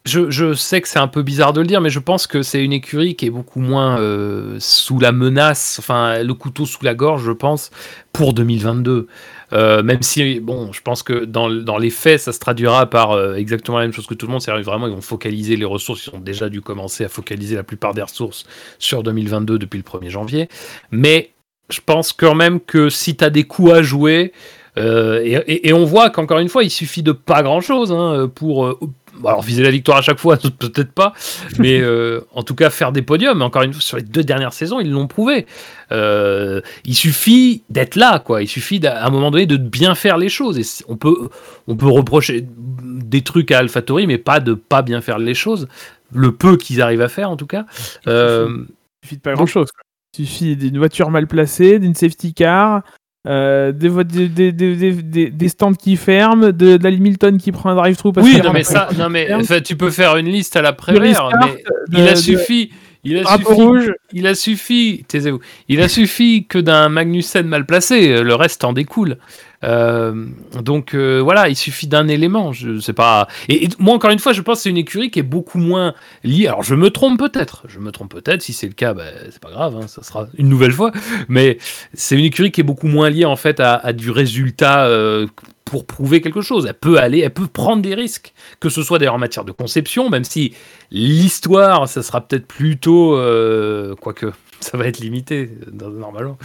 Je, 0.07 0.53
sais 0.53 0.79
que 0.79 0.87
c'est 0.87 0.99
un 0.99 1.07
peu 1.07 1.21
bizarre 1.21 1.51
de 1.51 1.59
le 1.59 1.67
dire, 1.67 1.81
mais 1.81 1.89
je 1.89 1.99
pense 1.99 2.27
que 2.27 2.41
c'est 2.41 2.63
une 2.63 2.71
écurie 2.71 3.15
qui 3.15 3.25
est 3.25 3.29
beaucoup 3.29 3.59
moins 3.59 3.99
euh, 3.99 4.55
sous 4.59 4.99
la 4.99 5.11
menace, 5.11 5.77
enfin 5.79 6.23
le 6.23 6.33
couteau 6.33 6.65
sous 6.65 6.83
la 6.85 6.95
gorge, 6.95 7.23
je 7.25 7.31
pense, 7.33 7.71
pour 8.13 8.33
2022. 8.33 9.07
Euh, 9.53 9.83
même 9.83 10.01
si, 10.01 10.39
bon, 10.39 10.71
je 10.71 10.81
pense 10.81 11.03
que 11.03 11.25
dans, 11.25 11.49
dans 11.49 11.77
les 11.77 11.89
faits, 11.89 12.21
ça 12.21 12.31
se 12.31 12.39
traduira 12.39 12.85
par 12.89 13.11
euh, 13.11 13.35
exactement 13.35 13.79
la 13.79 13.83
même 13.83 13.93
chose 13.93 14.07
que 14.07 14.13
tout 14.13 14.27
le 14.27 14.31
monde. 14.31 14.41
C'est-à-dire 14.41 14.63
vraiment, 14.63 14.87
ils 14.87 14.93
vont 14.93 15.01
focaliser 15.01 15.57
les 15.57 15.65
ressources. 15.65 16.07
Ils 16.07 16.15
ont 16.15 16.19
déjà 16.19 16.47
dû 16.47 16.61
commencer 16.61 17.03
à 17.03 17.09
focaliser 17.09 17.55
la 17.55 17.63
plupart 17.63 17.93
des 17.93 18.01
ressources 18.01 18.45
sur 18.79 19.03
2022 19.03 19.59
depuis 19.59 19.77
le 19.77 19.83
1er 19.83 20.09
janvier. 20.09 20.47
Mais 20.91 21.31
je 21.69 21.81
pense 21.85 22.13
quand 22.13 22.35
même 22.35 22.61
que 22.61 22.89
si 22.89 23.17
tu 23.17 23.25
as 23.25 23.29
des 23.29 23.43
coups 23.43 23.71
à 23.73 23.81
jouer, 23.81 24.31
et 24.77 25.73
on 25.73 25.85
voit 25.85 26.11
qu'encore 26.11 26.37
une 26.37 26.49
fois, 26.49 26.63
il 26.63 26.69
suffit 26.69 27.01
de 27.01 27.11
pas 27.11 27.41
grand-chose 27.41 27.91
hein, 27.91 28.31
pour... 28.33 28.77
euh, 29.23 29.27
alors 29.27 29.41
viser 29.41 29.63
la 29.63 29.71
victoire 29.71 29.97
à 29.97 30.01
chaque 30.01 30.19
fois, 30.19 30.37
peut-être 30.59 30.91
pas, 30.91 31.13
mais 31.57 31.79
euh, 31.79 32.21
en 32.33 32.43
tout 32.43 32.55
cas 32.55 32.69
faire 32.69 32.91
des 32.91 33.01
podiums. 33.01 33.41
Encore 33.41 33.63
une 33.63 33.73
fois, 33.73 33.81
sur 33.81 33.97
les 33.97 34.03
deux 34.03 34.23
dernières 34.23 34.53
saisons, 34.53 34.79
ils 34.79 34.91
l'ont 34.91 35.07
prouvé. 35.07 35.45
Euh, 35.91 36.61
il 36.85 36.95
suffit 36.95 37.63
d'être 37.69 37.95
là, 37.95 38.19
quoi. 38.19 38.41
Il 38.41 38.47
suffit 38.47 38.85
à 38.85 39.05
un 39.05 39.09
moment 39.09 39.31
donné 39.31 39.45
de 39.45 39.57
bien 39.57 39.95
faire 39.95 40.17
les 40.17 40.29
choses. 40.29 40.59
Et 40.59 40.83
on 40.87 40.97
peut, 40.97 41.29
on 41.67 41.75
peut 41.75 41.87
reprocher 41.87 42.45
des 42.47 43.21
trucs 43.21 43.51
à 43.51 43.59
AlphaTauri, 43.59 44.07
mais 44.07 44.17
pas 44.17 44.39
de 44.39 44.53
pas 44.53 44.81
bien 44.81 45.01
faire 45.01 45.19
les 45.19 45.33
choses. 45.33 45.67
Le 46.13 46.31
peu 46.31 46.57
qu'ils 46.57 46.81
arrivent 46.81 47.01
à 47.01 47.09
faire, 47.09 47.29
en 47.29 47.37
tout 47.37 47.47
cas. 47.47 47.65
Euh, 48.07 48.65
Il 49.03 49.07
suffit 49.07 49.17
de 49.17 49.21
pas 49.21 49.33
grand-chose, 49.33 49.71
quoi. 49.71 49.81
Il 50.19 50.25
suffit 50.25 50.55
d'une 50.55 50.77
voiture 50.79 51.11
mal 51.11 51.27
placée, 51.27 51.79
d'une 51.79 51.93
safety 51.93 52.33
car, 52.33 52.81
euh, 53.27 53.71
des, 53.73 55.29
des, 55.31 55.49
stands 55.49 55.73
qui 55.73 55.97
ferment, 55.97 56.47
de, 56.47 56.77
de 56.77 56.83
l'Hamilton 56.87 57.37
qui 57.37 57.51
prend 57.51 57.71
un 57.71 57.75
drive-through 57.75 58.13
parce 58.13 58.25
oui, 58.25 58.39
non, 58.41 58.53
mais 58.53 58.63
ça, 58.63 58.87
non, 58.97 59.09
mais 59.09 59.27
tu 59.63 59.75
peux 59.75 59.91
faire 59.91 60.15
une 60.17 60.27
liste 60.27 60.55
à 60.55 60.61
la 60.61 60.73
Prévert, 60.73 61.29
mais 61.41 61.63
de- 61.89 62.01
il 62.01 62.07
a 62.07 62.11
de- 62.11 62.17
suffi. 62.17 62.71
Il 63.07 63.17
a 63.17 63.23
drapeau 63.23 63.49
suffi 63.49 63.61
rouge. 63.61 63.93
Il 64.11 64.27
a 64.27 64.35
suffi, 64.35 65.05
taisez-vous, 65.07 65.39
il 65.69 65.81
a 65.81 65.87
suffi 65.87 66.45
que 66.47 66.59
d'un 66.59 66.89
Magnussen 66.89 67.47
mal 67.47 67.65
placé, 67.65 68.09
euh, 68.09 68.23
le 68.23 68.35
reste 68.35 68.63
en 68.63 68.73
découle. 68.73 69.17
Euh, 69.63 70.27
donc 70.61 70.93
euh, 70.93 71.19
voilà, 71.19 71.49
il 71.49 71.55
suffit 71.55 71.87
d'un 71.87 72.07
élément, 72.07 72.51
je 72.51 72.79
sais 72.79 72.93
pas. 72.93 73.27
Et, 73.49 73.65
et 73.65 73.69
moi 73.79 73.95
encore 73.95 74.11
une 74.11 74.19
fois, 74.19 74.33
je 74.33 74.41
pense 74.41 74.59
que 74.59 74.63
c'est 74.63 74.69
une 74.69 74.77
écurie 74.77 75.09
qui 75.09 75.19
est 75.19 75.23
beaucoup 75.23 75.57
moins 75.57 75.93
liée. 76.23 76.47
Alors 76.47 76.63
je 76.63 76.75
me 76.75 76.89
trompe 76.89 77.17
peut-être, 77.17 77.65
je 77.67 77.79
me 77.79 77.91
trompe 77.91 78.13
peut-être. 78.13 78.41
Si 78.41 78.53
c'est 78.53 78.67
le 78.67 78.73
cas, 78.73 78.93
bah, 78.93 79.05
c'est 79.31 79.39
pas 79.41 79.49
grave, 79.49 79.75
hein, 79.75 79.87
ça 79.87 80.03
sera 80.03 80.27
une 80.37 80.49
nouvelle 80.49 80.73
fois. 80.73 80.91
Mais 81.27 81.57
c'est 81.93 82.17
une 82.17 82.25
écurie 82.25 82.51
qui 82.51 82.61
est 82.61 82.65
beaucoup 82.65 82.87
moins 82.87 83.09
liée 83.09 83.25
en 83.25 83.35
fait 83.35 83.59
à, 83.59 83.75
à 83.75 83.93
du 83.93 84.11
résultat 84.11 84.85
euh, 84.85 85.27
pour 85.69 85.85
prouver 85.85 86.21
quelque 86.21 86.41
chose. 86.41 86.65
Elle 86.65 86.73
peut 86.73 86.97
aller, 86.97 87.19
elle 87.19 87.33
peut 87.33 87.47
prendre 87.47 87.81
des 87.81 87.93
risques, 87.93 88.33
que 88.59 88.69
ce 88.69 88.81
soit 88.83 88.99
d'ailleurs 88.99 89.15
en 89.15 89.19
matière 89.19 89.45
de 89.45 89.51
conception, 89.51 90.09
même 90.09 90.23
si 90.23 90.53
l'histoire, 90.91 91.87
ça 91.87 92.01
sera 92.01 92.21
peut-être 92.21 92.47
plutôt, 92.47 93.15
euh, 93.15 93.95
quoique 93.95 94.31
ça 94.59 94.77
va 94.77 94.87
être 94.87 94.99
limité 94.99 95.49
normalement, 95.71 96.37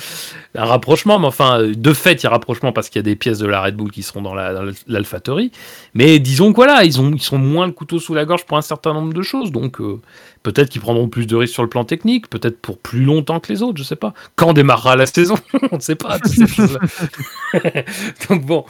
un 0.54 0.64
rapprochement, 0.64 1.18
mais 1.18 1.26
enfin, 1.26 1.62
de 1.62 1.92
fait, 1.92 2.14
il 2.14 2.24
y 2.24 2.26
a 2.26 2.30
rapprochement 2.30 2.72
parce 2.72 2.88
qu'il 2.88 2.98
y 2.98 3.00
a 3.00 3.04
des 3.04 3.16
pièces 3.16 3.38
de 3.38 3.46
la 3.46 3.62
Red 3.62 3.76
Bull 3.76 3.90
qui 3.90 4.02
seront 4.02 4.22
dans 4.22 4.34
la- 4.34 4.52
dans 4.52 4.70
l'AlphaTauri. 4.86 5.50
Mais 5.94 6.18
disons 6.18 6.50
que 6.52 6.56
voilà, 6.56 6.84
ils, 6.84 7.00
ont, 7.00 7.12
ils 7.12 7.22
sont 7.22 7.38
moins 7.38 7.66
le 7.66 7.72
couteau 7.72 7.98
sous 7.98 8.14
la 8.14 8.24
gorge 8.24 8.44
pour 8.44 8.56
un 8.58 8.62
certain 8.62 8.92
nombre 8.92 9.14
de 9.14 9.22
choses, 9.22 9.50
donc 9.52 9.80
euh, 9.80 10.00
peut-être 10.42 10.68
qu'ils 10.68 10.80
prendront 10.82 11.08
plus 11.08 11.26
de 11.26 11.36
risques 11.36 11.54
sur 11.54 11.62
le 11.62 11.68
plan 11.68 11.84
technique, 11.84 12.28
peut-être 12.28 12.60
pour 12.60 12.78
plus 12.78 13.04
longtemps 13.04 13.40
que 13.40 13.52
les 13.52 13.62
autres, 13.62 13.78
je 13.78 13.84
sais 13.84 13.96
pas. 13.96 14.12
Quand 14.36 14.52
démarrera 14.52 14.96
la 14.96 15.06
saison 15.06 15.36
On 15.72 15.76
ne 15.76 15.80
sait 15.80 15.96
pas, 15.96 16.18
donc 18.28 18.44
bon. 18.44 18.64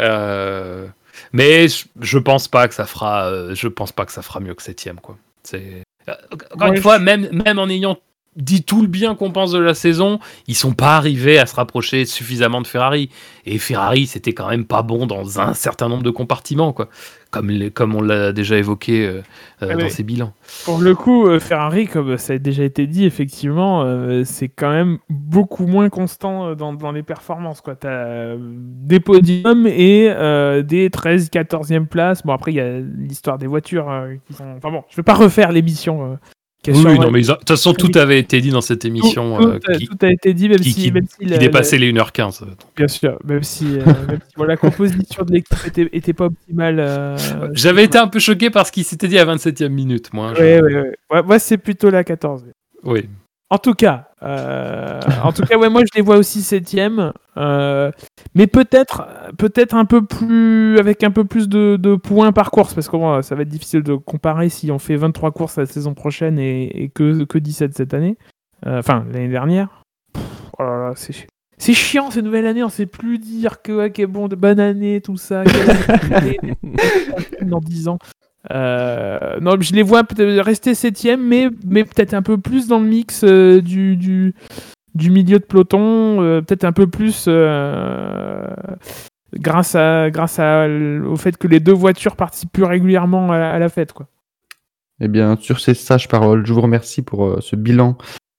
euh, 0.00 0.86
mais 1.32 1.66
je, 2.00 2.18
pense 2.18 2.48
pas 2.48 2.68
que 2.68 2.74
ça 2.74 2.86
fera, 2.86 3.26
euh, 3.26 3.54
je 3.54 3.68
pense 3.68 3.92
pas 3.92 4.06
que 4.06 4.12
ça 4.12 4.22
fera 4.22 4.40
mieux 4.40 4.54
que 4.54 4.62
septième 4.62 5.00
quoi. 5.00 5.16
C'est 5.42 5.82
encore 6.32 6.68
Ouais, 6.70 6.76
une 6.76 6.82
fois, 6.82 6.98
même 6.98 7.28
même 7.32 7.58
en 7.58 7.68
ayant 7.68 7.98
dit 8.36 8.62
tout 8.64 8.82
le 8.82 8.88
bien 8.88 9.14
qu'on 9.14 9.30
pense 9.30 9.50
de 9.52 9.58
la 9.58 9.74
saison, 9.74 10.18
ils 10.46 10.54
sont 10.54 10.72
pas 10.72 10.96
arrivés 10.96 11.38
à 11.38 11.46
se 11.46 11.54
rapprocher 11.56 12.04
suffisamment 12.04 12.60
de 12.60 12.66
Ferrari. 12.66 13.10
Et 13.46 13.58
Ferrari, 13.58 14.06
c'était 14.06 14.32
quand 14.32 14.48
même 14.48 14.64
pas 14.66 14.82
bon 14.82 15.06
dans 15.06 15.40
un 15.40 15.54
certain 15.54 15.88
nombre 15.88 16.02
de 16.02 16.10
compartiments, 16.10 16.72
quoi. 16.72 16.88
Comme, 17.30 17.50
les- 17.50 17.70
comme 17.70 17.94
on 17.94 18.00
l'a 18.02 18.32
déjà 18.32 18.56
évoqué 18.56 19.04
euh, 19.06 19.20
euh, 19.62 19.70
Ah 19.72 19.74
dans 19.74 19.88
ses 19.88 20.02
bilans. 20.04 20.32
Pour 20.64 20.78
le 20.78 20.94
coup, 20.94 21.26
euh, 21.26 21.38
Ferrari, 21.40 21.86
comme 21.86 22.16
ça 22.18 22.34
a 22.34 22.38
déjà 22.38 22.62
été 22.64 22.86
dit, 22.86 23.04
effectivement, 23.04 23.82
euh, 23.84 24.22
c'est 24.24 24.48
quand 24.48 24.70
même 24.70 24.98
beaucoup 25.10 25.66
moins 25.66 25.88
constant 25.88 26.54
dans, 26.54 26.72
dans 26.72 26.92
les 26.92 27.02
performances. 27.02 27.62
Tu 27.62 27.86
as 27.86 28.36
des 28.38 29.00
podiums 29.00 29.66
et 29.66 30.08
des 30.64 30.88
13, 30.90 31.30
14e 31.30 31.86
places. 31.86 32.22
Bon, 32.24 32.32
après, 32.32 32.52
il 32.52 32.56
y 32.56 32.60
a 32.60 32.78
l'histoire 32.78 33.38
des 33.38 33.46
voitures 33.46 33.90
qui 34.26 34.34
sont. 34.34 34.54
Enfin 34.56 34.70
bon, 34.70 34.82
je 34.88 34.94
ne 34.94 34.96
vais 34.96 35.02
pas 35.02 35.14
refaire 35.14 35.52
l'émission. 35.52 36.18
Euh, 36.68 36.72
Oui, 36.74 36.98
non, 36.98 37.10
mais 37.10 37.20
de 37.22 37.26
toute 37.32 37.48
façon, 37.48 37.72
tout 37.74 37.90
avait 37.96 38.18
été 38.18 38.40
dit 38.40 38.50
dans 38.50 38.60
cette 38.60 38.84
émission 38.84 39.38
tout, 39.38 39.46
euh, 39.48 39.58
tout 39.60 39.70
a, 39.70 39.74
qui, 39.76 39.86
tout 39.86 39.96
a 40.02 40.10
été 40.10 40.34
dit, 40.34 40.48
même 40.48 40.58
qui- 40.58 40.72
si. 40.72 40.90
même 40.92 41.06
si 41.08 41.16
qui 41.18 41.24
la- 41.26 41.38
dépassait 41.38 41.78
les 41.78 41.92
1h15. 41.92 42.40
la- 42.40 42.46
bien 42.76 42.88
sûr, 42.88 43.18
même 43.24 43.42
si, 43.42 43.78
euh, 43.78 43.84
même 44.08 44.18
si, 44.26 44.34
bon, 44.36 44.44
la 44.44 44.56
composition 44.56 45.22
de 45.24 45.32
l'équipe 45.32 45.56
était, 45.92 46.12
pas 46.12 46.24
optimale. 46.26 46.80
euh, 46.80 47.16
J'avais 47.54 47.84
été 47.84 47.98
un 47.98 48.08
peu 48.08 48.18
choqué 48.18 48.50
par 48.50 48.66
ce 48.66 48.72
qui 48.72 48.82
s'était 48.84 49.08
dit 49.08 49.18
à 49.18 49.24
27e 49.24 49.68
minute, 49.72 50.12
moi. 50.12 50.32
Je- 50.34 50.40
Ouais, 50.42 50.60
ouais, 50.60 50.74
ouais. 50.74 50.96
Ouais, 51.10 51.22
moi, 51.22 51.38
c'est 51.38 51.58
plutôt 51.58 51.90
la 51.90 52.02
14. 52.04 52.44
Oui. 52.84 53.08
En 53.48 53.58
tout 53.58 53.74
cas, 53.74 54.08
euh, 54.24 55.00
en 55.22 55.32
tout 55.32 55.42
cas, 55.42 55.56
ouais, 55.56 55.68
moi 55.68 55.82
je 55.82 55.96
les 55.96 56.02
vois 56.02 56.16
aussi 56.16 56.42
septième, 56.42 57.12
euh, 57.36 57.92
mais 58.34 58.48
peut-être, 58.48 59.06
peut-être 59.38 59.76
un 59.76 59.84
peu 59.84 60.04
plus, 60.04 60.78
avec 60.80 61.04
un 61.04 61.12
peu 61.12 61.24
plus 61.24 61.48
de, 61.48 61.94
points 61.94 62.32
par 62.32 62.50
course, 62.50 62.74
parce 62.74 62.88
que 62.88 63.22
ça 63.22 63.34
va 63.36 63.42
être 63.42 63.48
difficile 63.48 63.84
de 63.84 63.94
comparer 63.94 64.48
si 64.48 64.72
on 64.72 64.80
fait 64.80 64.96
23 64.96 65.30
courses 65.30 65.58
la 65.58 65.66
saison 65.66 65.94
prochaine 65.94 66.40
et, 66.40 66.90
que, 66.92 67.22
que 67.24 67.38
17 67.38 67.74
cette 67.74 67.94
année, 67.94 68.16
Euh, 68.66 68.78
enfin 68.78 69.04
l'année 69.12 69.28
dernière. 69.28 69.82
Oh 70.58 70.62
là 70.62 70.88
là, 70.88 70.92
c'est 70.96 71.26
c'est 71.58 71.72
chiant 71.72 72.10
cette 72.10 72.24
nouvelle 72.24 72.46
année, 72.46 72.62
on 72.64 72.68
sait 72.68 72.86
plus 72.86 73.18
dire 73.18 73.62
que 73.62 73.72
ouais, 73.72 74.06
bon 74.06 74.28
de 74.28 74.36
bonne 74.36 74.60
année, 74.60 75.00
tout 75.00 75.16
ça. 75.16 75.44
dans 77.42 77.60
10 77.60 77.88
ans. 77.88 77.98
Euh, 78.52 79.40
non, 79.40 79.56
je 79.60 79.72
les 79.74 79.82
vois 79.82 80.02
rester 80.18 80.74
septième, 80.74 81.26
mais, 81.26 81.48
mais 81.66 81.84
peut-être 81.84 82.14
un 82.14 82.22
peu 82.22 82.38
plus 82.38 82.68
dans 82.68 82.78
le 82.78 82.86
mix 82.86 83.24
euh, 83.24 83.60
du, 83.60 83.96
du, 83.96 84.34
milieu 85.10 85.38
de 85.38 85.44
peloton, 85.44 86.22
euh, 86.22 86.40
peut-être 86.42 86.64
un 86.64 86.72
peu 86.72 86.86
plus 86.86 87.28
grâce, 89.34 89.74
à, 89.74 90.10
grâce 90.10 90.38
au 90.38 91.16
fait 91.16 91.36
que 91.36 91.48
les 91.48 91.60
deux 91.60 91.72
voitures 91.72 92.16
participent 92.16 92.52
plus 92.52 92.64
régulièrement 92.64 93.32
à, 93.32 93.38
la- 93.38 93.50
à 93.52 93.58
la 93.58 93.68
fête. 93.68 93.92
Quoi. 93.92 94.06
Eh 95.00 95.08
bien, 95.08 95.36
sur 95.40 95.60
ces 95.60 95.74
sages 95.74 96.08
paroles, 96.08 96.46
je 96.46 96.52
vous 96.52 96.60
remercie 96.60 97.02
pour 97.02 97.42
ce 97.42 97.56
bilan 97.56 97.98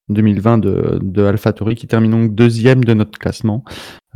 2020 0.10 0.58
de, 0.60 1.00
de 1.02 1.24
AlphaTauri 1.24 1.76
qui 1.76 1.88
termine 1.88 2.12
donc 2.12 2.34
deuxième 2.36 2.84
de 2.84 2.94
notre 2.94 3.18
classement. 3.20 3.64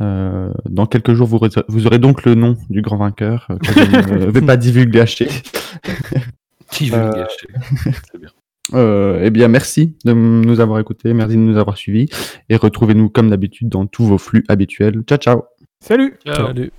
Euh, 0.00 0.50
dans 0.68 0.86
quelques 0.86 1.12
jours, 1.12 1.26
vous, 1.26 1.36
aurez- 1.36 1.50
vous 1.68 1.86
aurez 1.86 1.98
donc 1.98 2.24
le 2.24 2.34
nom 2.34 2.56
du 2.70 2.82
grand 2.82 2.96
vainqueur 2.96 3.46
euh, 3.50 3.56
que 3.58 3.66
je 3.72 4.14
ne 4.26 4.30
vais 4.30 4.40
pas 4.42 4.56
divulgacher. 4.56 5.28
Qui 6.70 6.90
veut 6.90 6.98
Euh, 6.98 7.06
le 7.10 7.12
gâcher 7.22 7.48
C'est 8.10 8.18
bien. 8.18 8.28
Euh, 8.74 9.20
eh 9.22 9.30
bien, 9.30 9.48
merci 9.48 9.96
de 10.04 10.12
nous 10.12 10.60
avoir 10.60 10.78
écoutés, 10.78 11.12
merci 11.12 11.34
de 11.36 11.40
nous 11.40 11.58
avoir 11.58 11.76
suivis 11.76 12.08
et 12.48 12.56
retrouvez-nous 12.56 13.10
comme 13.10 13.28
d'habitude 13.28 13.68
dans 13.68 13.86
tous 13.86 14.06
vos 14.06 14.18
flux 14.18 14.44
habituels. 14.48 15.02
Ciao, 15.06 15.18
ciao 15.18 15.42
Salut 15.80 16.14
Ciao. 16.24 16.46
Salut. 16.46 16.70